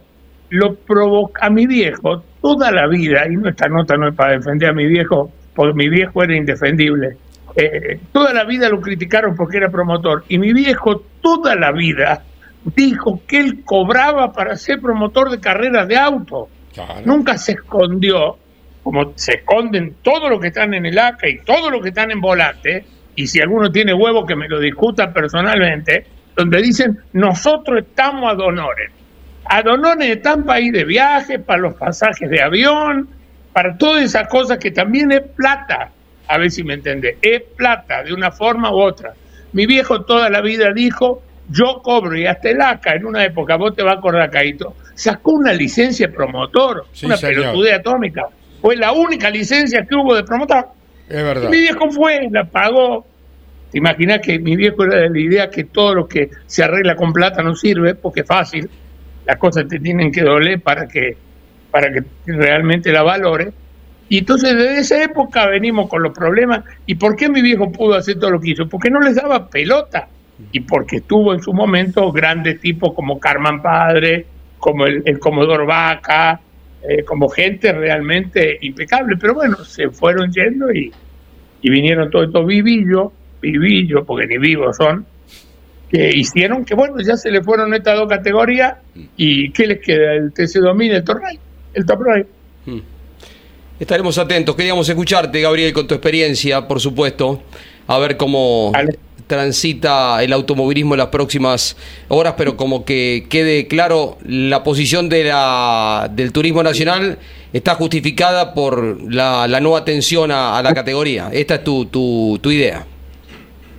lo 0.50 0.76
provoca 0.76 1.46
a 1.46 1.50
mi 1.50 1.68
viejo 1.68 2.24
toda 2.42 2.72
la 2.72 2.88
vida, 2.88 3.26
y 3.30 3.36
no, 3.36 3.50
esta 3.50 3.68
nota 3.68 3.98
no 3.98 4.10
es 4.10 4.16
para 4.16 4.34
defender 4.34 4.70
a 4.70 4.74
mi 4.74 4.86
viejo, 4.86 5.32
porque 5.54 5.74
mi 5.74 5.90
viejo 5.90 6.24
era 6.24 6.36
indefendible. 6.36 7.18
Eh, 7.56 8.00
toda 8.12 8.34
la 8.34 8.44
vida 8.46 8.70
lo 8.70 8.80
criticaron 8.80 9.36
porque 9.36 9.58
era 9.58 9.70
promotor, 9.70 10.24
y 10.30 10.38
mi 10.38 10.54
viejo 10.54 11.04
toda 11.22 11.56
la 11.56 11.72
vida 11.72 12.24
dijo 12.76 13.22
que 13.28 13.40
él 13.40 13.64
cobraba 13.64 14.32
para 14.32 14.56
ser 14.56 14.80
promotor 14.80 15.30
de 15.30 15.40
carreras 15.40 15.88
de 15.88 15.98
auto. 15.98 16.50
Claro. 16.74 17.02
Nunca 17.06 17.38
se 17.38 17.54
escondió, 17.54 18.38
como 18.84 19.14
se 19.16 19.38
esconden 19.38 19.96
todos 20.02 20.30
los 20.30 20.40
que 20.40 20.48
están 20.48 20.74
en 20.74 20.86
el 20.86 20.98
ACA 20.98 21.28
y 21.28 21.40
todos 21.40 21.72
los 21.72 21.82
que 21.82 21.90
están 21.90 22.12
en 22.12 22.22
volante, 22.22 22.86
y 23.16 23.28
si 23.28 23.42
alguno 23.42 23.72
tiene 23.72 23.94
huevo 23.94 24.26
que 24.26 24.36
me 24.36 24.48
lo 24.48 24.60
discuta 24.60 25.12
personalmente, 25.12 26.06
donde 26.38 26.62
dicen, 26.62 27.00
nosotros 27.14 27.80
estamos 27.80 28.32
a 28.32 28.36
donores. 28.36 28.92
A 29.46 29.62
donores 29.64 30.10
están 30.10 30.44
para 30.46 30.60
ir 30.62 30.74
de 30.74 30.86
viaje, 30.86 31.40
para 31.40 31.60
los 31.60 31.74
pasajes 31.76 32.30
de 32.30 32.42
avión, 32.42 33.10
para 33.54 33.78
todas 33.78 34.04
esas 34.04 34.28
cosas 34.28 34.58
que 34.60 34.72
también 34.72 35.12
es 35.12 35.22
plata. 35.36 35.90
A 36.28 36.38
ver 36.38 36.52
si 36.52 36.64
me 36.64 36.76
entiende. 36.76 37.18
Es 37.22 37.42
plata, 37.56 38.04
de 38.04 38.14
una 38.14 38.32
forma 38.32 38.70
u 38.72 38.80
otra. 38.80 39.14
Mi 39.54 39.66
viejo 39.66 40.04
toda 40.04 40.30
la 40.30 40.42
vida 40.42 40.72
dijo, 40.74 41.24
yo 41.50 41.82
cobro, 41.82 42.18
y 42.18 42.26
hasta 42.28 42.50
el 42.50 42.62
ACA, 42.62 42.96
en 42.96 43.06
una 43.06 43.24
época, 43.24 43.56
vos 43.56 43.76
te 43.76 43.82
vas 43.82 43.96
a 43.96 43.98
acordar, 44.00 44.30
Caito, 44.30 44.76
sacó 44.94 45.32
una 45.32 45.54
licencia 45.54 46.08
de 46.08 46.14
promotor, 46.14 46.86
Sí, 46.92 47.06
una 47.06 47.16
señor. 47.18 47.36
pelotudez 47.44 47.74
atómica. 47.80 48.28
Fue 48.62 48.76
la 48.76 48.92
única 48.92 49.30
licencia 49.30 49.86
que 49.86 49.96
hubo 49.96 50.14
de 50.14 50.24
promotor. 50.24 50.68
Es 51.08 51.24
verdad. 51.24 51.50
Mi 51.50 51.60
viejo 51.62 51.90
fue, 51.90 52.28
la 52.30 52.44
pagó. 52.44 53.08
¿Te 53.72 53.78
imaginas 53.78 54.20
que 54.20 54.40
mi 54.40 54.56
viejo 54.56 54.84
era 54.86 54.98
de 54.98 55.10
la 55.10 55.20
idea 55.20 55.50
que 55.50 55.66
todo 55.66 55.94
lo 55.94 56.08
que 56.08 56.30
se 56.46 56.64
arregla 56.64 56.96
con 56.96 57.12
plata 57.12 57.44
no 57.44 57.56
sirve? 57.56 57.96
Porque 57.96 58.22
es 58.22 58.28
fácil. 58.28 58.70
Las 59.26 59.38
cosas 59.38 59.68
te 59.68 59.80
tienen 59.80 60.12
que 60.12 60.22
doler 60.22 60.62
para 60.62 60.88
que, 60.88 61.18
para 61.70 61.92
que 61.92 62.04
realmente 62.26 62.92
la 62.92 63.04
valores. 63.04 63.54
Y 64.10 64.20
entonces 64.20 64.56
desde 64.56 64.80
esa 64.80 65.04
época 65.04 65.48
venimos 65.48 65.90
con 65.90 66.02
los 66.02 66.14
problemas. 66.14 66.64
¿Y 66.86 66.96
por 66.96 67.16
qué 67.16 67.28
mi 67.30 67.42
viejo 67.42 67.72
pudo 67.72 67.96
hacer 67.96 68.18
todo 68.20 68.32
lo 68.32 68.40
que 68.40 68.52
hizo? 68.52 68.70
Porque 68.70 68.90
no 68.90 69.02
les 69.02 69.16
daba 69.16 69.50
pelota. 69.50 70.08
Y 70.52 70.62
porque 70.62 71.02
tuvo 71.02 71.34
en 71.34 71.42
su 71.42 71.52
momento 71.52 72.12
grandes 72.12 72.62
tipos 72.62 72.94
como 72.94 73.20
Carman 73.20 73.62
Padre, 73.62 74.26
como 74.60 74.86
el, 74.86 75.02
el 75.06 75.20
Comodoro 75.20 75.66
Vaca, 75.66 76.40
eh, 76.88 77.04
como 77.04 77.28
gente 77.28 77.74
realmente 77.74 78.60
impecable. 78.62 79.18
Pero 79.18 79.34
bueno, 79.34 79.58
se 79.58 79.90
fueron 79.90 80.32
yendo 80.32 80.72
y, 80.72 80.92
y 81.62 81.70
vinieron 81.70 82.10
todos 82.10 82.28
estos 82.28 82.46
vivillos, 82.46 83.12
vivillos, 83.42 84.04
porque 84.06 84.28
ni 84.28 84.38
vivos 84.38 84.78
son, 84.78 85.06
que 85.90 86.10
hicieron 86.14 86.66
que, 86.66 86.76
bueno, 86.76 86.96
ya 87.00 87.16
se 87.18 87.32
le 87.32 87.42
fueron 87.42 87.74
estas 87.74 87.98
dos 87.98 88.10
categorías 88.10 88.76
y 89.16 89.52
¿qué 89.52 89.68
les 89.68 89.80
queda? 89.80 90.14
El 90.14 90.34
TC2000, 90.34 90.92
el 90.92 91.04
Torray, 91.04 91.40
el 91.74 91.86
Top 91.86 92.02
Ray. 92.02 92.26
Estaremos 93.80 94.18
atentos. 94.18 94.56
Queríamos 94.56 94.90
escucharte, 94.90 95.40
Gabriel, 95.40 95.72
con 95.72 95.88
tu 95.88 95.94
experiencia, 95.94 96.68
por 96.68 96.80
supuesto. 96.80 97.44
A 97.86 98.00
ver 98.00 98.18
cómo 98.18 98.74
transita 99.28 100.24
el 100.24 100.34
automovilismo 100.34 100.96
en 100.96 101.00
las 101.00 101.08
próximas 101.08 101.78
horas, 102.08 102.36
pero 102.38 102.58
como 102.58 102.86
que 102.86 103.28
quede 103.30 103.68
claro, 103.68 104.18
la 104.26 104.64
posición 104.64 105.10
de 105.10 105.26
la, 105.26 106.10
del 106.12 106.32
turismo 106.32 106.64
nacional 106.64 107.20
está 107.54 107.76
justificada 107.76 108.54
por 108.54 109.12
la, 109.12 109.48
la 109.48 109.60
nueva 109.60 109.80
atención 109.80 110.32
a, 110.32 110.58
a 110.58 110.64
la 110.64 110.74
categoría. 110.74 111.30
Esta 111.32 111.56
es 111.56 111.64
tu, 111.64 111.86
tu, 111.86 112.40
tu 112.42 112.52
idea. 112.52 112.86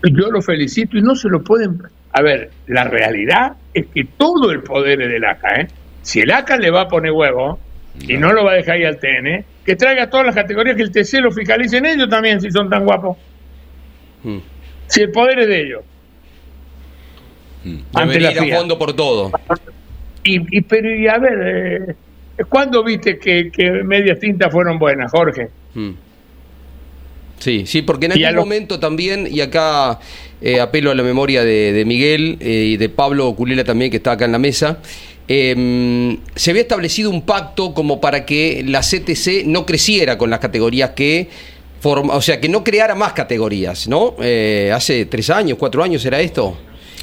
Yo 0.03 0.31
lo 0.31 0.43
felicito 0.43 0.97
y 0.97 1.03
no 1.03 1.15
se 1.15 1.29
lo 1.29 1.43
pueden... 1.43 1.81
A 2.13 2.23
ver, 2.23 2.51
la 2.67 2.85
realidad 2.85 3.53
es 3.75 3.87
que 3.87 4.05
todo 4.05 4.51
el 4.51 4.63
poder 4.63 5.03
es 5.03 5.09
del 5.09 5.25
ACA, 5.25 5.61
¿eh? 5.61 5.69
Si 6.03 6.21
el 6.21 6.31
ACA 6.31 6.57
le 6.57 6.71
va 6.71 6.83
a 6.83 6.89
poner 6.89 7.13
huevo 7.13 7.59
y 8.01 8.17
no 8.17 8.33
lo 8.33 8.45
va 8.45 8.53
a 8.53 8.55
dejar 8.55 8.79
ir 8.79 8.87
al 8.87 8.99
TN, 8.99 9.45
que 9.65 9.77
traiga 9.77 10.09
todas 10.09 10.25
las 10.25 10.35
categorías 10.35 10.77
que 10.77 10.83
el 10.83 10.91
TC 10.91 11.21
lo 11.21 11.31
finalicen 11.31 11.85
ellos 11.85 12.09
también, 12.09 12.41
si 12.41 12.51
son 12.51 12.71
tan 12.71 12.85
guapos. 12.85 13.19
Mm. 14.23 14.39
Si 14.87 15.03
el 15.03 15.11
poder 15.11 15.41
es 15.41 15.49
de 15.49 15.61
ellos. 15.61 15.83
ante 17.93 18.15
Debería 18.15 18.29
la 18.29 18.33
ir 18.33 18.39
a 18.39 18.43
FIA. 18.45 18.57
fondo 18.57 18.79
por 18.79 18.95
todo. 18.95 19.31
Y, 20.25 20.59
y, 20.59 20.61
pero, 20.63 20.95
y 20.95 21.09
a 21.09 21.19
ver, 21.19 21.97
eh, 22.39 22.45
¿cuándo 22.49 22.83
viste 22.83 23.19
que, 23.19 23.51
que 23.51 23.71
medias 23.71 24.19
tintas 24.19 24.51
fueron 24.51 24.79
buenas, 24.79 25.11
Jorge? 25.11 25.51
Mm. 25.75 25.91
Sí, 27.39 27.65
sí, 27.67 27.83
porque 27.83 28.07
en 28.07 28.19
Y 28.19 28.25
a 28.25 28.29
algún 28.29 28.37
lo- 28.37 28.43
momento 28.47 28.79
también, 28.81 29.29
y 29.31 29.41
acá 29.41 30.01
eh, 30.41 30.61
apelo 30.61 30.91
a 30.91 30.95
la 30.95 31.03
memoria 31.03 31.45
de, 31.45 31.73
de 31.73 31.85
Miguel 31.85 32.37
eh, 32.41 32.71
y 32.73 32.77
de 32.77 32.89
Pablo 32.89 33.35
Culela 33.35 33.65
también, 33.65 33.91
que 33.91 33.97
está 33.99 34.13
acá 34.13 34.25
en 34.25 34.33
la 34.33 34.39
mesa, 34.39 34.79
eh, 35.29 36.17
se 36.35 36.51
había 36.51 36.63
establecido 36.63 37.11
un 37.11 37.23
pacto 37.23 37.75
como 37.75 38.01
para 38.01 38.25
que 38.25 38.65
la 38.67 38.81
CTC 38.81 39.45
no 39.47 39.67
creciera 39.67 40.17
con 40.19 40.31
las 40.31 40.39
categorías 40.41 40.91
que 40.91 41.29
forma, 41.81 42.15
o 42.15 42.23
sea, 42.23 42.41
que 42.41 42.49
no 42.49 42.65
creara 42.65 42.95
más 42.95 43.13
categorías, 43.13 43.87
¿no? 43.89 44.17
Eh, 44.21 44.71
hace 44.75 45.05
tres 45.07 45.31
años, 45.31 45.59
cuatro 45.59 45.83
años 45.83 46.05
era 46.05 46.21
esto. 46.21 46.57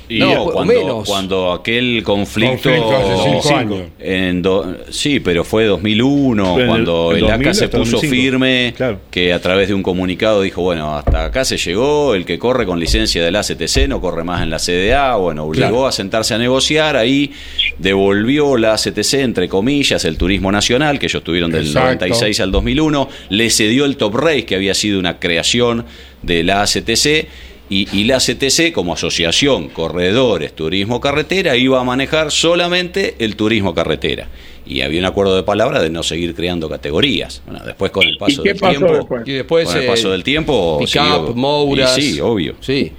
Y 0.07 0.19
no, 0.19 0.45
cuando, 0.45 0.73
menos. 0.73 1.07
cuando 1.09 1.51
aquel 1.51 2.03
conflicto, 2.03 2.69
Conflicto 2.69 2.95
hace 2.95 3.23
cinco 3.23 3.41
Sí, 3.41 3.53
años. 3.53 3.79
en 3.99 4.41
do- 4.43 4.77
sí, 4.91 5.19
pero 5.19 5.43
fue 5.43 5.65
2001 5.65 6.55
En 6.55 6.61
el- 6.61 6.67
cuando 6.67 7.11
el, 7.11 7.21
2000 7.21 7.31
ACA 7.47 7.53
se 7.55 7.67
puso 7.69 7.91
2005. 7.93 8.09
firme, 8.15 8.73
Claro. 8.77 8.99
que 9.09 9.33
a 9.33 9.41
través 9.41 9.67
de 9.67 9.73
un 9.73 9.81
comunicado 9.81 10.41
dijo, 10.43 10.61
bueno, 10.61 10.95
hasta 10.95 11.25
acá 11.25 11.43
se 11.43 11.57
llegó, 11.57 12.13
el 12.13 12.23
que 12.25 12.37
corre 12.37 12.65
con 12.67 12.79
licencia 12.79 13.23
del 13.23 13.35
ACTC 13.35 13.87
no 13.87 13.99
corre 13.99 14.23
más 14.23 14.43
en 14.43 14.49
la 14.51 14.59
CDA, 14.59 15.15
bueno, 15.15 15.43
obligó 15.45 15.69
Claro. 15.69 15.87
a 15.87 15.91
sentarse 15.91 16.33
a 16.35 16.37
negociar, 16.37 16.95
ahí 16.97 17.31
devolvió 17.79 18.57
la 18.57 18.73
ACTC, 18.73 19.21
entre 19.21 19.47
comillas, 19.49 20.05
el 20.05 20.17
turismo 20.17 20.51
nacional, 20.51 20.99
que 20.99 21.07
ellos 21.07 21.23
tuvieron 21.23 21.51
del 21.51 21.67
Exacto. 21.67 21.85
96 21.87 22.39
al 22.39 22.51
2001, 22.51 23.09
le 23.29 23.49
cedió 23.49 23.85
el 23.85 23.97
Top 23.97 24.15
Race, 24.15 24.45
que 24.45 24.55
había 24.55 24.73
sido 24.73 24.99
una 24.99 25.19
creación 25.19 25.85
de 26.21 26.43
la 26.43 26.61
ACTC, 26.61 27.27
y, 27.69 27.87
y 27.97 28.03
la 28.03 28.17
ACTC, 28.17 28.71
como 28.73 28.93
asociación 28.93 29.69
Corredores 29.69 30.53
Turismo 30.53 31.01
Carretera, 31.01 31.55
iba 31.55 31.79
a 31.79 31.83
manejar 31.83 32.31
solamente 32.31 33.15
el 33.19 33.35
turismo 33.35 33.73
carretera. 33.73 34.27
Y 34.67 34.81
había 34.81 34.99
un 34.99 35.05
acuerdo 35.05 35.35
de 35.35 35.43
palabra 35.43 35.81
de 35.81 35.89
no 35.89 36.01
seguir 36.03 36.33
creando 36.35 36.69
categorías. 36.69 37.41
Bueno, 37.45 37.63
después 37.65 37.91
con 37.91 38.03
el 38.07 38.17
paso 38.17 38.41
qué 38.43 38.49
del 38.53 38.59
pasó 38.59 38.71
tiempo. 38.79 38.93
después? 38.97 39.27
Y 39.27 39.31
después, 39.33 39.67
con 39.67 39.77
el 39.77 39.83
eh, 39.83 39.87
paso 39.87 40.11
del 40.11 40.23
tiempo. 40.23 40.77
Pickup, 40.79 40.91
siguió- 40.91 41.33
Mouras. 41.35 41.93
Sí, 41.95 42.19
obvio. 42.19 42.55
Sí. 42.61 42.91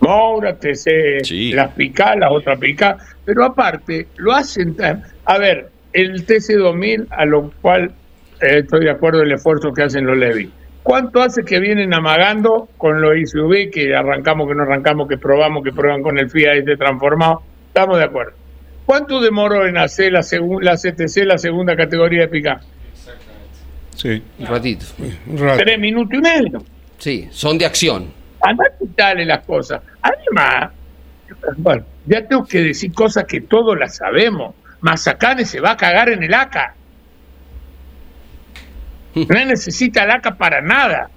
Moura, 0.00 0.56
TC, 0.58 1.22
Sí. 1.24 1.52
las 1.52 1.72
picá, 1.74 2.16
las 2.16 2.30
otras 2.32 2.58
picá, 2.58 2.96
pero 3.24 3.44
aparte 3.44 4.06
lo 4.16 4.32
hacen. 4.32 4.74
A 5.26 5.38
ver, 5.38 5.68
el 5.92 6.24
TC2000, 6.26 7.06
a 7.10 7.26
lo 7.26 7.52
cual 7.60 7.92
eh, 8.40 8.60
estoy 8.60 8.84
de 8.84 8.90
acuerdo 8.90 9.22
el 9.22 9.32
esfuerzo 9.32 9.72
que 9.74 9.82
hacen 9.82 10.06
los 10.06 10.16
Levi. 10.16 10.50
¿Cuánto 10.82 11.20
hace 11.20 11.42
que 11.42 11.60
vienen 11.60 11.92
amagando 11.92 12.68
con 12.78 13.00
los 13.00 13.12
ICV, 13.14 13.70
que 13.70 13.94
arrancamos, 13.94 14.48
que 14.48 14.54
no 14.54 14.62
arrancamos, 14.62 15.08
que 15.08 15.18
probamos, 15.18 15.62
que 15.62 15.72
prueban 15.72 16.02
con 16.02 16.18
el 16.18 16.30
FIA 16.30 16.54
este 16.54 16.76
transformado? 16.76 17.42
Estamos 17.68 17.98
de 17.98 18.04
acuerdo. 18.04 18.32
¿Cuánto 18.86 19.20
demoró 19.20 19.66
en 19.66 19.76
hacer 19.76 20.12
la, 20.12 20.20
la 20.62 20.74
CTC, 20.76 21.24
la 21.24 21.38
segunda 21.38 21.76
categoría 21.76 22.22
de 22.22 22.28
picá? 22.28 22.60
Sí. 23.94 24.22
Un 24.38 24.46
ratito. 24.46 24.86
Un. 25.26 25.36
Tres 25.58 25.78
minutos 25.78 26.18
y 26.18 26.20
medio. 26.20 26.64
Sí, 26.98 27.28
son 27.30 27.58
de 27.58 27.66
acción. 27.66 28.10
Andá 28.40 28.64
a 28.64 28.78
quitarle 28.78 29.26
las 29.26 29.44
cosas. 29.44 29.82
Además, 30.00 30.72
bueno, 31.58 31.84
ya 32.06 32.26
tengo 32.26 32.44
que 32.44 32.62
decir 32.62 32.92
cosas 32.92 33.24
que 33.24 33.42
todos 33.42 33.78
las 33.78 33.96
sabemos. 33.96 34.54
Mazacane 34.80 35.44
se 35.44 35.60
va 35.60 35.72
a 35.72 35.76
cagar 35.76 36.08
en 36.08 36.22
el 36.22 36.32
ACA. 36.32 36.74
No 39.14 39.44
necesita 39.46 40.04
el 40.04 40.10
ACA 40.10 40.36
para 40.36 40.60
nada. 40.60 41.10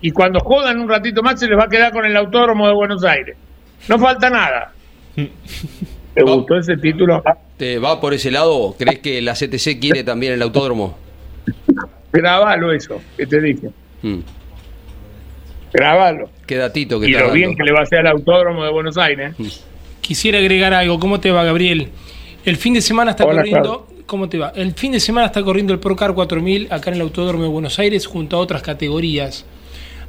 Y 0.00 0.12
cuando 0.12 0.40
jodan 0.40 0.78
un 0.80 0.88
ratito 0.88 1.22
más 1.22 1.38
se 1.40 1.46
les 1.48 1.58
va 1.58 1.64
a 1.64 1.68
quedar 1.68 1.92
con 1.92 2.04
el 2.04 2.16
autódromo 2.16 2.66
de 2.66 2.74
Buenos 2.74 3.04
Aires. 3.04 3.36
No 3.88 3.98
falta 3.98 4.30
nada. 4.30 4.72
¿Te 5.16 6.22
No. 6.24 6.36
gustó 6.36 6.56
ese 6.58 6.76
título? 6.76 7.22
¿Te 7.56 7.78
va 7.78 8.00
por 8.00 8.14
ese 8.14 8.30
lado? 8.30 8.74
¿Crees 8.78 9.00
que 9.00 9.20
la 9.20 9.34
CTC 9.34 9.78
quiere 9.80 10.02
también 10.04 10.32
el 10.32 10.42
autódromo? 10.42 10.96
Grabalo 12.12 12.72
eso, 12.72 13.00
que 13.16 13.26
te 13.26 13.40
dije. 13.40 13.68
Mm. 14.02 14.18
Grabalo. 15.72 16.30
Qué 16.46 16.56
datito 16.56 16.98
que 16.98 17.06
Y 17.08 17.10
lo 17.12 17.30
bien 17.32 17.50
dando. 17.50 17.56
que 17.58 17.64
le 17.64 17.72
va 17.72 17.80
a 17.80 17.82
hacer 17.82 18.00
al 18.00 18.08
autódromo 18.08 18.64
de 18.64 18.70
Buenos 18.72 18.96
Aires. 18.98 19.34
Quisiera 20.00 20.38
agregar 20.38 20.74
algo. 20.74 20.98
¿Cómo 20.98 21.20
te 21.20 21.30
va, 21.30 21.44
Gabriel? 21.44 21.88
El 22.44 22.56
fin 22.56 22.74
de 22.74 22.80
semana 22.80 23.12
está 23.12 23.24
Hola, 23.24 23.36
corriendo. 23.42 23.86
¿Cómo 24.10 24.28
te 24.28 24.38
va? 24.38 24.48
El 24.56 24.74
fin 24.74 24.90
de 24.90 24.98
semana 24.98 25.28
está 25.28 25.40
corriendo 25.40 25.72
el 25.72 25.78
Procar 25.78 26.14
4000 26.14 26.72
acá 26.72 26.90
en 26.90 26.96
el 26.96 27.02
Autódromo 27.02 27.44
de 27.44 27.48
Buenos 27.48 27.78
Aires 27.78 28.06
junto 28.06 28.36
a 28.36 28.40
otras 28.40 28.60
categorías. 28.60 29.44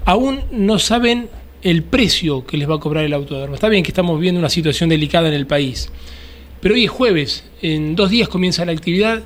Aún 0.06 0.42
no 0.50 0.80
saben 0.80 1.30
el 1.62 1.84
precio 1.84 2.44
que 2.44 2.58
les 2.58 2.68
va 2.68 2.78
a 2.78 2.80
cobrar 2.80 3.06
el 3.06 3.14
autódromo. 3.14 3.54
Está 3.54 3.70
bien 3.70 3.84
que 3.84 3.92
estamos 3.92 4.18
viviendo 4.18 4.40
una 4.40 4.50
situación 4.50 4.90
delicada 4.90 5.28
en 5.28 5.36
el 5.36 5.46
país. 5.46 5.92
Pero 6.62 6.74
hoy 6.74 6.86
es 6.86 6.90
jueves, 6.90 7.44
en 7.62 7.96
dos 7.96 8.10
días 8.10 8.28
comienza 8.28 8.66
la 8.66 8.72
actividad 8.72 9.22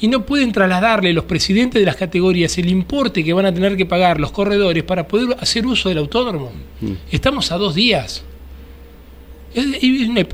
y 0.00 0.08
no 0.08 0.26
pueden 0.26 0.50
trasladarle 0.50 1.12
los 1.12 1.22
presidentes 1.22 1.80
de 1.80 1.86
las 1.86 1.94
categorías 1.94 2.58
el 2.58 2.70
importe 2.70 3.22
que 3.22 3.32
van 3.32 3.46
a 3.46 3.54
tener 3.54 3.76
que 3.76 3.86
pagar 3.86 4.18
los 4.18 4.32
corredores 4.32 4.82
para 4.82 5.06
poder 5.06 5.36
hacer 5.38 5.64
uso 5.64 5.90
del 5.90 5.98
autódromo. 5.98 6.50
Estamos 7.12 7.52
a 7.52 7.56
dos 7.56 7.76
días. 7.76 8.24
Es 9.54 9.64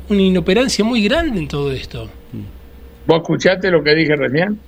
una 0.09 0.23
inoperancia 0.23 0.83
muy 0.87 1.03
grande 1.03 1.39
en 1.39 1.49
todo 1.49 1.71
esto. 1.71 2.09
¿Vos 3.07 3.21
escuchaste 3.21 3.71
lo 3.71 3.83
que 3.83 3.95
dije 3.95 4.17
recién? 4.17 4.59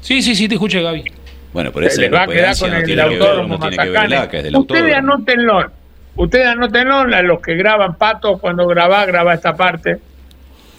Sí, 0.00 0.22
sí, 0.22 0.34
sí, 0.34 0.48
te 0.48 0.54
escucho, 0.54 0.82
Gaby. 0.82 1.04
Bueno, 1.52 1.70
esa 1.80 1.90
se 1.90 2.00
les 2.02 2.12
va 2.12 2.22
a 2.22 2.26
quedar 2.26 2.56
con 2.58 2.70
no 2.70 2.78
el 2.78 3.00
autódromo 3.00 3.58
no 3.58 3.66
Ustedes 3.66 4.54
autódromo. 4.54 4.96
anótenlo. 4.96 5.70
Ustedes 6.16 6.46
anótenlo, 6.46 6.96
a 6.96 7.22
los 7.22 7.40
que 7.40 7.54
graban 7.54 7.96
patos 7.96 8.40
cuando 8.40 8.66
grabá, 8.66 9.04
graba 9.06 9.34
esta 9.34 9.54
parte. 9.54 9.98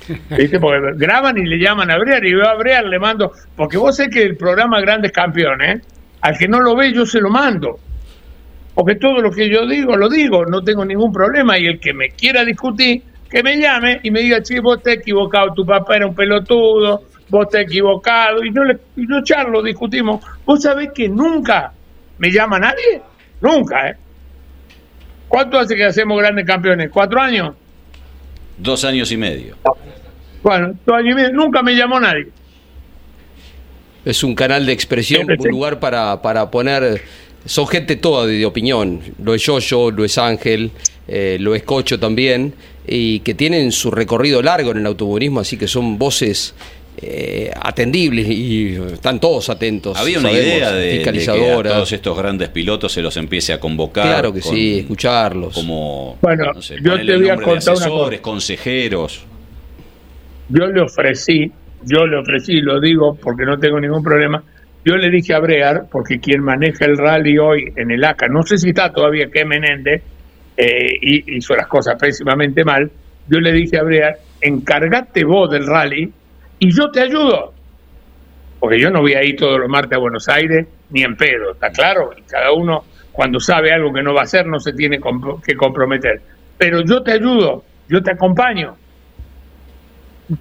¿Viste? 0.37 0.59
Porque 0.59 0.93
graban 0.95 1.37
y 1.37 1.45
le 1.45 1.57
llaman 1.57 1.89
a 1.91 1.97
Brear 1.97 2.25
y 2.25 2.31
yo 2.31 2.47
a 2.47 2.55
Brear 2.55 2.85
le 2.85 2.99
mando, 2.99 3.31
porque 3.55 3.77
vos 3.77 3.95
sé 3.95 4.09
que 4.09 4.21
el 4.23 4.35
programa 4.35 4.81
Grandes 4.81 5.11
Campeones, 5.11 5.81
al 6.21 6.37
que 6.37 6.47
no 6.47 6.59
lo 6.59 6.75
ve 6.75 6.91
yo 6.91 7.05
se 7.05 7.21
lo 7.21 7.29
mando. 7.29 7.79
Porque 8.73 8.95
todo 8.95 9.21
lo 9.21 9.31
que 9.31 9.49
yo 9.49 9.67
digo, 9.67 9.95
lo 9.95 10.09
digo, 10.09 10.45
no 10.45 10.63
tengo 10.63 10.83
ningún 10.83 11.13
problema. 11.13 11.59
Y 11.59 11.67
el 11.67 11.79
que 11.79 11.93
me 11.93 12.09
quiera 12.09 12.43
discutir, 12.43 13.03
que 13.33 13.41
me 13.41 13.57
llame 13.57 13.99
y 14.03 14.11
me 14.11 14.21
diga, 14.21 14.43
che, 14.43 14.59
vos 14.59 14.81
te 14.83 14.93
equivocado, 14.93 15.53
tu 15.55 15.65
papá 15.65 15.95
era 15.95 16.05
un 16.05 16.13
pelotudo, 16.13 17.01
vos 17.29 17.49
te 17.49 17.61
equivocado. 17.61 18.43
Y 18.43 18.53
yo, 18.53 18.63
le, 18.63 18.77
y 18.95 19.09
yo 19.09 19.23
charlo, 19.23 19.63
discutimos. 19.63 20.23
¿Vos 20.45 20.61
sabés 20.61 20.91
que 20.93 21.09
nunca 21.09 21.73
me 22.19 22.29
llama 22.29 22.59
nadie? 22.59 23.01
Nunca, 23.41 23.89
¿eh? 23.89 23.97
¿Cuánto 25.27 25.57
hace 25.57 25.75
que 25.75 25.83
hacemos 25.83 26.19
grandes 26.19 26.45
campeones? 26.45 26.91
¿Cuatro 26.91 27.19
años? 27.19 27.55
Dos 28.55 28.85
años 28.85 29.11
y 29.11 29.17
medio. 29.17 29.55
Bueno, 30.43 30.75
dos 30.85 30.95
años 30.95 31.13
y 31.13 31.15
medio. 31.15 31.33
Nunca 31.33 31.63
me 31.63 31.73
llamó 31.75 31.99
nadie. 31.99 32.27
Es 34.05 34.23
un 34.23 34.35
canal 34.35 34.63
de 34.67 34.73
expresión, 34.73 35.27
un 35.27 35.41
sí. 35.41 35.49
lugar 35.49 35.79
para, 35.79 36.21
para 36.21 36.51
poner... 36.51 37.01
Son 37.45 37.67
gente 37.67 37.95
toda 37.95 38.27
de, 38.27 38.37
de 38.37 38.45
opinión. 38.45 39.01
Lo 39.21 39.33
es 39.33 39.41
Yoyo, 39.41 39.91
lo 39.91 40.05
es 40.05 40.17
Ángel, 40.17 40.71
eh, 41.07 41.37
lo 41.39 41.55
es 41.55 41.63
Cocho 41.63 41.99
también, 41.99 42.53
y 42.87 43.19
que 43.21 43.33
tienen 43.33 43.71
su 43.71 43.91
recorrido 43.91 44.41
largo 44.41 44.71
en 44.71 44.77
el 44.77 44.85
automovilismo, 44.85 45.39
así 45.39 45.57
que 45.57 45.67
son 45.67 45.97
voces 45.97 46.53
eh, 47.01 47.49
atendibles 47.59 48.27
y 48.29 48.75
están 48.93 49.19
todos 49.19 49.49
atentos. 49.49 49.97
Había 49.97 50.19
una 50.19 50.29
sabemos, 50.29 50.47
idea 50.47 50.71
de, 50.73 50.85
de 50.99 51.01
que 51.01 51.29
a 51.29 51.63
todos 51.63 51.91
estos 51.91 52.17
grandes 52.17 52.49
pilotos 52.49 52.91
se 52.91 53.01
los 53.01 53.15
empiece 53.17 53.51
a 53.53 53.59
convocar. 53.59 54.05
Claro 54.05 54.33
que 54.33 54.41
con- 54.41 54.53
sí, 54.53 54.79
escucharlos. 54.79 55.53
Como, 55.55 56.17
Bueno, 56.21 56.51
no 56.53 56.61
sé, 56.61 56.75
yo 56.81 56.95
te 57.03 57.15
voy 57.17 57.29
a 57.29 57.35
contar 57.35 57.75
una 57.75 57.85
asesores, 57.85 58.19
cosa. 58.19 58.31
consejeros. 58.31 59.25
yo 60.49 60.67
le 60.67 60.81
ofrecí, 60.81 61.51
yo 61.83 62.05
le 62.05 62.17
ofrecí, 62.17 62.61
lo 62.61 62.79
digo 62.79 63.15
porque 63.15 63.43
no 63.45 63.57
tengo 63.57 63.79
ningún 63.79 64.03
problema, 64.03 64.43
yo 64.85 64.95
le 64.97 65.09
dije 65.09 65.33
a 65.33 65.39
Brear, 65.39 65.85
porque 65.91 66.19
quien 66.19 66.41
maneja 66.41 66.85
el 66.85 66.97
rally 66.97 67.37
hoy 67.37 67.71
en 67.75 67.89
el 67.91 68.03
ACA, 68.03 68.27
no 68.27 68.43
sé 68.43 68.57
si 68.57 68.69
está 68.69 68.91
todavía 68.91 69.29
que 69.31 69.45
Menéndez, 69.45 70.03
eh, 70.57 70.97
y 71.01 71.37
hizo 71.37 71.55
las 71.55 71.67
cosas 71.67 71.95
pésimamente 71.99 72.63
mal, 72.63 72.91
yo 73.27 73.39
le 73.39 73.51
dije 73.51 73.77
a 73.77 73.83
Brear, 73.83 74.17
encárgate 74.41 75.23
vos 75.23 75.49
del 75.49 75.65
rally 75.65 76.11
y 76.59 76.71
yo 76.71 76.91
te 76.91 77.01
ayudo. 77.01 77.53
Porque 78.59 78.79
yo 78.79 78.89
no 78.89 79.01
voy 79.01 79.13
a 79.13 79.23
ir 79.23 79.35
todos 79.35 79.59
los 79.59 79.69
martes 79.69 79.93
a 79.93 79.99
Buenos 79.99 80.29
Aires, 80.29 80.67
ni 80.89 81.03
en 81.03 81.15
pedo, 81.15 81.53
¿está 81.53 81.69
claro? 81.69 82.11
Y 82.17 82.21
cada 82.21 82.53
uno, 82.53 82.85
cuando 83.11 83.39
sabe 83.39 83.73
algo 83.73 83.91
que 83.91 84.01
no 84.01 84.13
va 84.13 84.21
a 84.21 84.23
hacer, 84.23 84.45
no 84.45 84.59
se 84.59 84.73
tiene 84.73 84.99
que 85.45 85.55
comprometer. 85.55 86.21
Pero 86.57 86.81
yo 86.85 87.01
te 87.03 87.13
ayudo, 87.13 87.63
yo 87.89 88.01
te 88.01 88.11
acompaño 88.11 88.75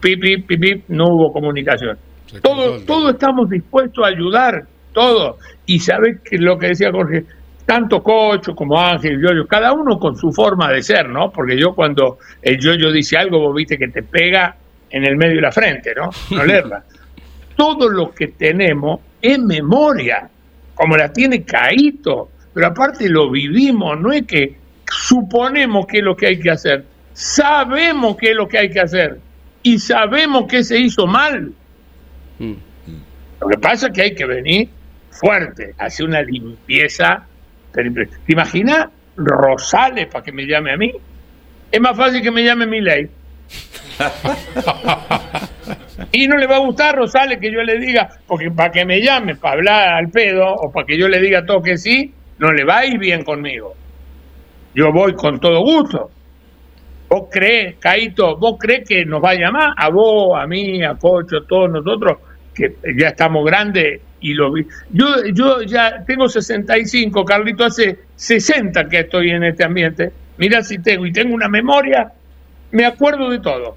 pip, 0.00 0.20
pip, 0.20 0.46
pip, 0.46 0.60
pip, 0.60 0.84
no 0.88 1.06
hubo 1.08 1.32
comunicación. 1.32 1.98
Cortó 2.42 2.84
Todo, 2.86 3.10
estamos 3.10 3.50
dispuestos 3.50 4.04
a 4.04 4.08
ayudar, 4.08 4.64
todo. 4.92 5.38
Y 5.66 5.80
sabes 5.80 6.20
que 6.22 6.38
lo 6.38 6.58
que 6.58 6.68
decía 6.68 6.90
Jorge, 6.90 7.24
tanto 7.72 8.02
Cocho 8.02 8.54
como 8.54 8.78
Ángel, 8.78 9.18
Yoyo, 9.18 9.46
cada 9.46 9.72
uno 9.72 9.98
con 9.98 10.14
su 10.14 10.30
forma 10.30 10.70
de 10.70 10.82
ser, 10.82 11.08
¿no? 11.08 11.32
Porque 11.32 11.58
yo 11.58 11.74
cuando 11.74 12.18
el 12.42 12.60
Yoyo 12.60 12.92
dice 12.92 13.16
algo, 13.16 13.40
vos 13.40 13.54
viste 13.54 13.78
que 13.78 13.88
te 13.88 14.02
pega 14.02 14.54
en 14.90 15.06
el 15.06 15.16
medio 15.16 15.36
de 15.36 15.40
la 15.40 15.52
frente, 15.52 15.94
¿no? 15.96 16.10
No 16.36 16.44
leerla. 16.44 16.84
todo 17.56 17.88
lo 17.88 18.10
que 18.10 18.28
tenemos 18.28 19.00
es 19.22 19.38
memoria, 19.38 20.28
como 20.74 20.98
la 20.98 21.10
tiene 21.10 21.44
Caíto, 21.44 22.28
pero 22.52 22.66
aparte 22.66 23.08
lo 23.08 23.30
vivimos, 23.30 23.98
no 23.98 24.12
es 24.12 24.26
que 24.26 24.54
suponemos 24.86 25.86
que 25.86 25.98
es 25.98 26.04
lo 26.04 26.14
que 26.14 26.26
hay 26.26 26.38
que 26.38 26.50
hacer. 26.50 26.84
sabemos 27.14 28.18
qué 28.18 28.32
es 28.32 28.36
lo 28.36 28.46
que 28.46 28.58
hay 28.58 28.70
que 28.70 28.80
hacer 28.80 29.18
y 29.62 29.78
sabemos 29.78 30.44
qué 30.46 30.62
se 30.62 30.78
hizo 30.78 31.06
mal. 31.06 31.54
Mm. 32.38 32.52
Lo 33.40 33.48
que 33.48 33.58
pasa 33.58 33.86
es 33.86 33.92
que 33.94 34.02
hay 34.02 34.14
que 34.14 34.26
venir 34.26 34.68
fuerte, 35.10 35.74
hacer 35.78 36.04
una 36.04 36.20
limpieza. 36.20 37.26
¿Te 37.72 38.32
imaginas 38.32 38.88
Rosales 39.16 40.06
para 40.06 40.24
que 40.24 40.32
me 40.32 40.46
llame 40.46 40.72
a 40.72 40.76
mí? 40.76 40.92
Es 41.70 41.80
más 41.80 41.96
fácil 41.96 42.22
que 42.22 42.30
me 42.30 42.44
llame 42.44 42.66
mi 42.66 42.80
ley. 42.80 43.08
y 46.12 46.26
no 46.26 46.36
le 46.36 46.46
va 46.46 46.56
a 46.56 46.60
gustar 46.60 46.96
Rosales 46.96 47.38
que 47.38 47.50
yo 47.50 47.62
le 47.62 47.78
diga, 47.78 48.08
porque 48.26 48.50
para 48.50 48.70
que 48.70 48.84
me 48.84 49.00
llame, 49.00 49.36
para 49.36 49.54
hablar 49.54 49.88
al 49.94 50.10
pedo, 50.10 50.54
o 50.54 50.70
para 50.70 50.86
que 50.86 50.98
yo 50.98 51.08
le 51.08 51.20
diga 51.20 51.46
todo 51.46 51.62
que 51.62 51.78
sí, 51.78 52.12
no 52.38 52.52
le 52.52 52.64
va 52.64 52.78
a 52.78 52.86
ir 52.86 52.98
bien 52.98 53.24
conmigo. 53.24 53.74
Yo 54.74 54.92
voy 54.92 55.14
con 55.14 55.40
todo 55.40 55.60
gusto. 55.60 56.10
¿Vos 57.08 57.28
crees, 57.30 57.76
Caito, 57.78 58.38
vos 58.38 58.56
crees 58.58 58.88
que 58.88 59.04
nos 59.04 59.22
va 59.22 59.30
a 59.30 59.34
llamar? 59.34 59.74
A 59.76 59.90
vos, 59.90 60.38
a 60.38 60.46
mí, 60.46 60.82
a 60.82 60.94
Pocho, 60.94 61.38
a 61.38 61.46
todos 61.46 61.70
nosotros, 61.70 62.18
que 62.54 62.76
ya 62.96 63.08
estamos 63.08 63.44
grandes 63.44 64.00
y 64.22 64.34
lo 64.34 64.52
vi. 64.52 64.66
Yo, 64.90 65.26
yo 65.26 65.62
ya 65.62 66.04
tengo 66.06 66.28
65, 66.28 67.24
Carlito, 67.24 67.64
hace 67.64 67.98
60 68.16 68.88
que 68.88 69.00
estoy 69.00 69.30
en 69.30 69.44
este 69.44 69.64
ambiente. 69.64 70.12
Mira 70.38 70.62
si 70.62 70.78
tengo, 70.78 71.04
y 71.04 71.12
tengo 71.12 71.34
una 71.34 71.48
memoria, 71.48 72.12
me 72.70 72.86
acuerdo 72.86 73.28
de 73.28 73.40
todo. 73.40 73.76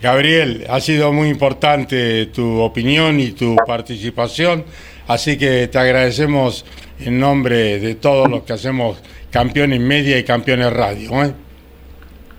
Gabriel, 0.00 0.64
ha 0.68 0.80
sido 0.80 1.12
muy 1.12 1.28
importante 1.28 2.26
tu 2.26 2.60
opinión 2.60 3.18
y 3.18 3.32
tu 3.32 3.56
participación, 3.66 4.64
así 5.08 5.36
que 5.36 5.68
te 5.68 5.78
agradecemos 5.78 6.64
en 7.00 7.18
nombre 7.18 7.78
de 7.80 7.94
todos 7.96 8.30
los 8.30 8.44
que 8.44 8.52
hacemos 8.52 9.02
Campeones 9.30 9.80
Media 9.80 10.18
y 10.18 10.24
Campeones 10.24 10.72
Radio. 10.72 11.24
¿eh? 11.24 11.32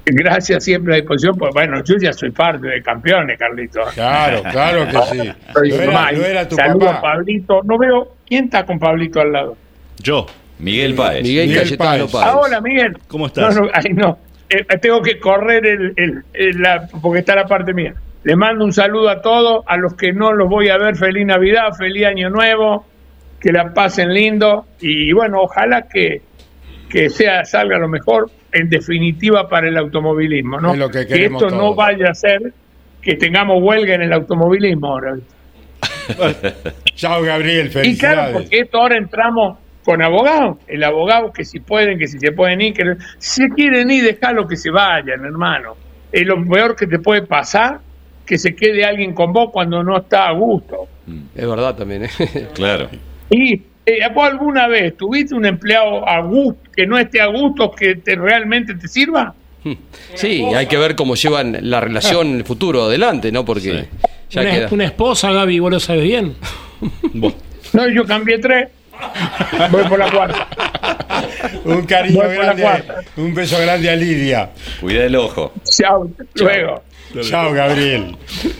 Gracias 0.05 0.63
siempre 0.63 0.93
a 0.93 0.97
disposición, 0.97 1.35
pues 1.37 1.53
bueno, 1.53 1.83
yo 1.83 1.95
ya 2.01 2.11
soy 2.13 2.31
parte 2.31 2.67
de 2.67 2.81
campeones, 2.81 3.37
Carlito. 3.37 3.81
Claro, 3.93 4.41
claro 4.51 4.87
que 4.87 5.01
sí. 5.11 5.31
Soy 5.53 5.69
Lo 5.69 5.75
era, 5.75 6.09
era 6.11 6.47
tu 6.49 6.55
Saludo 6.55 6.89
a. 6.89 7.01
Pablito. 7.01 7.61
No 7.63 7.77
veo 7.77 8.15
quién 8.25 8.45
está 8.45 8.65
con 8.65 8.79
Pablito 8.79 9.21
al 9.21 9.31
lado. 9.31 9.57
Yo. 9.97 10.25
Miguel 10.57 10.93
Páez. 10.95 11.23
Miguel, 11.23 11.47
Miguel 11.47 11.63
Cayetano 11.63 12.07
Páez. 12.07 12.25
Ah, 12.27 12.37
hola, 12.37 12.59
Miguel. 12.61 12.97
¿Cómo 13.07 13.27
estás? 13.27 13.55
No, 13.55 13.61
no, 13.65 13.69
ay, 13.73 13.93
no. 13.93 14.17
Eh, 14.49 14.65
tengo 14.81 15.01
que 15.01 15.19
correr 15.19 15.65
el, 15.67 15.93
el- 15.95 16.23
el- 16.33 16.61
la, 16.61 16.87
porque 17.01 17.19
está 17.19 17.35
la 17.35 17.45
parte 17.45 17.73
mía. 17.73 17.93
Le 18.23 18.35
mando 18.35 18.65
un 18.65 18.73
saludo 18.73 19.09
a 19.09 19.21
todos, 19.21 19.63
a 19.67 19.77
los 19.77 19.93
que 19.93 20.11
no 20.11 20.33
los 20.33 20.49
voy 20.49 20.69
a 20.69 20.77
ver, 20.77 20.95
feliz 20.95 21.25
Navidad, 21.25 21.71
feliz 21.77 22.05
Año 22.07 22.29
Nuevo, 22.29 22.85
que 23.39 23.51
la 23.53 23.73
pasen 23.73 24.13
lindo 24.13 24.65
y 24.81 25.13
bueno, 25.13 25.41
ojalá 25.41 25.83
que, 25.83 26.23
que 26.89 27.09
sea 27.09 27.45
salga 27.45 27.77
lo 27.77 27.87
mejor 27.87 28.29
en 28.51 28.69
definitiva 28.69 29.47
para 29.47 29.67
el 29.67 29.77
automovilismo, 29.77 30.59
¿no? 30.59 30.73
Es 30.73 30.79
lo 30.79 30.89
que 30.89 31.01
esto 31.09 31.49
no 31.49 31.75
vaya 31.75 32.09
a 32.09 32.15
ser 32.15 32.53
que 33.01 33.15
tengamos 33.15 33.61
huelga 33.61 33.95
en 33.95 34.01
el 34.03 34.13
automovilismo 34.13 34.87
ahora. 34.87 35.17
Chao, 36.95 37.21
Gabriel, 37.21 37.67
Y 37.67 37.69
claro, 37.71 37.81
felicidades. 37.81 38.33
porque 38.33 38.59
esto 38.59 38.77
ahora 38.79 38.97
entramos 38.97 39.57
con 39.83 40.01
abogados, 40.01 40.57
el 40.67 40.83
abogado 40.83 41.31
que 41.31 41.45
si 41.45 41.59
pueden, 41.59 41.97
que 41.97 42.07
si 42.07 42.19
se 42.19 42.31
pueden 42.31 42.61
ir, 42.61 42.73
que 42.73 42.95
si 43.17 43.43
se 43.43 43.49
quieren 43.49 43.89
ir, 43.89 44.03
déjalo 44.03 44.47
que 44.47 44.55
se 44.55 44.69
vayan, 44.69 45.23
hermano. 45.23 45.75
Es 46.11 46.25
lo 46.25 46.43
peor 46.45 46.75
que 46.75 46.87
te 46.87 46.99
puede 46.99 47.21
pasar, 47.21 47.79
que 48.25 48.37
se 48.37 48.55
quede 48.55 48.83
alguien 48.83 49.13
con 49.13 49.31
vos 49.31 49.49
cuando 49.51 49.83
no 49.83 49.97
está 49.97 50.27
a 50.27 50.31
gusto. 50.33 50.87
Es 51.35 51.47
verdad 51.47 51.75
también, 51.75 52.03
¿eh? 52.05 52.09
Claro. 52.53 52.89
Y 53.29 53.61
eh, 53.97 54.09
¿vos 54.13 54.27
alguna 54.27 54.67
vez 54.67 54.95
tuviste 54.97 55.35
un 55.35 55.45
empleado 55.45 56.07
a 56.07 56.21
gusto, 56.21 56.69
que 56.75 56.85
no 56.85 56.97
esté 56.97 57.21
a 57.21 57.27
gusto, 57.27 57.71
que 57.71 57.95
te, 57.95 58.15
realmente 58.15 58.75
te 58.75 58.87
sirva? 58.87 59.33
Sí, 60.15 60.43
hay 60.55 60.67
que 60.67 60.77
ver 60.77 60.95
cómo 60.95 61.15
llevan 61.15 61.57
la 61.61 61.81
relación 61.81 62.27
en 62.27 62.35
el 62.37 62.43
futuro 62.45 62.83
adelante, 62.83 63.31
¿no? 63.31 63.43
Porque 63.45 63.87
ya 64.29 64.41
Una, 64.41 64.51
queda. 64.51 64.67
una 64.71 64.85
esposa, 64.85 65.31
Gaby, 65.31 65.59
vos 65.59 65.71
lo 65.71 65.79
sabes 65.79 66.03
bien. 66.03 66.35
No, 67.71 67.87
yo 67.87 68.03
cambié 68.03 68.39
tres. 68.39 68.69
Voy 69.69 69.83
por 69.83 69.99
la 69.99 70.09
cuarta. 70.09 70.47
Un 71.65 71.83
cariño 71.85 72.21
Voy 72.23 72.35
grande, 72.35 72.65
un 73.17 73.33
beso 73.33 73.57
grande 73.59 73.89
a 73.89 73.95
Lidia. 73.95 74.51
Cuida 74.79 75.05
el 75.05 75.15
ojo. 75.15 75.53
Chao, 75.63 76.09
luego. 76.35 76.83
Chao, 77.21 77.51
Gabriel. 77.53 78.15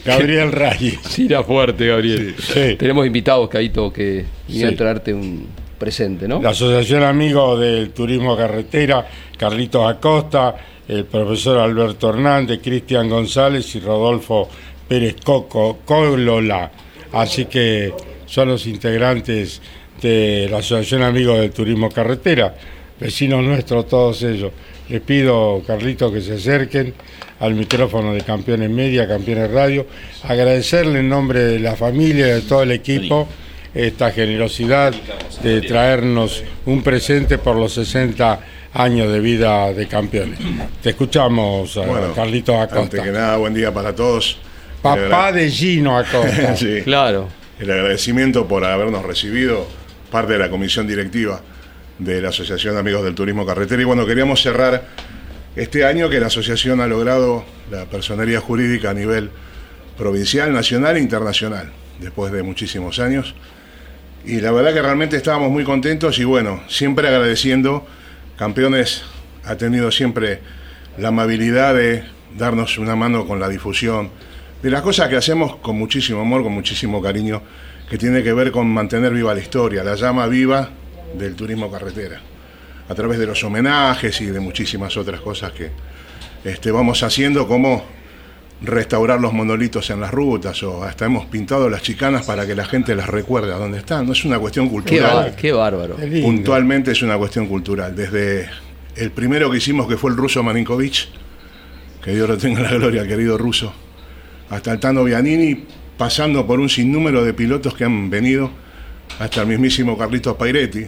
Gabriel 0.05 0.51
Reyes. 0.51 0.99
Sí, 1.07 1.25
era 1.27 1.43
fuerte, 1.43 1.85
Gabriel. 1.87 2.35
Sí. 2.39 2.75
Tenemos 2.77 3.05
invitados, 3.05 3.47
Caito, 3.49 3.93
que 3.93 4.25
vinieron 4.47 4.71
Sí. 4.71 4.75
a 4.75 4.77
traerte 4.77 5.13
un 5.13 5.47
presente, 5.77 6.27
¿no? 6.27 6.41
La 6.41 6.49
Asociación 6.49 7.03
Amigos 7.03 7.59
del 7.59 7.91
Turismo 7.91 8.35
Carretera, 8.35 9.05
Carlitos 9.37 9.87
Acosta, 9.89 10.55
el 10.87 11.05
profesor 11.05 11.59
Alberto 11.59 12.09
Hernández, 12.09 12.59
Cristian 12.63 13.07
González 13.07 13.75
y 13.75 13.79
Rodolfo 13.79 14.49
Pérez 14.87 15.17
Coco, 15.23 15.79
Colola. 15.85 16.71
Así 17.13 17.45
que 17.45 17.93
son 18.25 18.49
los 18.49 18.65
integrantes 18.67 19.61
de 20.01 20.47
la 20.49 20.57
Asociación 20.57 21.03
Amigos 21.03 21.39
del 21.39 21.51
Turismo 21.51 21.89
Carretera, 21.89 22.55
vecinos 22.99 23.43
nuestros 23.43 23.87
todos 23.87 24.21
ellos. 24.23 24.51
Les 24.89 25.01
pido, 25.01 25.61
Carlitos, 25.67 26.11
que 26.11 26.21
se 26.21 26.33
acerquen 26.33 26.93
al 27.39 27.53
micrófono 27.53 28.13
de 28.13 28.21
Campeones 28.21 28.69
Media, 28.69 29.07
Campeones 29.07 29.51
Radio, 29.51 29.85
agradecerle 30.23 30.99
en 30.99 31.09
nombre 31.09 31.43
de 31.43 31.59
la 31.59 31.75
familia, 31.75 32.25
de 32.27 32.41
todo 32.41 32.63
el 32.63 32.71
equipo, 32.71 33.27
esta 33.73 34.11
generosidad 34.11 34.93
de 35.43 35.61
traernos 35.61 36.43
un 36.65 36.81
presente 36.81 37.37
por 37.37 37.55
los 37.55 37.73
60 37.73 38.39
años 38.73 39.11
de 39.11 39.19
vida 39.19 39.71
de 39.73 39.87
campeones. 39.87 40.39
Te 40.81 40.89
escuchamos, 40.91 41.75
eh, 41.77 41.83
Bueno, 41.85 42.13
Carlitos 42.13 42.55
Antes 42.55 42.89
que 42.89 42.97
Acosta. 42.97 43.11
nada, 43.11 43.37
buen 43.37 43.53
día 43.53 43.73
para 43.73 43.95
todos. 43.95 44.37
Papá 44.81 45.31
de 45.31 45.49
Gino 45.49 45.97
Acosta. 45.97 46.55
Sí. 46.55 46.81
Claro. 46.83 47.27
El 47.59 47.69
agradecimiento 47.71 48.47
por 48.47 48.63
habernos 48.63 49.03
recibido, 49.05 49.67
parte 50.12 50.34
de 50.34 50.39
la 50.39 50.49
comisión 50.49 50.88
directiva 50.88 51.41
de 51.97 52.22
la 52.22 52.30
Asociación 52.30 52.74
de 52.74 52.80
Amigos 52.80 53.03
del 53.03 53.16
Turismo 53.16 53.45
Carretera. 53.45 53.82
Y 53.82 53.86
bueno, 53.86 54.05
queríamos 54.05 54.41
cerrar 54.41 54.84
este 55.55 55.86
año 55.86 56.10
que 56.10 56.20
la 56.20 56.28
asociación 56.28 56.82
ha 56.82 56.88
logrado 56.88 57.43
la 57.72 57.86
personería 57.86 58.39
jurídica 58.39 58.91
a 58.91 58.93
nivel 58.93 59.30
provincial, 59.97 60.53
nacional 60.53 60.97
e 60.97 61.01
internacional, 61.01 61.72
después 61.99 62.32
de 62.32 62.43
muchísimos 62.43 62.99
años. 62.99 63.36
Y 64.26 64.41
la 64.41 64.51
verdad 64.51 64.74
que 64.74 64.82
realmente 64.82 65.18
estábamos 65.18 65.51
muy 65.51 65.64
contentos 65.64 66.20
y 66.20 66.24
bueno, 66.24 66.62
siempre 66.68 67.07
agradeciendo. 67.07 67.86
Campeones 68.38 69.03
ha 69.43 69.55
tenido 69.55 69.91
siempre 69.91 70.39
la 70.97 71.10
amabilidad 71.10 71.76
de 71.76 72.03
darnos 72.38 72.78
una 72.78 72.95
mano 72.95 73.26
con 73.26 73.39
la 73.39 73.49
difusión 73.49 74.10
de 74.62 74.70
las 74.70 74.82
cosas 74.82 75.10
que 75.10 75.16
hacemos 75.16 75.57
con 75.57 75.78
muchísimo 75.78 76.22
amor, 76.22 76.43
con 76.43 76.53
muchísimo 76.53 77.01
cariño, 77.01 77.41
que 77.89 77.97
tiene 77.97 78.21
que 78.23 78.33
ver 78.33 78.51
con 78.51 78.67
mantener 78.67 79.13
viva 79.13 79.33
la 79.33 79.39
historia, 79.39 79.83
la 79.83 79.95
llama 79.95 80.27
viva 80.27 80.69
del 81.17 81.35
turismo 81.35 81.71
carretera, 81.71 82.21
a 82.87 82.95
través 82.95 83.17
de 83.17 83.25
los 83.25 83.43
homenajes 83.43 84.21
y 84.21 84.27
de 84.27 84.39
muchísimas 84.39 84.95
otras 84.97 85.21
cosas 85.21 85.51
que 85.51 85.71
este, 86.43 86.71
vamos 86.71 87.01
haciendo, 87.03 87.47
como 87.47 87.83
restaurar 88.61 89.21
los 89.21 89.31
monolitos 89.31 89.89
en 89.89 90.01
las 90.01 90.11
rutas 90.11 90.61
o 90.63 90.83
hasta 90.83 91.05
hemos 91.05 91.25
pintado 91.27 91.69
las 91.69 91.81
chicanas 91.81 92.25
para 92.25 92.45
que 92.45 92.55
la 92.55 92.65
gente 92.65 92.93
las 92.93 93.07
recuerde 93.07 93.53
a 93.53 93.57
dónde 93.57 93.79
están. 93.79 94.05
No 94.05 94.11
es 94.11 94.25
una 94.25 94.37
cuestión 94.37 94.69
cultural 94.69 95.33
qué 95.35 95.51
bárbaro. 95.51 95.95
Puntualmente 96.21 96.91
es 96.91 97.01
una 97.01 97.17
cuestión 97.17 97.47
cultural. 97.47 97.95
Desde 97.95 98.49
el 98.95 99.11
primero 99.11 99.49
que 99.49 99.57
hicimos, 99.57 99.87
que 99.87 99.97
fue 99.97 100.11
el 100.11 100.17
ruso 100.17 100.43
Marinkovic, 100.43 101.07
que 102.03 102.13
Dios 102.13 102.27
lo 102.27 102.37
tenga 102.37 102.59
en 102.59 102.65
la 102.65 102.73
gloria, 102.73 103.07
querido 103.07 103.37
ruso, 103.37 103.73
hasta 104.49 104.71
el 104.71 104.79
Tano 104.79 105.03
Bianini, 105.03 105.65
pasando 105.99 106.47
por 106.47 106.61
un 106.61 106.69
sinnúmero 106.69 107.25
de 107.25 107.33
pilotos 107.33 107.75
que 107.75 107.83
han 107.83 108.09
venido, 108.09 108.49
hasta 109.19 109.41
el 109.41 109.47
mismísimo 109.47 109.97
Carlitos 109.97 110.37
Pairetti. 110.37 110.85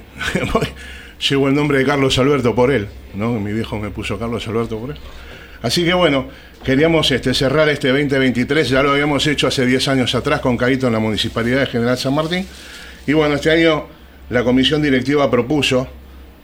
Llevo 1.29 1.49
el 1.49 1.53
nombre 1.53 1.79
de 1.79 1.85
Carlos 1.85 2.17
Alberto 2.17 2.55
por 2.55 2.71
él, 2.71 2.87
¿no? 3.13 3.33
Mi 3.33 3.51
viejo 3.51 3.77
me 3.77 3.89
puso 3.89 4.17
Carlos 4.17 4.47
Alberto 4.47 4.79
por 4.79 4.91
él. 4.91 4.95
Así 5.61 5.83
que 5.83 5.93
bueno, 5.93 6.29
queríamos 6.63 7.11
este, 7.11 7.33
cerrar 7.33 7.67
este 7.67 7.89
2023, 7.89 8.69
ya 8.69 8.81
lo 8.81 8.91
habíamos 8.93 9.27
hecho 9.27 9.47
hace 9.47 9.65
10 9.65 9.89
años 9.89 10.15
atrás 10.15 10.39
con 10.39 10.55
Caíto 10.55 10.87
en 10.87 10.93
la 10.93 10.99
Municipalidad 10.99 11.59
de 11.59 11.65
General 11.65 11.97
San 11.97 12.15
Martín. 12.15 12.47
Y 13.05 13.11
bueno, 13.11 13.35
este 13.35 13.51
año 13.51 13.87
la 14.29 14.45
comisión 14.45 14.81
directiva 14.81 15.29
propuso 15.29 15.89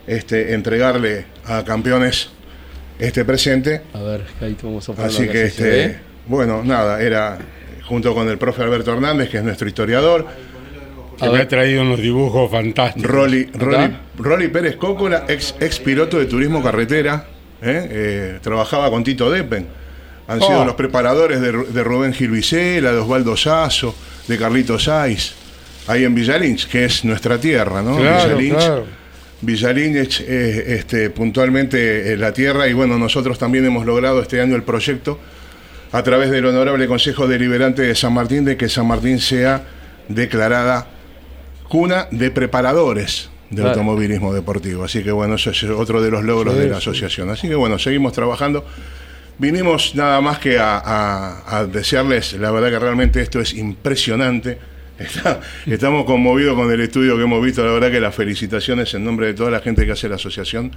este, 0.06 0.54
entregarle 0.54 1.26
a 1.46 1.64
campeones 1.64 2.32
este 3.00 3.24
presente. 3.24 3.82
A 3.94 4.02
ver, 4.02 4.26
Caito, 4.42 4.68
vamos 4.68 4.90
a 4.90 5.06
Así 5.06 5.26
que, 5.30 5.46
este, 5.46 6.00
bueno, 6.28 6.64
nada, 6.66 7.02
era 7.02 7.40
junto 7.88 8.14
con 8.14 8.28
el 8.30 8.38
profe 8.38 8.62
Alberto 8.64 8.94
Hernández, 8.94 9.30
que 9.30 9.38
es 9.38 9.44
nuestro 9.44 9.68
historiador, 9.68 10.26
Que 11.20 11.30
me 11.30 11.40
ha 11.40 11.48
traído 11.48 11.82
unos 11.82 12.00
dibujos 12.00 12.52
fantásticos. 12.52 13.10
Rolly, 13.10 13.50
Rolly, 13.54 13.76
¿Acá? 13.86 14.00
Rolly 14.20 14.48
Pérez 14.50 14.76
Cócola, 14.76 15.26
ex, 15.28 15.56
ex 15.60 15.80
piloto 15.80 16.20
de 16.20 16.26
turismo 16.26 16.62
carretera, 16.62 17.26
¿eh? 17.62 17.88
Eh, 17.90 18.40
trabajaba 18.42 18.92
con 18.92 19.04
Tito 19.04 19.32
Deppen. 19.32 19.66
Han 20.28 20.40
sido 20.42 20.62
Oh. 20.62 20.66
los 20.66 20.76
preparadores 20.76 21.40
de, 21.42 21.52
de 21.52 21.84
Rubén 21.84 22.14
Gil 22.14 22.30
Vicela, 22.32 22.92
de 22.92 23.00
Osvaldo 23.00 23.36
Sasso, 23.38 23.96
de 24.28 24.38
Carlitos 24.38 24.84
Saiz, 24.84 25.34
ahí 25.88 26.04
en 26.04 26.14
Villalinch, 26.14 26.68
que 26.68 26.86
es 26.86 27.04
nuestra 27.06 27.40
tierra, 27.40 27.82
¿no? 27.82 27.96
Claro, 27.98 28.36
Villalinch, 28.38 28.58
claro. 28.66 28.86
Villarín 29.42 29.98
es 29.98 30.20
eh, 30.22 30.76
este, 30.76 31.10
puntualmente 31.12 32.16
la 32.18 32.34
tierra 32.34 32.68
y 32.68 32.74
bueno, 32.74 32.98
nosotros 33.00 33.40
también 33.40 33.66
hemos 33.66 33.86
logrado 33.86 34.22
este 34.22 34.42
año 34.42 34.56
el 34.56 34.64
proyecto 34.64 35.20
a 35.92 36.04
través 36.04 36.30
del 36.32 36.46
Honorable 36.46 36.88
Consejo 36.88 37.28
Deliberante 37.28 37.82
de 37.82 37.96
San 37.96 38.14
Martín 38.14 38.46
de 38.46 38.58
que 38.58 38.70
San 38.70 38.88
Martín 38.88 39.20
sea 39.20 39.64
declarada 40.08 40.88
cuna 41.70 42.08
de 42.12 42.32
preparadores 42.32 43.30
del 43.50 43.58
Claro. 43.64 43.70
automovilismo 43.70 44.34
deportivo. 44.34 44.84
Así 44.84 45.04
que 45.04 45.12
bueno, 45.12 45.36
eso 45.36 45.52
es 45.52 45.64
otro 45.64 46.02
de 46.02 46.12
los 46.12 46.24
logros 46.24 46.54
Sí, 46.56 46.60
de 46.62 46.68
la 46.70 46.78
asociación. 46.78 47.30
Así 47.30 47.48
que 47.48 47.56
bueno, 47.56 47.80
seguimos 47.80 48.14
trabajando. 48.14 48.66
Vinimos 49.40 49.94
nada 49.96 50.20
más 50.20 50.40
que 50.40 50.58
a, 50.60 50.78
a- 50.78 51.60
a 51.60 51.66
desearles, 51.66 52.34
la 52.34 52.50
verdad 52.52 52.70
que 52.72 52.80
realmente 52.80 53.22
esto 53.22 53.40
es 53.40 53.54
impresionante. 53.54 54.58
Está- 55.00 55.40
estamos 55.68 56.06
conmovidos 56.06 56.56
con 56.56 56.72
el 56.72 56.82
estudio 56.82 57.16
que 57.18 57.24
hemos 57.24 57.44
visto, 57.44 57.64
la 57.64 57.72
verdad 57.72 57.92
que 57.92 58.00
las 58.00 58.16
felicitaciones 58.16 58.94
en 58.96 59.04
nombre 59.06 59.28
de 59.28 59.34
toda 59.36 59.52
la 59.52 59.60
gente 59.60 59.86
que 59.86 59.92
hace 59.92 60.10
la 60.10 60.16
asociación. 60.16 60.72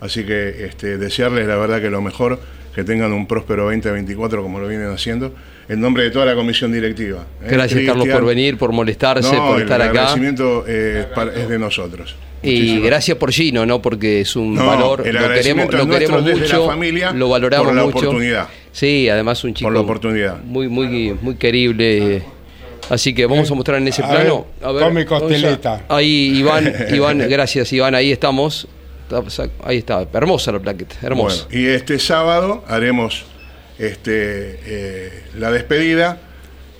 Así 0.00 0.24
que 0.24 0.64
este, 0.66 0.98
desearles 0.98 1.46
la 1.46 1.56
verdad 1.56 1.80
que 1.80 1.90
lo 1.90 2.00
mejor, 2.02 2.38
que 2.74 2.84
tengan 2.84 3.12
un 3.12 3.26
próspero 3.26 3.64
2024 3.64 4.42
como 4.42 4.60
lo 4.60 4.68
vienen 4.68 4.90
haciendo, 4.90 5.32
en 5.68 5.80
nombre 5.80 6.04
de 6.04 6.10
toda 6.10 6.26
la 6.26 6.34
comisión 6.34 6.70
directiva. 6.72 7.24
¿eh? 7.42 7.48
Gracias, 7.50 7.82
Carlos, 7.86 8.06
por 8.08 8.24
venir, 8.24 8.56
por 8.58 8.72
molestarse, 8.72 9.34
No, 9.34 9.46
por 9.48 9.56
el 9.56 9.62
estar 9.62 9.80
acá. 9.80 9.90
agradecimiento 9.90 10.64
eh, 10.68 11.06
es 11.36 11.48
de 11.48 11.58
nosotros. 11.58 12.14
Y 12.42 12.50
Muchísimas 12.50 12.82
gracias 12.84 13.16
por 13.16 13.32
Gino, 13.32 13.64
¿no? 13.66 13.80
Porque 13.82 14.20
es 14.20 14.36
un 14.36 14.54
No, 14.54 14.66
valor, 14.66 15.02
el 15.06 15.14
lo 15.16 15.28
queremos, 15.32 15.72
lo 15.72 15.88
queremos 15.88 16.24
desde 16.24 16.48
la 16.48 16.54
mucho, 16.58 16.66
familia 16.66 17.10
lo 17.12 17.28
valoramos 17.30 17.66
por 17.68 17.74
la 17.74 17.84
mucho. 17.84 17.98
oportunidad. 17.98 18.48
Sí, 18.70 19.08
además 19.08 19.42
un 19.42 19.54
chico 19.54 19.66
Por 19.66 19.72
la 19.74 19.80
oportunidad. 19.80 20.42
muy 20.44 20.68
muy 20.68 21.16
muy 21.22 21.34
querible. 21.36 22.22
Así 22.90 23.14
que 23.14 23.26
vamos 23.26 23.50
a 23.50 23.54
mostrar 23.54 23.78
en 23.80 23.88
ese 23.88 24.02
A 24.04 24.08
plano. 24.10 24.46
ver, 24.92 25.06
costeleta. 25.06 25.86
Ahí 25.88 26.38
Iván, 26.38 26.72
Iván, 26.94 27.18
gracias 27.28 27.72
Iván, 27.72 27.94
ahí 27.96 28.12
estamos. 28.12 28.68
Está- 29.08 29.48
Ahí 29.64 29.78
está, 29.78 30.06
hermosa 30.12 30.52
la 30.52 30.58
plaqueta, 30.60 30.96
hermosa. 31.02 31.44
Bueno, 31.50 31.60
y 31.62 31.66
este 31.68 31.98
sábado 31.98 32.64
haremos 32.68 33.24
este, 33.78 34.58
eh, 34.64 35.22
la 35.38 35.50
despedida 35.50 36.18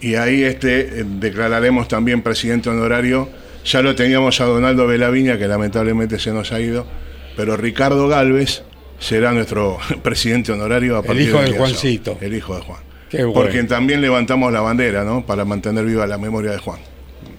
y 0.01 0.14
ahí 0.16 0.43
este, 0.45 1.01
eh, 1.01 1.05
declararemos 1.07 1.89
también 1.89 2.22
presidente 2.22 2.68
honorario. 2.70 3.29
Ya 3.64 3.83
lo 3.83 3.95
teníamos 3.95 4.41
a 4.41 4.45
Donaldo 4.45 4.87
Velaviña, 4.87 5.39
que 5.39 5.49
lamentablemente 5.49 6.18
se 6.18 6.33
nos 6.33 6.53
ha 6.53 6.61
ido, 6.61 6.87
pero 7.37 7.57
Ricardo 7.57 8.07
Galvez 8.09 8.62
será 8.99 9.33
nuestro 9.33 9.79
presidente 10.03 10.53
honorario 10.53 10.97
a 10.97 11.01
El 11.01 11.07
partir 11.07 11.29
hijo 11.29 11.37
del 11.39 11.47
de 11.47 11.53
día 11.53 11.61
Juancito. 11.61 12.05
sábado. 12.12 12.27
El 12.27 12.35
hijo 12.35 12.55
de 12.57 12.61
Juan. 12.62 12.81
Qué 13.11 13.18
bueno. 13.24 13.33
Por 13.35 13.51
quien 13.51 13.68
también 13.68 14.01
levantamos 14.01 14.53
la 14.53 14.61
bandera, 14.61 15.05
¿no? 15.05 15.24
Para 15.24 15.45
mantener 15.45 15.85
viva 15.85 16.07
la 16.07 16.18
memoria 16.18 16.51
de 16.53 16.59
Juan. 16.59 16.81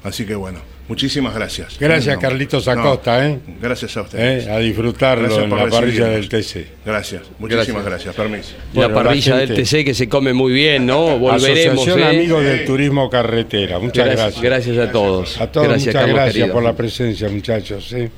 Así 0.03 0.25
que 0.25 0.35
bueno, 0.35 0.59
muchísimas 0.87 1.33
gracias. 1.35 1.77
Gracias, 1.79 2.15
No, 2.15 2.21
Carlitos 2.21 2.65
no, 2.65 2.71
Acosta, 2.73 3.27
¿eh? 3.27 3.39
Gracias 3.61 3.95
a 3.97 4.01
ustedes. 4.01 4.47
Eh, 4.47 4.51
A 4.51 4.59
disfrutarlo 4.59 5.41
en 5.43 5.49
la 5.49 5.67
parrilla 5.67 6.07
del. 6.07 6.29
TC. 6.29 6.67
Gracias, 6.85 7.23
muchísimas 7.39 7.85
gracias, 7.85 8.15
permiso. 8.15 8.53
La 8.73 8.87
Bueno, 8.87 8.87
la 8.89 9.03
parrilla 9.03 9.37
del 9.37 9.47
gente- 9.49 9.61
TC 9.63 9.83
que 9.85 9.93
se 9.93 10.07
come 10.09 10.33
muy 10.33 10.53
bien, 10.53 10.85
¿no? 10.85 11.17
Volveremos. 11.19 11.75
Asociación 11.87 11.99
¿eh? 11.99 12.17
Amigos 12.17 12.43
del 12.43 12.65
Turismo 12.65 13.09
Carretera. 13.09 13.79
Muchas 13.79 14.05
gracias, 14.05 14.41
gracias. 14.41 14.65
gracias 14.75 14.89
a 14.89 14.91
todos. 14.91 15.41
A 15.41 15.51
todos 15.51 15.67
gracias, 15.67 15.87
muchas 15.87 16.01
Carlos, 16.01 16.15
gracias 16.15 16.33
querido. 16.35 16.53
por 16.53 16.63
la 16.63 16.73
presencia, 16.75 17.29
muchachos. 17.29 17.93
¿eh? 17.93 18.09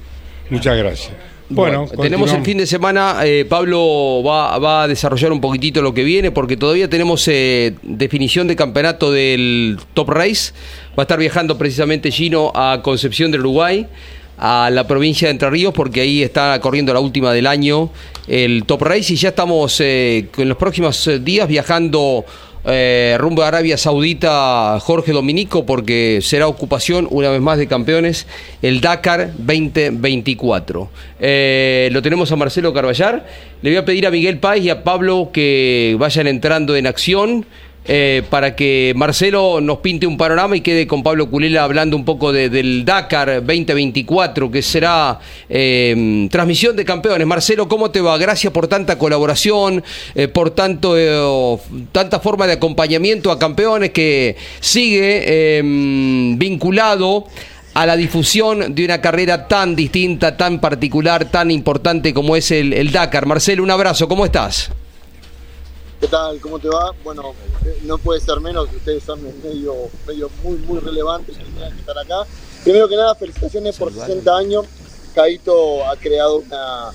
Muchas 0.50 0.78
gracias. 0.78 1.12
Bueno, 1.50 1.88
Bueno, 1.88 2.04
tenemos 2.04 2.32
el 2.32 2.44
fin 2.44 2.60
de 2.60 2.68
semana. 2.68 3.18
eh, 3.24 3.46
Pablo 3.48 4.22
va, 4.24 4.58
va 4.60 4.84
a 4.84 4.88
desarrollar 4.88 5.32
un 5.32 5.42
poquitito 5.42 5.82
lo 5.82 5.94
que 5.94 6.04
viene 6.04 6.32
porque 6.32 6.56
todavía 6.58 6.90
tenemos 6.90 7.28
eh, 7.28 7.74
definición 7.82 8.48
de 8.48 8.56
campeonato 8.56 9.12
del 9.12 9.80
Top 9.94 10.10
Race. 10.10 10.54
Va 10.98 11.02
a 11.02 11.06
estar 11.06 11.18
viajando 11.18 11.58
precisamente 11.58 12.12
Gino 12.12 12.52
a 12.54 12.82
Concepción 12.84 13.32
del 13.32 13.42
Uruguay, 13.42 13.88
a 14.38 14.70
la 14.72 14.88
provincia 14.88 15.28
de 15.28 15.32
Entre 15.32 15.50
Ríos, 15.50 15.74
porque 15.74 16.02
ahí 16.02 16.22
está 16.22 16.60
corriendo 16.62 16.94
la 16.94 17.00
última 17.00 17.34
del 17.34 17.48
año 17.48 17.90
el 18.28 18.64
Top 18.66 18.84
Race 18.84 19.12
y 19.12 19.16
ya 19.16 19.30
estamos 19.30 19.82
eh, 19.82 20.28
en 20.38 20.50
los 20.50 20.58
próximos 20.58 21.06
eh, 21.08 21.20
días 21.20 21.48
viajando. 21.48 22.26
Eh, 22.72 23.16
rumbo 23.20 23.44
a 23.44 23.48
Arabia 23.48 23.78
Saudita 23.78 24.80
Jorge 24.80 25.12
Dominico 25.12 25.66
porque 25.66 26.20
será 26.22 26.48
ocupación 26.48 27.08
una 27.10 27.30
vez 27.30 27.42
más 27.42 27.58
de 27.58 27.68
campeones 27.68 28.28
el 28.62 28.82
Dakar 28.82 29.32
2024 29.38 30.90
Eh, 31.20 31.90
lo 31.92 32.02
tenemos 32.02 32.32
a 32.32 32.36
Marcelo 32.36 32.74
Carballar. 32.74 33.26
Le 33.62 33.72
voy 33.72 33.78
a 33.78 33.86
pedir 33.86 34.08
a 34.08 34.12
Miguel 34.12 34.40
Páez 34.40 34.64
y 34.64 34.70
a 34.70 34.84
Pablo 34.84 35.32
que 35.34 35.96
vayan 36.00 36.28
entrando 36.28 36.76
en 36.76 36.88
acción 36.88 37.46
eh, 37.92 38.22
para 38.30 38.56
que 38.56 38.94
Marcelo 38.96 39.60
nos 39.62 39.80
pinte 39.80 40.06
un 40.06 40.16
panorama 40.16 40.56
y 40.56 40.62
quede 40.62 40.86
con 40.86 41.02
Pablo 41.02 41.28
Culela 41.28 41.64
hablando 41.64 41.98
un 41.98 42.06
poco 42.06 42.32
de- 42.32 42.48
del 42.48 42.86
Dakar 42.86 43.44
2024, 43.44 44.52
que 44.52 44.62
será 44.62 45.20
eh, 45.50 46.28
transmisión 46.30 46.76
de 46.76 46.86
campeones. 46.86 47.26
Marcelo, 47.26 47.68
¿cómo 47.68 47.90
te 47.90 48.00
va? 48.00 48.16
Gracias 48.20 48.54
por 48.54 48.68
tanta 48.68 49.00
colaboración, 49.00 49.84
eh, 50.14 50.28
por 50.28 50.52
tanto 50.52 50.94
eh, 50.96 51.58
tanta 51.92 52.20
forma 52.20 52.46
de 52.46 52.54
acompañamiento 52.54 53.32
a 53.32 53.40
campeones 53.40 53.90
que 53.90 54.36
sigue 54.60 55.24
eh, 55.26 55.62
vinculado 56.38 57.26
a 57.74 57.86
la 57.88 57.96
difusión 57.96 58.76
de 58.76 58.86
una 58.86 59.02
carrera 59.02 59.48
tan 59.48 59.76
distinta, 59.76 60.38
tan 60.38 60.60
particular, 60.62 61.26
tan 61.26 61.50
importante 61.50 62.14
como 62.14 62.36
es 62.36 62.52
el 62.52 62.92
Dakar. 62.92 63.26
Marcelo, 63.26 63.64
un 63.64 63.72
abrazo, 63.72 64.08
¿cómo 64.08 64.26
estás? 64.26 64.70
¿Qué 66.00 66.08
tal? 66.08 66.40
¿Cómo 66.40 66.60
te 66.60 66.70
va? 66.70 66.94
Bueno, 67.04 67.34
eh, 67.66 67.80
no 67.84 67.98
puede 67.98 68.22
ser 68.22 68.40
menos 68.40 68.70
que 68.70 68.78
ustedes 68.78 69.04
son 69.04 69.20
medio, 69.44 69.76
medio 70.08 70.30
muy, 70.44 70.56
muy 70.60 70.80
relevantes 70.80 71.38
que 71.38 71.44
tengan 71.44 71.74
que 71.74 71.80
estar 71.82 71.98
acá. 71.98 72.26
Primero 72.64 72.88
que 72.88 72.96
nada, 72.96 73.16
felicitaciones 73.16 73.76
por 73.78 73.92
60 73.94 74.38
años. 74.38 74.66
Caito 75.14 75.86
ha 75.86 75.98
creado 75.98 76.38
una- 76.38 76.92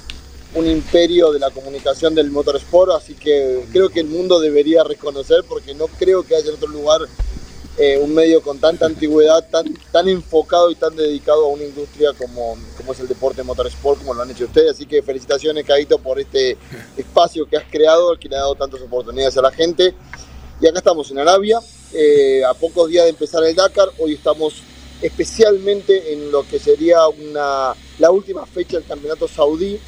un 0.54 0.66
imperio 0.66 1.32
de 1.32 1.38
la 1.40 1.50
comunicación 1.50 2.14
del 2.14 2.30
motorsport, 2.30 2.92
así 2.92 3.14
que 3.14 3.66
creo 3.72 3.90
que 3.90 4.00
el 4.00 4.06
mundo 4.06 4.40
debería 4.40 4.84
reconocer, 4.84 5.44
porque 5.48 5.74
no 5.74 5.86
creo 5.88 6.22
que 6.22 6.36
haya 6.36 6.52
otro 6.52 6.68
lugar 6.68 7.00
eh, 7.76 7.98
un 7.98 8.14
medio 8.14 8.40
con 8.40 8.58
tanta 8.58 8.86
antigüedad, 8.86 9.48
tan, 9.50 9.66
tan 9.90 10.08
enfocado 10.08 10.70
y 10.70 10.76
tan 10.76 10.94
dedicado 10.94 11.44
a 11.46 11.48
una 11.48 11.64
industria 11.64 12.12
como, 12.12 12.56
como 12.76 12.92
es 12.92 13.00
el 13.00 13.08
deporte 13.08 13.42
motorsport, 13.42 13.98
como 13.98 14.14
lo 14.14 14.22
han 14.22 14.30
hecho 14.30 14.44
ustedes. 14.44 14.72
Así 14.72 14.86
que 14.86 15.02
felicitaciones, 15.02 15.64
Caito, 15.64 15.98
por 15.98 16.20
este 16.20 16.56
espacio 16.96 17.48
que 17.48 17.56
has 17.56 17.64
creado, 17.70 18.16
que 18.18 18.28
le 18.28 18.36
ha 18.36 18.40
dado 18.40 18.54
tantas 18.54 18.80
oportunidades 18.80 19.36
a 19.36 19.42
la 19.42 19.50
gente. 19.50 19.94
Y 20.60 20.66
acá 20.68 20.78
estamos 20.78 21.10
en 21.10 21.18
Arabia, 21.18 21.58
eh, 21.92 22.44
a 22.44 22.54
pocos 22.54 22.88
días 22.88 23.04
de 23.04 23.10
empezar 23.10 23.42
el 23.44 23.54
Dakar. 23.56 23.88
Hoy 23.98 24.14
estamos 24.14 24.54
especialmente 25.02 26.12
en 26.12 26.30
lo 26.30 26.46
que 26.46 26.58
sería 26.60 27.08
una, 27.08 27.74
la 27.98 28.10
última 28.12 28.46
fecha 28.46 28.78
del 28.78 28.86
campeonato 28.86 29.26
saudí, 29.26 29.78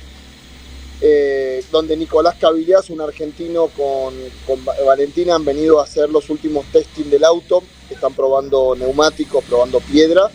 eh, 1.01 1.63
donde 1.71 1.97
Nicolás 1.97 2.35
Cavillas, 2.41 2.91
un 2.91 3.01
argentino 3.01 3.69
con, 3.69 4.15
con 4.47 4.67
Va- 4.67 4.75
Valentina, 4.85 5.35
han 5.37 5.45
venido 5.45 5.79
a 5.79 5.85
hacer 5.85 6.11
los 6.11 6.29
últimos 6.31 6.67
testing 6.73 7.11
del 7.11 7.25
auto. 7.25 7.63
Están 7.91 8.15
probando 8.15 8.75
neumáticos, 8.77 9.45
probando 9.45 9.81
piedra. 9.81 10.31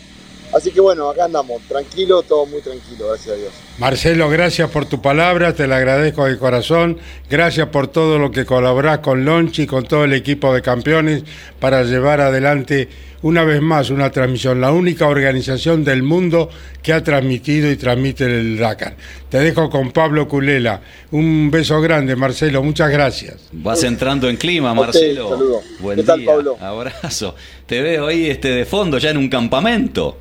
Así 0.52 0.70
que 0.70 0.82
bueno, 0.82 1.08
acá 1.08 1.24
andamos, 1.24 1.62
tranquilo, 1.62 2.22
todo 2.22 2.44
muy 2.44 2.60
tranquilo, 2.60 3.08
gracias 3.08 3.34
a 3.34 3.38
Dios. 3.38 3.52
Marcelo, 3.78 4.28
gracias 4.28 4.70
por 4.70 4.84
tu 4.84 5.00
palabra, 5.00 5.54
te 5.54 5.66
la 5.66 5.78
agradezco 5.78 6.26
de 6.26 6.36
corazón. 6.36 6.98
Gracias 7.30 7.68
por 7.68 7.88
todo 7.88 8.18
lo 8.18 8.30
que 8.30 8.44
colaborás 8.44 8.98
con 8.98 9.24
Lonchi 9.24 9.66
con 9.66 9.84
todo 9.84 10.04
el 10.04 10.12
equipo 10.12 10.52
de 10.52 10.60
campeones 10.60 11.24
para 11.58 11.84
llevar 11.84 12.20
adelante 12.20 12.90
una 13.22 13.44
vez 13.44 13.62
más 13.62 13.90
una 13.90 14.10
transmisión, 14.10 14.60
la 14.60 14.72
única 14.72 15.06
organización 15.06 15.84
del 15.84 16.02
mundo 16.02 16.50
que 16.82 16.92
ha 16.92 17.02
transmitido 17.02 17.70
y 17.70 17.76
transmite 17.76 18.24
el 18.24 18.58
Dakar. 18.58 18.96
Te 19.28 19.38
dejo 19.38 19.70
con 19.70 19.92
Pablo 19.92 20.28
Culela. 20.28 20.80
Un 21.12 21.50
beso 21.50 21.80
grande, 21.80 22.16
Marcelo, 22.16 22.62
muchas 22.62 22.90
gracias. 22.90 23.48
Vas 23.52 23.82
entrando 23.84 24.28
en 24.28 24.36
clima, 24.36 24.74
Marcelo. 24.74 25.30
saludo. 25.30 25.60
Buen 25.78 25.96
¿Qué 25.96 26.02
tal, 26.02 26.20
día. 26.20 26.30
Pablo? 26.30 26.56
Abrazo. 26.60 27.34
Te 27.66 27.80
veo 27.80 28.08
ahí 28.08 28.28
este, 28.28 28.48
de 28.48 28.64
fondo, 28.64 28.98
ya 28.98 29.10
en 29.10 29.16
un 29.18 29.28
campamento. 29.28 30.16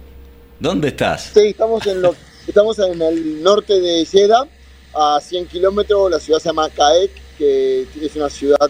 ¿Dónde 0.60 0.90
estás? 0.90 1.32
Sí, 1.34 1.48
estamos 1.48 1.86
en, 1.88 2.04
lo, 2.04 2.16
estamos 2.48 2.78
en 2.78 3.02
el 3.02 3.42
norte 3.42 3.80
de 3.80 4.06
Jeddah, 4.06 4.46
a 4.94 5.20
100 5.20 5.48
kilómetros. 5.48 6.12
La 6.12 6.20
ciudad 6.20 6.40
se 6.40 6.50
llama 6.50 6.70
Caec, 6.70 7.10
que 7.40 7.88
es 8.00 8.16
una 8.16 8.30
ciudad, 8.30 8.70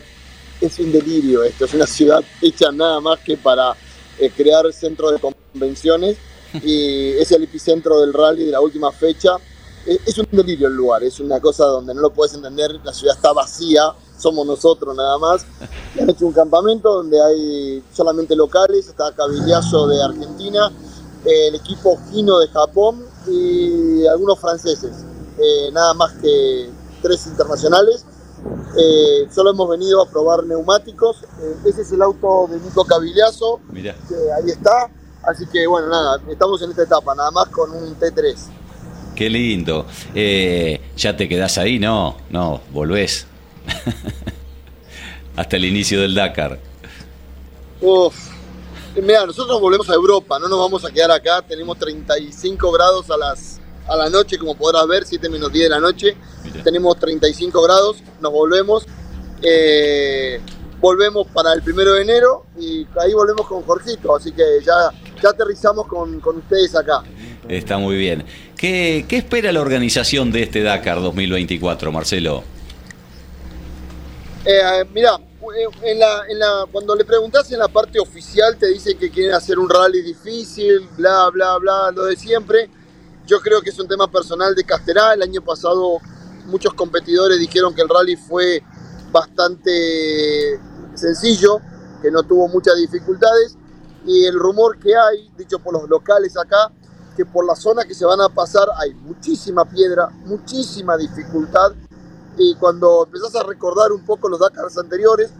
es 0.61 0.79
un 0.79 0.89
delirio 0.93 1.43
esto, 1.43 1.65
es 1.65 1.73
una 1.73 1.85
ciudad 1.85 2.23
hecha 2.41 2.71
nada 2.71 3.01
más 3.01 3.19
que 3.19 3.35
para 3.35 3.75
eh, 4.21 4.31
crear 4.35 4.71
centros 4.71 5.13
de 5.13 5.19
convenciones 5.19 6.17
y 6.63 7.09
es 7.13 7.31
el 7.31 7.43
epicentro 7.43 7.99
del 8.01 8.13
rally 8.13 8.45
de 8.45 8.51
la 8.51 8.61
última 8.61 8.91
fecha. 8.91 9.31
Es, 9.85 9.99
es 10.05 10.17
un 10.17 10.27
delirio 10.31 10.67
el 10.67 10.75
lugar, 10.75 11.03
es 11.03 11.19
una 11.19 11.39
cosa 11.39 11.65
donde 11.65 11.93
no 11.93 12.01
lo 12.01 12.11
puedes 12.11 12.33
entender, 12.35 12.79
la 12.83 12.93
ciudad 12.93 13.15
está 13.15 13.33
vacía, 13.33 13.93
somos 14.17 14.45
nosotros 14.45 14.95
nada 14.95 15.17
más. 15.17 15.45
Han 15.99 16.09
hecho 16.09 16.25
un 16.27 16.33
campamento 16.33 16.93
donde 16.93 17.21
hay 17.21 17.83
solamente 17.93 18.35
locales, 18.35 18.87
está 18.87 19.13
Cavillazo 19.13 19.87
de 19.87 20.01
Argentina, 20.01 20.71
el 21.25 21.55
equipo 21.55 21.99
Gino 22.11 22.39
de 22.39 22.47
Japón 22.47 23.05
y 23.27 24.05
algunos 24.07 24.39
franceses, 24.39 24.91
eh, 25.37 25.69
nada 25.71 25.93
más 25.93 26.13
que 26.13 26.69
tres 27.01 27.25
internacionales. 27.27 28.05
Eh, 28.77 29.27
solo 29.33 29.51
hemos 29.51 29.69
venido 29.69 30.01
a 30.01 30.09
probar 30.09 30.43
neumáticos. 30.45 31.23
Eh, 31.41 31.55
ese 31.65 31.81
es 31.81 31.91
el 31.91 32.01
auto 32.01 32.47
de 32.49 32.59
Nico 32.59 32.85
Cavillazo, 32.85 33.59
Mirá. 33.71 33.95
que 34.07 34.15
ahí 34.15 34.49
está. 34.51 34.89
Así 35.23 35.45
que 35.51 35.67
bueno, 35.67 35.87
nada, 35.87 36.19
estamos 36.29 36.61
en 36.63 36.71
esta 36.71 36.83
etapa, 36.83 37.13
nada 37.13 37.29
más 37.31 37.47
con 37.49 37.71
un 37.71 37.95
T3. 37.99 38.35
Qué 39.15 39.29
lindo. 39.29 39.85
Eh, 40.15 40.81
¿Ya 40.97 41.15
te 41.15 41.29
quedás 41.29 41.57
ahí? 41.57 41.77
No, 41.77 42.17
no, 42.29 42.61
volvés. 42.71 43.27
Hasta 45.35 45.55
el 45.57 45.65
inicio 45.65 46.01
del 46.01 46.15
Dakar. 46.15 46.59
Uf. 47.81 48.15
Mira, 48.95 49.25
nosotros 49.25 49.61
volvemos 49.61 49.89
a 49.89 49.93
Europa, 49.93 50.37
no 50.39 50.49
nos 50.49 50.59
vamos 50.59 50.83
a 50.83 50.91
quedar 50.91 51.11
acá. 51.11 51.41
Tenemos 51.41 51.77
35 51.77 52.71
grados 52.71 53.09
a 53.09 53.17
las 53.17 53.60
a 53.91 53.97
la 53.97 54.09
noche, 54.09 54.37
como 54.37 54.55
podrás 54.55 54.87
ver, 54.87 55.05
7 55.05 55.29
menos 55.29 55.51
10 55.51 55.65
de 55.65 55.69
la 55.69 55.79
noche. 55.79 56.15
Tenemos 56.63 56.97
35 56.97 57.61
grados, 57.61 57.97
nos 58.21 58.31
volvemos. 58.31 58.85
Eh, 59.41 60.39
volvemos 60.79 61.27
para 61.27 61.53
el 61.53 61.61
primero 61.61 61.93
de 61.93 62.01
enero 62.01 62.45
y 62.57 62.87
ahí 62.99 63.13
volvemos 63.13 63.45
con 63.47 63.61
Jorgito, 63.63 64.15
así 64.15 64.31
que 64.31 64.43
ya, 64.65 64.91
ya 65.21 65.29
aterrizamos 65.29 65.87
con, 65.87 66.19
con 66.21 66.37
ustedes 66.37 66.75
acá. 66.75 67.03
Está 67.49 67.77
muy 67.77 67.97
bien. 67.97 68.23
¿Qué, 68.55 69.05
¿Qué 69.07 69.17
espera 69.17 69.51
la 69.51 69.61
organización 69.61 70.31
de 70.31 70.43
este 70.43 70.63
Dakar 70.63 71.01
2024, 71.01 71.91
Marcelo? 71.91 72.43
Eh, 74.45 74.85
mira, 74.93 75.19
en 75.83 75.99
la, 75.99 76.23
en 76.29 76.39
la, 76.39 76.65
cuando 76.71 76.95
le 76.95 77.03
preguntas 77.03 77.51
en 77.51 77.59
la 77.59 77.67
parte 77.67 77.99
oficial 77.99 78.57
te 78.57 78.67
dicen 78.67 78.97
que 78.97 79.09
quieren 79.09 79.33
hacer 79.33 79.59
un 79.59 79.69
rally 79.69 80.01
difícil, 80.01 80.87
bla, 80.97 81.29
bla, 81.29 81.57
bla, 81.57 81.91
lo 81.91 82.05
de 82.05 82.15
siempre. 82.15 82.69
Yo 83.31 83.39
creo 83.39 83.61
que 83.61 83.69
es 83.69 83.79
un 83.79 83.87
tema 83.87 84.11
personal 84.11 84.53
de 84.53 84.65
Casterá. 84.65 85.13
El 85.13 85.21
año 85.21 85.41
pasado 85.41 85.99
muchos 86.47 86.73
competidores 86.73 87.39
dijeron 87.39 87.73
que 87.73 87.81
el 87.81 87.87
rally 87.87 88.17
fue 88.17 88.61
bastante 89.09 90.59
sencillo, 90.95 91.61
que 92.01 92.11
no 92.11 92.23
tuvo 92.23 92.49
muchas 92.49 92.75
dificultades. 92.75 93.55
Y 94.05 94.25
el 94.25 94.37
rumor 94.37 94.77
que 94.79 94.97
hay, 94.97 95.31
dicho 95.37 95.59
por 95.59 95.71
los 95.71 95.87
locales 95.87 96.35
acá, 96.35 96.73
que 97.15 97.23
por 97.25 97.45
la 97.45 97.55
zona 97.55 97.85
que 97.85 97.93
se 97.93 98.03
van 98.03 98.19
a 98.19 98.27
pasar 98.27 98.67
hay 98.77 98.93
muchísima 98.95 99.63
piedra, 99.63 100.09
muchísima 100.25 100.97
dificultad. 100.97 101.71
Y 102.37 102.55
cuando 102.55 103.05
empezás 103.05 103.33
a 103.35 103.43
recordar 103.43 103.93
un 103.93 104.03
poco 104.03 104.27
los 104.27 104.41
Dakars 104.41 104.77
anteriores, 104.77 105.31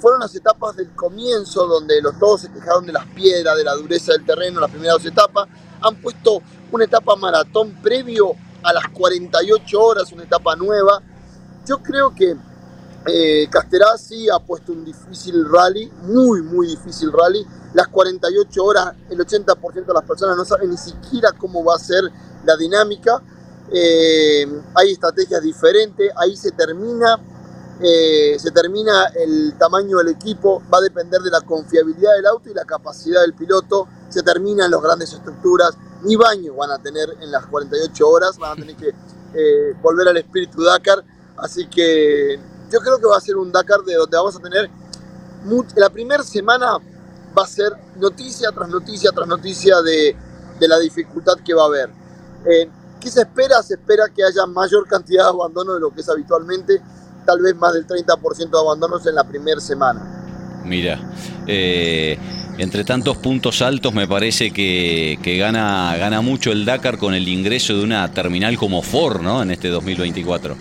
fueron 0.00 0.20
las 0.20 0.34
etapas 0.34 0.76
del 0.76 0.94
comienzo 0.94 1.66
donde 1.66 2.02
los 2.02 2.18
todos 2.18 2.42
se 2.42 2.52
quejaron 2.52 2.84
de 2.84 2.92
las 2.92 3.06
piedras, 3.06 3.56
de 3.56 3.64
la 3.64 3.74
dureza 3.74 4.12
del 4.12 4.26
terreno, 4.26 4.60
las 4.60 4.70
primeras 4.70 4.96
dos 4.96 5.06
etapas. 5.06 5.48
Han 5.80 5.96
puesto 5.96 6.42
una 6.72 6.84
etapa 6.84 7.16
maratón 7.16 7.78
previo 7.82 8.34
a 8.62 8.72
las 8.72 8.88
48 8.88 9.80
horas, 9.80 10.12
una 10.12 10.24
etapa 10.24 10.56
nueva. 10.56 11.00
Yo 11.66 11.78
creo 11.82 12.14
que 12.14 12.36
eh, 13.06 13.48
sí 13.98 14.28
ha 14.28 14.38
puesto 14.38 14.72
un 14.72 14.84
difícil 14.84 15.44
rally, 15.50 15.90
muy, 16.02 16.42
muy 16.42 16.66
difícil 16.66 17.12
rally. 17.12 17.46
Las 17.74 17.88
48 17.88 18.64
horas, 18.64 18.94
el 19.10 19.18
80% 19.18 19.86
de 19.86 19.94
las 19.94 20.04
personas 20.04 20.36
no 20.36 20.44
saben 20.44 20.70
ni 20.70 20.76
siquiera 20.76 21.32
cómo 21.32 21.64
va 21.64 21.76
a 21.76 21.78
ser 21.78 22.04
la 22.44 22.56
dinámica. 22.56 23.22
Eh, 23.70 24.46
hay 24.74 24.92
estrategias 24.92 25.42
diferentes, 25.42 26.10
ahí 26.16 26.36
se 26.36 26.52
termina, 26.52 27.20
eh, 27.80 28.36
se 28.38 28.50
termina 28.50 29.06
el 29.14 29.54
tamaño 29.58 29.98
del 29.98 30.08
equipo, 30.08 30.62
va 30.72 30.78
a 30.78 30.82
depender 30.82 31.20
de 31.20 31.30
la 31.30 31.42
confiabilidad 31.42 32.14
del 32.16 32.26
auto 32.26 32.48
y 32.50 32.54
la 32.54 32.64
capacidad 32.64 33.20
del 33.20 33.34
piloto, 33.34 33.86
se 34.08 34.22
terminan 34.22 34.70
las 34.70 34.80
grandes 34.80 35.12
estructuras, 35.12 35.76
ni 36.02 36.16
baño 36.16 36.54
van 36.54 36.70
a 36.70 36.78
tener 36.78 37.08
en 37.20 37.30
las 37.30 37.46
48 37.46 38.08
horas, 38.08 38.38
van 38.38 38.52
a 38.52 38.56
tener 38.56 38.76
que 38.76 38.88
eh, 38.88 39.74
volver 39.82 40.08
al 40.08 40.16
espíritu 40.16 40.62
Dakar, 40.62 41.04
así 41.36 41.66
que 41.68 42.38
yo 42.70 42.80
creo 42.80 42.98
que 42.98 43.06
va 43.06 43.16
a 43.16 43.20
ser 43.20 43.36
un 43.36 43.50
Dakar 43.52 43.80
de 43.82 43.94
donde 43.94 44.16
vamos 44.16 44.36
a 44.36 44.40
tener, 44.40 44.70
la 45.76 45.90
primera 45.90 46.22
semana 46.22 46.78
va 47.36 47.42
a 47.42 47.46
ser 47.46 47.72
noticia 47.96 48.50
tras 48.52 48.68
noticia 48.68 49.12
tras 49.12 49.28
noticia 49.28 49.80
de, 49.82 50.16
de 50.58 50.68
la 50.68 50.78
dificultad 50.78 51.34
que 51.44 51.54
va 51.54 51.62
a 51.62 51.66
haber. 51.66 51.90
Eh, 52.44 52.68
¿Qué 53.00 53.10
se 53.10 53.20
espera? 53.20 53.62
Se 53.62 53.74
espera 53.74 54.04
que 54.14 54.24
haya 54.24 54.46
mayor 54.46 54.86
cantidad 54.88 55.24
de 55.24 55.30
abandono 55.30 55.74
de 55.74 55.80
lo 55.80 55.90
que 55.94 56.00
es 56.00 56.08
habitualmente, 56.08 56.80
tal 57.24 57.40
vez 57.40 57.54
más 57.54 57.72
del 57.74 57.86
30% 57.86 58.50
de 58.50 58.58
abandonos 58.58 59.06
en 59.06 59.14
la 59.14 59.24
primera 59.24 59.60
semana. 59.60 60.60
Mira, 60.64 61.00
eh, 61.46 62.18
entre 62.58 62.84
tantos 62.84 63.16
puntos 63.16 63.62
altos 63.62 63.94
me 63.94 64.06
parece 64.06 64.50
que, 64.50 65.18
que, 65.22 65.36
gana, 65.38 65.96
gana 65.96 66.20
mucho 66.20 66.52
el 66.52 66.64
Dakar 66.64 66.98
con 66.98 67.14
el 67.14 67.28
ingreso 67.28 67.76
de 67.76 67.84
una 67.84 68.12
terminal 68.12 68.58
como 68.58 68.82
Ford 68.82 69.20
¿no? 69.22 69.42
en 69.42 69.50
este 69.50 69.68
2024. 69.68 70.56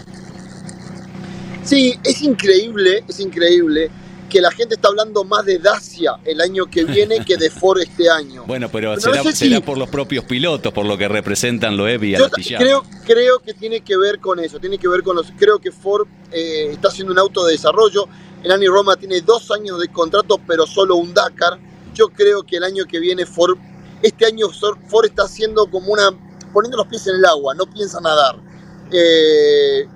Sí, 1.63 1.99
es 2.03 2.21
increíble, 2.21 3.03
es 3.07 3.19
increíble 3.19 3.91
que 4.29 4.41
la 4.41 4.51
gente 4.51 4.75
está 4.75 4.89
hablando 4.89 5.23
más 5.23 5.45
de 5.45 5.57
Dacia 5.59 6.13
el 6.25 6.41
año 6.41 6.65
que 6.65 6.83
viene 6.83 7.23
que 7.25 7.37
de 7.37 7.49
Ford 7.59 7.79
este 7.79 8.09
año. 8.09 8.43
Bueno, 8.45 8.69
pero, 8.69 8.99
será, 8.99 9.21
por 9.61 9.77
los 9.77 9.89
propios 9.89 10.23
pilotos, 10.25 10.71
por 10.73 10.85
lo 10.85 10.97
que 10.97 11.07
representan 11.07 11.77
Loeb 11.77 12.03
y. 12.03 12.15
Creo, 12.57 12.83
creo 13.05 13.39
que 13.39 13.53
tiene 13.53 13.81
que 13.81 13.97
ver 13.97 14.19
con 14.19 14.39
eso, 14.39 14.59
tiene 14.59 14.77
que 14.77 14.87
ver 14.87 15.03
con 15.03 15.15
los... 15.15 15.31
Creo 15.37 15.59
que 15.59 15.71
Ford 15.71 16.07
eh, 16.31 16.69
está 16.71 16.89
haciendo 16.89 17.13
un 17.13 17.19
auto 17.19 17.45
de 17.45 17.53
desarrollo. 17.53 18.07
El 18.43 18.51
Ani 18.51 18.67
Roma 18.67 18.95
tiene 18.95 19.21
dos 19.21 19.49
años 19.51 19.79
de 19.79 19.87
contrato, 19.87 20.39
pero 20.45 20.67
solo 20.67 20.95
un 20.95 21.13
Dakar. 21.13 21.59
Yo 21.97 22.09
creo 22.09 22.43
que 22.43 22.57
el 22.57 22.63
año 22.63 22.85
que 22.85 22.99
viene 22.99 23.25
Ford... 23.25 23.57
Este 24.03 24.27
año 24.27 24.49
Ford 24.87 25.05
está 25.05 25.23
haciendo 25.23 25.65
como 25.71 25.91
una... 25.91 26.11
poniendo 26.53 26.77
los 26.77 26.85
pies 26.85 27.07
en 27.07 27.15
el 27.15 27.25
agua, 27.25 27.55
no 27.55 27.65
piensa 27.65 27.99
nadar. 27.99 28.35
Eh, 28.91 29.89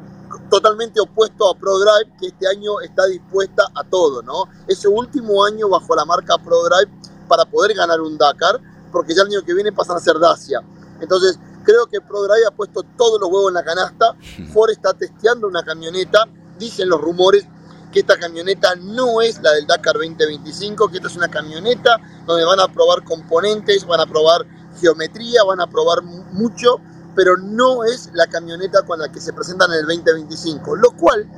totalmente 0.49 0.99
opuesto 0.99 1.47
a 1.47 1.55
ProDrive, 1.55 2.17
que 2.19 2.27
este 2.27 2.47
año 2.47 2.81
está 2.81 3.05
dispuesta 3.05 3.67
a 3.75 3.83
todo, 3.83 4.23
¿no? 4.23 4.45
Ese 4.67 4.87
último 4.87 5.45
año 5.45 5.69
bajo 5.69 5.95
la 5.95 6.03
marca 6.03 6.39
ProDrive 6.39 6.91
para 7.27 7.45
poder 7.45 7.75
ganar 7.75 8.01
un 8.01 8.17
Dakar, 8.17 8.59
porque 8.91 9.13
ya 9.13 9.21
el 9.21 9.27
año 9.27 9.45
que 9.45 9.53
viene 9.53 9.71
pasan 9.71 9.97
a 9.97 9.99
ser 9.99 10.17
Dacia. 10.17 10.63
Entonces, 11.01 11.37
creo 11.63 11.85
que 11.85 12.01
ProDrive 12.01 12.47
ha 12.47 12.51
puesto 12.51 12.81
todos 12.97 13.21
los 13.21 13.29
huevos 13.29 13.49
en 13.49 13.53
la 13.53 13.63
canasta. 13.63 14.15
Ford 14.53 14.71
está 14.71 14.95
testeando 14.95 15.47
una 15.47 15.63
camioneta, 15.63 16.27
dicen 16.57 16.89
los 16.89 16.99
rumores 16.99 17.45
que 17.91 17.99
esta 17.99 18.17
camioneta 18.17 18.75
no 18.75 19.21
es 19.21 19.41
la 19.41 19.51
del 19.51 19.67
Dakar 19.67 19.95
2025, 19.95 20.89
que 20.89 20.97
esta 20.97 21.07
es 21.07 21.15
una 21.15 21.27
camioneta 21.27 21.97
donde 22.25 22.45
van 22.45 22.59
a 22.59 22.67
probar 22.67 23.03
componentes, 23.03 23.85
van 23.85 23.99
a 23.99 24.05
probar 24.05 24.45
geometría, 24.79 25.43
van 25.43 25.59
a 25.59 25.67
probar 25.67 26.01
mucho 26.03 26.79
pero 27.15 27.37
no 27.37 27.83
es 27.83 28.09
la 28.13 28.27
camioneta 28.27 28.83
con 28.83 28.99
la 28.99 29.11
que 29.11 29.19
se 29.19 29.33
presentan 29.33 29.71
en 29.71 29.79
el 29.79 29.85
2025, 29.85 30.75
lo 30.77 30.91
cual 30.91 31.29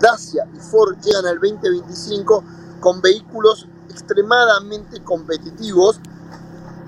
Dacia 0.00 0.46
y 0.54 0.58
Ford 0.58 0.96
llegan 1.02 1.26
al 1.26 1.38
2025 1.38 2.44
con 2.80 3.02
vehículos 3.02 3.66
extremadamente 3.90 5.02
competitivos. 5.02 6.00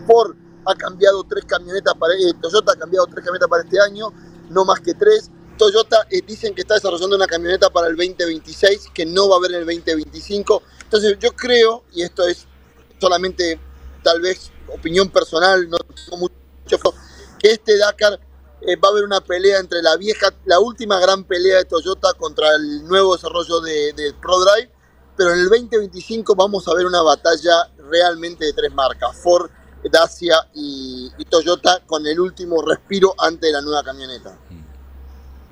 Ford 0.07 0.35
ha 0.65 0.75
cambiado 0.75 1.25
tres 1.25 1.45
camionetas 1.45 1.95
para 1.95 2.15
eh, 2.15 2.33
Toyota 2.41 2.73
ha 2.73 2.77
cambiado 2.77 3.07
tres 3.07 3.25
camionetas 3.25 3.49
para 3.49 3.65
este 3.65 3.81
año, 3.81 4.13
no 4.49 4.65
más 4.65 4.81
que 4.81 4.95
tres. 4.95 5.31
Toyota 5.57 6.07
eh, 6.11 6.23
dicen 6.27 6.55
que 6.55 6.63
está 6.63 6.75
desarrollando 6.75 7.17
una 7.17 7.27
camioneta 7.27 7.71
para 7.71 7.89
el 7.89 7.97
2026 7.97 8.91
que 8.95 9.07
no 9.07 9.29
va 9.29 9.37
a 9.37 9.39
haber 9.39 9.53
en 9.53 9.61
el 9.61 9.67
2025. 9.67 10.63
Entonces 10.85 11.19
yo 11.19 11.33
creo, 11.33 11.85
y 11.93 12.03
esto 12.03 12.27
es 12.27 12.47
solamente 13.01 13.59
tal 14.03 14.21
vez 14.21 14.51
opinión 14.69 15.09
personal, 15.11 15.69
no 15.69 15.79
tengo 15.79 16.17
mucho 16.19 16.79
que 17.39 17.53
este 17.53 17.77
Dakar 17.77 18.21
eh, 18.61 18.77
va 18.77 18.89
a 18.89 18.93
haber 18.93 19.05
una 19.05 19.21
pelea 19.21 19.59
entre 19.59 19.83
la 19.83 19.97
vieja, 19.97 20.33
la 20.45 20.61
última 20.61 21.01
gran 21.01 21.25
pelea 21.25 21.59
de 21.59 21.65
Toyota 21.65 22.13
contra 22.15 22.55
el 22.55 22.85
nuevo 22.85 23.15
desarrollo 23.17 23.61
de, 23.61 23.93
de 23.93 24.15
ProDrive, 24.15 24.71
pero 25.17 25.33
en 25.33 25.41
el 25.41 25.49
2025 25.49 26.35
vamos 26.35 26.67
a 26.69 26.75
ver 26.75 26.87
una 26.87 27.03
batalla 27.03 27.71
realmente 27.89 28.45
de 28.47 28.53
tres 28.53 28.73
marcas, 28.73 29.17
Ford, 29.17 29.51
Dacia 29.91 30.49
y, 30.55 31.11
Toyota 31.29 31.81
con 31.87 32.07
el 32.07 32.21
último 32.21 32.63
respiro 32.63 33.15
antes 33.19 33.41
de 33.41 33.53
la 33.53 33.63
nueva 33.63 33.83
camioneta. 33.83 34.39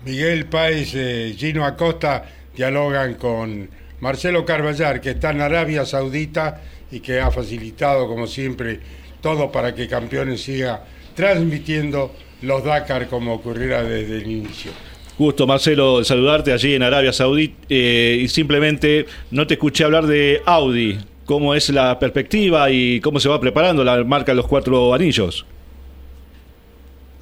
Miguel 0.04 0.46
Páez, 0.46 0.94
eh, 0.94 1.34
Gino 1.36 1.64
Acosta 1.64 2.24
dialogan 2.56 3.14
con 3.14 3.68
Marcelo 4.00 4.44
Carballar, 4.44 5.00
que 5.00 5.10
está 5.10 5.30
en 5.30 5.40
Arabia 5.40 5.84
Saudita 5.84 6.62
y 6.90 7.00
que 7.00 7.20
ha 7.20 7.30
facilitado, 7.30 8.06
como 8.06 8.26
siempre, 8.26 8.80
todo 9.20 9.52
para 9.52 9.74
que 9.74 9.86
Campeones 9.86 10.42
siga 10.42 10.84
transmitiendo 11.14 12.14
los 12.42 12.64
Dakar 12.64 13.08
como 13.08 13.34
ocurriera 13.34 13.82
desde 13.82 14.18
el 14.18 14.30
inicio. 14.30 14.72
Gusto, 15.18 15.46
Marcelo, 15.46 16.02
saludarte 16.02 16.50
allí 16.52 16.74
en 16.74 16.82
Arabia 16.82 17.12
Saudí 17.12 17.54
eh, 17.68 18.18
y 18.22 18.28
simplemente 18.28 19.04
no 19.30 19.46
te 19.46 19.54
escuché 19.54 19.84
hablar 19.84 20.06
de 20.06 20.40
Audi. 20.46 20.98
¿Cómo 21.26 21.54
es 21.54 21.68
la 21.68 21.98
perspectiva 21.98 22.70
y 22.70 23.00
cómo 23.00 23.20
se 23.20 23.28
va 23.28 23.38
preparando 23.38 23.84
la 23.84 24.02
marca 24.02 24.32
de 24.32 24.36
los 24.36 24.46
cuatro 24.46 24.94
anillos? 24.94 25.44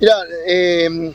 Mira, 0.01 0.15
eh, 0.47 1.13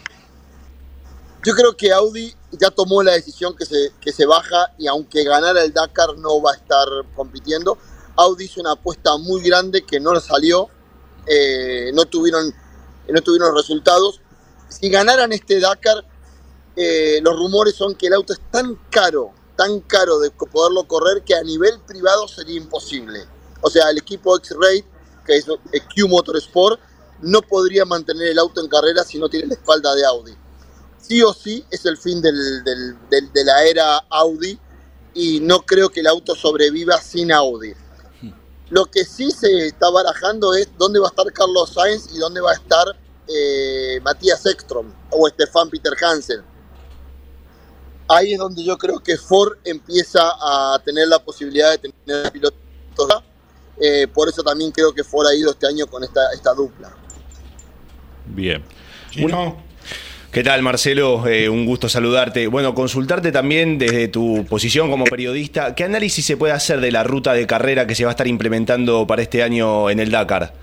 yo 1.46 1.54
creo 1.54 1.76
que 1.76 1.92
Audi 1.92 2.34
ya 2.52 2.70
tomó 2.70 3.04
la 3.04 3.14
decisión 3.14 3.56
que 3.56 3.66
se, 3.66 3.92
que 4.00 4.12
se 4.12 4.26
baja 4.26 4.74
y 4.78 4.88
aunque 4.88 5.24
ganara 5.24 5.64
el 5.64 5.74
Dakar 5.74 6.18
no 6.18 6.42
va 6.42 6.52
a 6.52 6.56
estar 6.56 6.88
compitiendo. 7.16 7.78
Audi 8.16 8.46
hizo 8.46 8.62
una 8.62 8.72
apuesta 8.74 9.18
muy 9.18 9.42
grande 9.42 9.84
que 9.84 10.00
no 10.00 10.18
salió. 10.20 10.70
Eh, 11.26 11.92
no 11.94 12.06
tuvieron 12.06 12.54
no 13.10 13.22
tuvieron 13.22 13.56
resultados. 13.56 14.22
Si 14.70 14.90
ganaran 14.90 15.34
este 15.34 15.60
Dakar, 15.60 16.06
eh, 16.76 17.20
los 17.22 17.36
rumores 17.36 17.76
son 17.76 17.96
que 17.96 18.08
el 18.08 18.14
auto 18.14 18.34
es 18.34 18.40
tan 18.52 18.76
caro, 18.90 19.32
tan 19.58 19.82
caro 19.82 20.20
de 20.20 20.32
poderlo 20.32 20.88
correr 20.88 21.24
que 21.24 21.36
a 21.36 21.44
nivel 21.44 21.80
privado 21.82 22.28
sería 22.28 22.56
imposible. 22.56 23.26
O 23.62 23.70
sea, 23.70 23.90
el 23.90 23.98
equipo 23.98 24.36
X-Ray, 24.38 24.84
que 25.26 25.38
es 25.38 25.46
Q 25.46 26.08
Motorsport, 26.08 26.80
no 27.22 27.42
podría 27.42 27.86
mantener 27.86 28.30
el 28.30 28.40
auto 28.40 28.62
en 28.62 28.68
carrera 28.68 29.04
si 29.04 29.18
no 29.20 29.30
tiene 29.30 29.48
la 29.48 29.54
espalda 29.54 29.94
de 29.96 30.06
Audi. 30.06 30.43
Sí 31.06 31.22
o 31.22 31.34
sí 31.34 31.66
es 31.70 31.86
el 31.86 31.98
fin 31.98 32.22
del- 32.22 32.64
del- 32.64 32.96
del- 33.10 33.32
de 33.34 33.44
la 33.44 33.64
era 33.66 33.98
Audi 34.10 34.58
y 35.14 35.42
no 35.42 35.62
creo 35.62 35.90
que 35.90 36.00
el 36.00 36.08
auto 36.08 36.34
sobreviva 36.34 36.98
sin 37.02 37.32
Audi. 37.32 37.74
Lo 38.70 38.86
que 38.86 39.04
sí 39.04 39.30
se 39.30 39.68
está 39.68 39.90
barajando 39.90 40.54
es 40.56 40.70
dónde 40.78 41.00
va 41.00 41.08
a 41.08 41.10
estar 41.10 41.32
Carlos 41.34 41.74
Sainz 41.74 42.08
y 42.16 42.18
dónde 42.18 42.40
va 42.42 42.52
a 42.52 42.56
estar 42.56 42.86
eh, 43.28 44.00
Matías 44.02 44.46
Ekstrom 44.46 44.92
o 45.12 45.28
Stefan 45.30 45.70
Peter 45.70 45.94
Hansen. 46.02 46.42
Ahí 48.08 48.34
es 48.34 48.40
donde 48.40 48.64
yo 48.64 48.78
creo 48.78 49.00
que 49.00 49.18
Ford 49.18 49.58
empieza 49.64 50.22
a 50.40 50.80
tener 50.84 51.08
la 51.08 51.20
posibilidad 51.20 51.72
de 51.72 51.78
tener 52.06 52.32
pilotos. 52.32 52.58
Eh, 53.80 54.08
por 54.08 54.30
eso 54.30 54.42
también 54.44 54.72
creo 54.72 54.94
que 54.94 55.04
Ford 55.04 55.28
ha 55.28 55.36
ido 55.36 55.52
este 55.52 55.68
año 55.68 55.86
con 55.88 56.04
esta, 56.04 56.32
esta 56.34 56.54
dupla. 56.54 56.96
Bien. 58.28 58.64
Chino, 59.10 59.62
¿Qué 60.34 60.44
tal, 60.44 60.64
Marcelo? 60.64 61.28
Eh, 61.28 61.48
un 61.48 61.64
gusto 61.64 61.88
saludarte. 61.88 62.48
Bueno, 62.48 62.74
consultarte 62.74 63.32
también 63.32 63.78
desde 63.78 64.08
tu 64.08 64.44
posición 64.50 64.90
como 64.90 65.06
periodista, 65.06 65.76
¿qué 65.76 65.84
análisis 65.84 66.26
se 66.26 66.38
puede 66.38 66.54
hacer 66.54 66.82
de 66.82 66.92
la 66.92 67.04
ruta 67.04 67.34
de 67.34 67.46
carrera 67.46 67.86
que 67.86 67.94
se 67.94 68.04
va 68.04 68.10
a 68.10 68.14
estar 68.14 68.26
implementando 68.26 69.06
para 69.06 69.22
este 69.22 69.44
año 69.44 69.92
en 69.92 70.00
el 70.00 70.10
Dakar? 70.10 70.56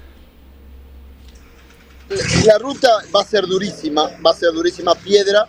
La 2.45 2.59
ruta 2.59 2.89
va 3.15 3.21
a 3.21 3.25
ser 3.25 3.47
durísima, 3.47 4.11
va 4.27 4.33
a 4.33 4.35
ser 4.35 4.51
durísima 4.53 4.97
piedra. 4.97 5.47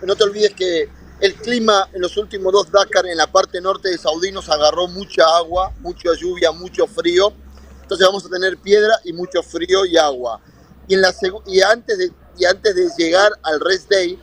No 0.00 0.16
te 0.16 0.24
olvides 0.24 0.54
que 0.54 0.88
el 1.20 1.34
clima 1.34 1.90
en 1.92 2.00
los 2.00 2.16
últimos 2.16 2.50
dos 2.50 2.72
Dakar 2.72 3.04
en 3.04 3.18
la 3.18 3.26
parte 3.26 3.60
norte 3.60 3.90
de 3.90 3.98
Saudí 3.98 4.32
nos 4.32 4.48
agarró 4.48 4.88
mucha 4.88 5.24
agua, 5.36 5.74
mucha 5.80 6.08
lluvia, 6.18 6.52
mucho 6.52 6.86
frío. 6.86 7.34
Entonces 7.82 8.06
vamos 8.06 8.24
a 8.24 8.30
tener 8.30 8.56
piedra 8.56 8.94
y 9.04 9.12
mucho 9.12 9.42
frío 9.42 9.84
y 9.84 9.98
agua. 9.98 10.40
Y, 10.88 10.94
en 10.94 11.02
la 11.02 11.14
y, 11.46 11.60
antes, 11.60 11.98
de, 11.98 12.10
y 12.38 12.44
antes 12.44 12.74
de 12.74 12.88
llegar 12.96 13.32
al 13.42 13.60
rest 13.60 13.90
day, 13.90 14.18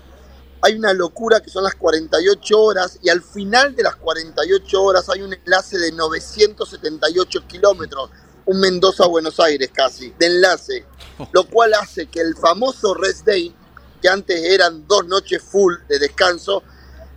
hay 0.61 0.73
una 0.73 0.93
locura 0.93 1.41
que 1.41 1.49
son 1.49 1.63
las 1.63 1.75
48 1.75 2.59
horas 2.59 2.97
y 3.03 3.09
al 3.09 3.21
final 3.21 3.75
de 3.75 3.83
las 3.83 3.95
48 3.97 4.81
horas 4.81 5.09
hay 5.09 5.21
un 5.21 5.33
enlace 5.33 5.77
de 5.77 5.91
978 5.91 7.47
kilómetros, 7.47 8.09
un 8.45 8.59
Mendoza-Buenos 8.59 9.39
Aires 9.39 9.69
casi, 9.73 10.11
de 10.17 10.25
enlace, 10.25 10.85
lo 11.31 11.47
cual 11.47 11.73
hace 11.75 12.07
que 12.07 12.21
el 12.21 12.35
famoso 12.35 12.93
rest 12.93 13.25
day, 13.25 13.53
que 14.01 14.09
antes 14.09 14.43
eran 14.43 14.87
dos 14.87 15.05
noches 15.05 15.43
full 15.43 15.75
de 15.87 15.99
descanso, 15.99 16.63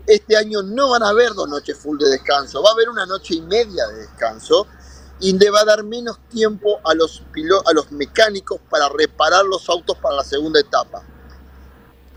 este 0.07 0.36
año 0.36 0.62
no 0.62 0.90
van 0.90 1.03
a 1.03 1.11
haber 1.11 1.34
dos 1.34 1.49
noches 1.49 1.76
full 1.76 1.99
de 1.99 2.09
descanso, 2.09 2.62
va 2.62 2.70
a 2.70 2.72
haber 2.72 2.88
una 2.88 3.07
noche 3.07 3.34
y 3.34 3.40
media 3.42 3.86
de 3.86 4.01
descanso 4.01 4.66
y 5.20 5.36
le 5.36 5.50
va 5.50 5.60
a 5.60 5.64
dar 5.64 5.84
menos 5.84 6.18
tiempo 6.28 6.80
a 6.84 6.94
los, 6.94 7.22
a 7.64 7.72
los 7.72 7.90
mecánicos 7.92 8.60
para 8.70 8.88
reparar 8.88 9.44
los 9.44 9.68
autos 9.68 9.96
para 9.98 10.16
la 10.16 10.24
segunda 10.24 10.60
etapa. 10.60 11.02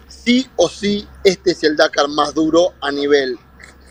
Sí 0.07 0.47
o 0.55 0.69
sí, 0.69 1.07
este 1.23 1.51
es 1.51 1.63
el 1.63 1.75
Dakar 1.75 2.07
más 2.07 2.33
duro 2.33 2.73
a 2.81 2.91
nivel 2.91 3.39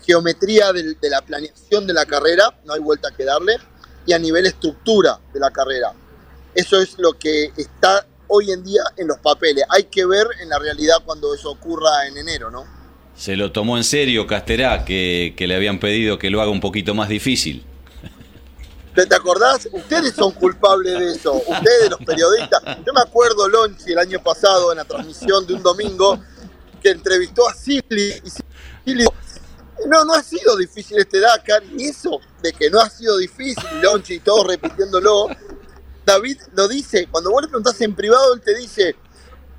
geometría 0.05 0.73
de 0.73 1.09
la 1.09 1.21
planeación 1.21 1.85
de 1.85 1.93
la 1.93 2.05
carrera, 2.05 2.59
no 2.65 2.73
hay 2.73 2.79
vuelta 2.79 3.09
que 3.15 3.23
darle, 3.23 3.57
y 4.05 4.13
a 4.13 4.19
nivel 4.19 4.45
estructura 4.45 5.19
de 5.33 5.39
la 5.39 5.51
carrera. 5.51 5.93
Eso 6.55 6.81
es 6.81 6.97
lo 6.97 7.13
que 7.13 7.51
está 7.55 8.05
hoy 8.27 8.51
en 8.51 8.63
día 8.63 8.81
en 8.97 9.07
los 9.07 9.19
papeles. 9.19 9.63
Hay 9.69 9.83
que 9.83 10.05
ver 10.05 10.25
en 10.41 10.49
la 10.49 10.59
realidad 10.59 10.97
cuando 11.05 11.33
eso 11.33 11.51
ocurra 11.51 12.07
en 12.07 12.17
enero, 12.17 12.49
¿no? 12.49 12.65
Se 13.15 13.35
lo 13.35 13.51
tomó 13.51 13.77
en 13.77 13.83
serio 13.83 14.25
Casterá, 14.25 14.83
que 14.85 15.35
le 15.37 15.55
habían 15.55 15.79
pedido 15.79 16.17
que 16.17 16.29
lo 16.29 16.41
haga 16.41 16.49
un 16.49 16.61
poquito 16.61 16.95
más 16.95 17.09
difícil. 17.09 17.63
¿Te, 18.93 19.15
acordás? 19.15 19.69
Ustedes 19.71 20.13
son 20.13 20.31
culpables 20.33 20.99
de 20.99 21.11
eso, 21.13 21.33
ustedes 21.33 21.89
los 21.89 21.99
periodistas. 21.99 22.61
Yo 22.85 22.93
me 22.93 23.01
acuerdo, 23.01 23.47
Lonchi, 23.47 23.93
el 23.93 23.99
año 23.99 24.21
pasado 24.21 24.71
en 24.71 24.79
la 24.79 24.85
transmisión 24.85 25.47
de 25.47 25.53
un 25.53 25.63
domingo, 25.63 26.19
que 26.81 26.89
entrevistó 26.89 27.47
a 27.47 27.53
Silly 27.53 28.21
y 28.23 28.29
Silly 28.85 29.05
no, 29.87 30.05
no 30.05 30.13
ha 30.13 30.21
sido 30.21 30.57
difícil 30.57 30.97
este 30.99 31.19
Dakar, 31.19 31.63
y 31.77 31.85
eso 31.87 32.19
de 32.41 32.51
que 32.53 32.69
no 32.69 32.79
ha 32.81 32.89
sido 32.89 33.17
difícil, 33.17 33.63
Lonchi 33.81 34.15
y 34.15 34.19
todos 34.19 34.45
repitiéndolo, 34.47 35.27
David 36.05 36.39
lo 36.53 36.67
dice, 36.67 37.07
cuando 37.09 37.31
vos 37.31 37.43
le 37.43 37.47
preguntás 37.47 37.79
en 37.81 37.95
privado, 37.95 38.33
él 38.33 38.41
te 38.41 38.55
dice, 38.55 38.95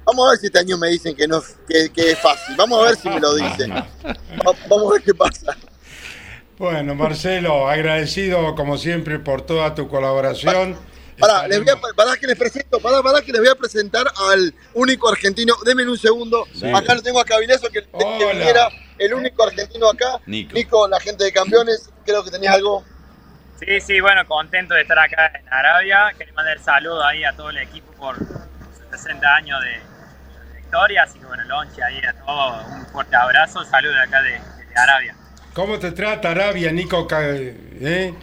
vamos 0.05 0.27
a 0.27 0.31
ver 0.33 0.41
si 0.41 0.47
este 0.47 0.59
año 0.59 0.77
me 0.77 0.89
dicen 0.89 1.17
que, 1.17 1.27
no, 1.27 1.43
que, 1.67 1.91
que 1.91 2.13
es 2.13 2.19
fácil, 2.19 2.55
vamos 2.57 2.81
a 2.81 2.91
ver 2.91 2.97
si 2.97 3.09
me 3.09 3.19
lo 3.21 3.35
dicen, 3.35 3.71
Va- 3.73 4.57
vamos 4.69 4.91
a 4.91 4.95
ver 4.95 5.03
qué 5.03 5.15
pasa. 5.15 5.57
Bueno, 6.63 6.95
Marcelo, 6.95 7.69
agradecido 7.69 8.55
como 8.55 8.79
siempre 8.79 9.19
por 9.19 9.43
toda 9.43 9.75
tu 9.75 9.89
colaboración. 9.89 10.79
Pará, 11.19 11.49
les 11.49 11.59
voy 11.59 11.69
a, 11.69 11.95
pará 11.97 12.17
que 12.17 12.29
les 12.29 12.39
presento, 12.39 12.79
pará, 12.79 13.03
pará 13.03 13.21
que 13.21 13.33
les 13.33 13.41
voy 13.41 13.51
a 13.51 13.57
presentar 13.57 14.07
al 14.31 14.55
único 14.75 15.09
argentino. 15.09 15.57
Denme 15.67 15.85
un 15.89 15.99
segundo. 15.99 16.47
Acá 16.73 16.95
lo 16.95 17.03
tengo 17.03 17.19
a 17.19 17.25
Cavileso, 17.25 17.69
que, 17.69 17.83
que 17.83 18.27
viniera 18.33 18.69
el 18.97 19.13
único 19.13 19.43
argentino 19.43 19.91
acá. 19.91 20.21
Nico. 20.27 20.87
la 20.87 21.01
gente 21.01 21.25
de 21.25 21.33
campeones, 21.33 21.91
creo 22.07 22.23
que 22.23 22.31
tenías 22.31 22.55
algo. 22.55 22.85
Sí, 23.59 23.81
sí, 23.81 24.01
bueno, 24.01 24.25
contento 24.29 24.75
de 24.75 24.83
estar 24.83 25.01
acá 25.01 25.33
en 25.35 25.53
Arabia. 25.53 26.13
Quería 26.17 26.33
mandar 26.35 26.61
saludo 26.61 27.05
ahí 27.05 27.25
a 27.25 27.33
todo 27.33 27.51
el 27.51 27.59
equipo 27.59 27.91
por 27.95 28.17
sus 28.19 29.01
60 29.01 29.35
años 29.35 29.61
de, 29.65 29.71
de 29.71 30.61
victoria. 30.61 31.03
Así 31.03 31.19
que 31.19 31.27
bueno, 31.27 31.43
Lonchi 31.43 31.83
ahí 31.83 32.01
a 32.05 32.13
todos, 32.25 32.67
un 32.69 32.87
fuerte 32.87 33.17
abrazo. 33.17 33.65
Saludos 33.65 33.97
de 33.97 34.03
acá 34.03 34.23
de, 34.23 34.31
de 34.31 34.77
Arabia. 34.77 35.17
¿Cómo 35.55 35.79
te 35.79 35.93
trata 35.93 36.31
Arabia, 36.31 36.73
Nico? 36.73 37.07
¿Eh? 37.11 38.15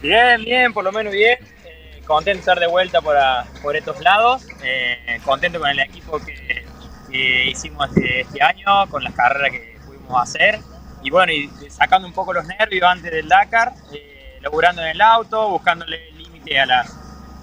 Bien, 0.00 0.44
bien, 0.44 0.72
por 0.72 0.84
lo 0.84 0.92
menos 0.92 1.12
bien. 1.12 1.38
Eh, 1.64 2.02
contento 2.06 2.36
de 2.36 2.40
estar 2.40 2.60
de 2.60 2.66
vuelta 2.68 3.00
por, 3.00 3.16
a- 3.16 3.46
por 3.62 3.76
estos 3.76 4.00
lados. 4.00 4.46
Eh, 4.62 5.20
contento 5.24 5.58
con 5.60 5.68
el 5.70 5.80
equipo 5.80 6.20
que, 6.20 6.66
que 7.10 7.46
hicimos 7.50 7.88
este, 7.88 8.20
este 8.20 8.42
año, 8.42 8.88
con 8.90 9.02
las 9.02 9.14
carreras 9.14 9.50
que 9.50 9.78
pudimos 9.84 10.22
hacer. 10.22 10.60
Y 11.02 11.10
bueno, 11.10 11.32
y 11.32 11.50
sacando 11.70 12.06
un 12.08 12.14
poco 12.14 12.32
los 12.32 12.44
nervios 12.46 12.84
antes 12.88 13.10
del 13.10 13.28
Dakar, 13.28 13.72
eh, 13.92 14.38
laburando 14.40 14.82
en 14.82 14.88
el 14.88 15.00
auto, 15.00 15.50
buscándole 15.50 16.12
límite 16.12 16.58
a 16.60 16.66
las, 16.66 16.92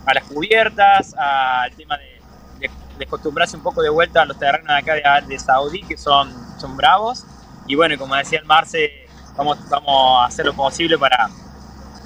a 0.05 0.13
las 0.13 0.23
cubiertas, 0.25 1.13
al 1.17 1.73
tema 1.75 1.97
de, 1.97 2.21
de, 2.59 2.71
de 2.97 3.05
acostumbrarse 3.05 3.57
un 3.57 3.63
poco 3.63 3.81
de 3.81 3.89
vuelta 3.89 4.21
a 4.21 4.25
los 4.25 4.37
terrenos 4.39 4.67
de 4.67 4.73
acá 5.01 5.21
de, 5.21 5.27
de 5.27 5.39
Saudí, 5.39 5.81
que 5.83 5.97
son, 5.97 6.33
son 6.59 6.75
bravos. 6.77 7.25
Y 7.67 7.75
bueno, 7.75 7.97
como 7.97 8.15
decía 8.15 8.39
el 8.39 8.45
Marce, 8.45 9.07
vamos, 9.35 9.57
vamos 9.69 10.21
a 10.21 10.25
hacer 10.25 10.45
lo 10.45 10.53
posible 10.53 10.97
para 10.97 11.29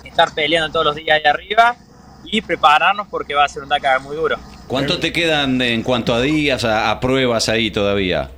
estar 0.03 0.33
peleando 0.33 0.71
todos 0.71 0.85
los 0.87 0.95
días 0.95 1.17
ahí 1.17 1.29
arriba 1.29 1.75
y 2.23 2.41
prepararnos 2.41 3.07
porque 3.07 3.33
va 3.33 3.45
a 3.45 3.49
ser 3.49 3.63
un 3.63 3.69
Dakar 3.69 4.01
muy 4.01 4.15
duro. 4.15 4.37
¿Cuánto 4.67 4.99
te 4.99 5.11
quedan 5.11 5.61
en 5.61 5.83
cuanto 5.83 6.13
a 6.13 6.21
días, 6.21 6.63
a, 6.63 6.91
a 6.91 6.99
pruebas 6.99 7.49
ahí 7.49 7.71
todavía? 7.71 8.29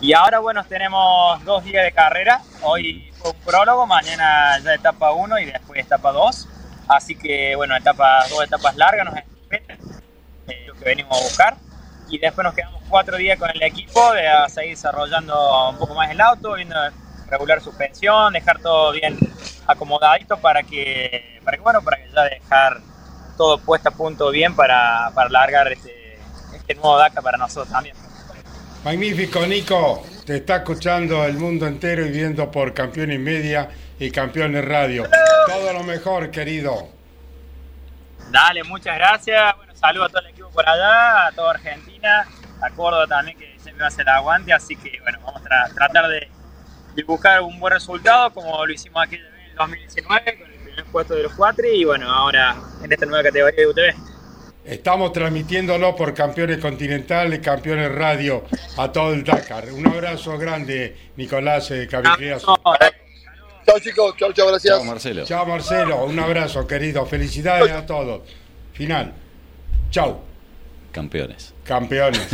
Y 0.00 0.12
ahora, 0.12 0.38
bueno, 0.38 0.64
tenemos 0.64 1.44
dos 1.44 1.64
días 1.64 1.84
de 1.84 1.90
carrera. 1.90 2.40
Hoy 2.62 3.10
fue 3.18 3.32
un 3.32 3.36
prólogo, 3.38 3.86
mañana 3.86 4.58
ya 4.62 4.74
etapa 4.74 5.12
1 5.12 5.40
y 5.40 5.46
después 5.46 5.84
etapa 5.84 6.12
2. 6.12 6.48
Así 6.86 7.16
que, 7.16 7.56
bueno, 7.56 7.76
etapas, 7.76 8.30
dos 8.30 8.44
etapas 8.44 8.76
largas 8.76 9.06
nos 9.06 9.16
esperan, 9.16 9.78
eh, 10.46 10.64
lo 10.68 10.74
que 10.74 10.84
venimos 10.84 11.18
a 11.18 11.22
buscar. 11.22 11.56
Y 12.08 12.18
después 12.18 12.44
nos 12.44 12.54
quedamos 12.54 12.77
cuatro 12.88 13.16
días 13.16 13.38
con 13.38 13.50
el 13.50 13.62
equipo 13.62 14.12
de 14.12 14.26
a 14.26 14.48
seguir 14.48 14.70
desarrollando 14.70 15.70
un 15.70 15.78
poco 15.78 15.94
más 15.94 16.10
el 16.10 16.20
auto, 16.20 16.54
viendo 16.54 16.76
regular 17.28 17.60
suspensión, 17.60 18.32
dejar 18.32 18.58
todo 18.60 18.92
bien 18.92 19.18
acomodadito 19.66 20.38
para 20.38 20.62
que, 20.62 21.40
para 21.44 21.56
que 21.56 21.62
bueno, 21.62 21.82
para 21.82 21.98
que 21.98 22.10
ya 22.10 22.22
dejar 22.22 22.80
todo 23.36 23.58
puesto 23.58 23.90
a 23.90 23.92
punto 23.92 24.30
bien 24.30 24.56
para, 24.56 25.10
para 25.14 25.28
largar 25.28 25.70
este, 25.70 26.18
este 26.54 26.74
nuevo 26.74 26.96
DACA 26.98 27.22
para 27.22 27.38
nosotros 27.38 27.68
también. 27.68 27.94
Magnífico, 28.84 29.46
Nico. 29.46 30.02
Te 30.24 30.36
está 30.36 30.56
escuchando 30.56 31.24
el 31.24 31.38
mundo 31.38 31.66
entero 31.66 32.04
y 32.04 32.10
viendo 32.10 32.50
por 32.50 32.74
Campeones 32.74 33.18
Media 33.18 33.70
y 33.98 34.10
Campeones 34.10 34.64
Radio. 34.64 35.08
Todo 35.46 35.72
lo 35.72 35.82
mejor, 35.84 36.30
querido. 36.30 36.88
Dale, 38.30 38.62
muchas 38.64 38.96
gracias. 38.96 39.56
Bueno, 39.56 39.74
saludo 39.74 40.04
a 40.04 40.08
todo 40.08 40.20
el 40.20 40.26
equipo 40.28 40.50
por 40.50 40.68
allá, 40.68 41.28
a 41.28 41.32
toda 41.32 41.52
Argentina, 41.52 42.26
a 42.62 42.70
Córdoba 42.70 43.06
también, 43.06 43.38
que 43.38 43.56
siempre 43.60 43.84
hace 43.86 44.02
el 44.02 44.08
aguante. 44.08 44.52
Así 44.52 44.76
que, 44.76 44.98
bueno, 45.02 45.18
vamos 45.24 45.42
a 45.42 45.44
tra- 45.48 45.74
tratar 45.74 46.08
de, 46.08 46.28
de 46.94 47.02
buscar 47.04 47.40
un 47.42 47.58
buen 47.60 47.72
resultado, 47.74 48.32
como 48.32 48.64
lo 48.64 48.72
hicimos 48.72 49.02
aquí 49.02 49.16
en 49.16 49.22
el 49.22 49.54
2019, 49.56 50.38
con 50.38 50.50
el 50.52 50.58
primer 50.60 50.84
puesto 50.86 51.14
de 51.14 51.22
los 51.24 51.32
cuatro. 51.34 51.64
Y 51.72 51.84
bueno, 51.84 52.10
ahora 52.10 52.56
en 52.82 52.92
esta 52.92 53.06
nueva 53.06 53.22
categoría 53.24 53.60
de 53.60 53.66
UTV. 53.66 53.94
Estamos 54.64 55.12
transmitiéndolo 55.12 55.96
por 55.96 56.12
Campeones 56.12 56.58
Continentales, 56.58 57.38
Campeones 57.38 57.90
Radio, 57.90 58.44
a 58.76 58.92
todo 58.92 59.14
el 59.14 59.24
Dakar. 59.24 59.72
Un 59.72 59.86
abrazo 59.86 60.36
grande, 60.36 60.94
Nicolás 61.16 61.70
eh, 61.70 61.88
Cavigreas. 61.90 62.42
Chao 62.42 63.78
chicos, 63.80 64.14
chao, 64.18 64.32
chao, 64.32 64.48
gracias. 64.48 64.76
Chao, 64.76 64.84
Marcelo. 64.84 65.24
Chao, 65.24 65.46
Marcelo. 65.46 66.04
Un 66.04 66.18
abrazo, 66.18 66.66
querido. 66.66 67.04
Felicidades 67.06 67.70
a 67.72 67.86
todos. 67.86 68.22
Final. 68.74 69.12
Chao, 69.90 70.20
Campeones. 70.92 71.54
Campeones. 71.68 72.26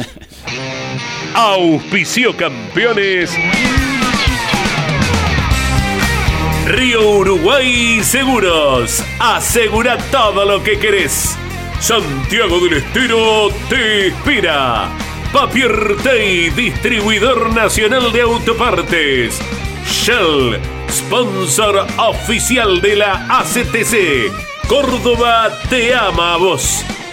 Auspicio 1.34 2.34
campeones. 2.36 3.36
Río 6.66 7.10
Uruguay 7.10 8.00
Seguros. 8.02 9.02
Asegura 9.18 9.98
todo 10.10 10.44
lo 10.44 10.62
que 10.62 10.78
querés. 10.78 11.36
Santiago 11.80 12.60
del 12.60 12.74
Estero 12.74 13.48
te 13.68 14.06
espera. 14.06 14.88
Papier 15.32 15.96
Tay, 16.04 16.50
distribuidor 16.50 17.52
nacional 17.52 18.12
de 18.12 18.20
autopartes. 18.20 19.40
Shell, 19.84 20.60
sponsor 20.88 21.86
oficial 21.98 22.80
de 22.80 22.96
la 22.96 23.26
ACTC. 23.40 24.32
Córdoba 24.68 25.50
te 25.68 25.92
ama 25.92 26.34
a 26.34 26.36
vos. 26.36 26.84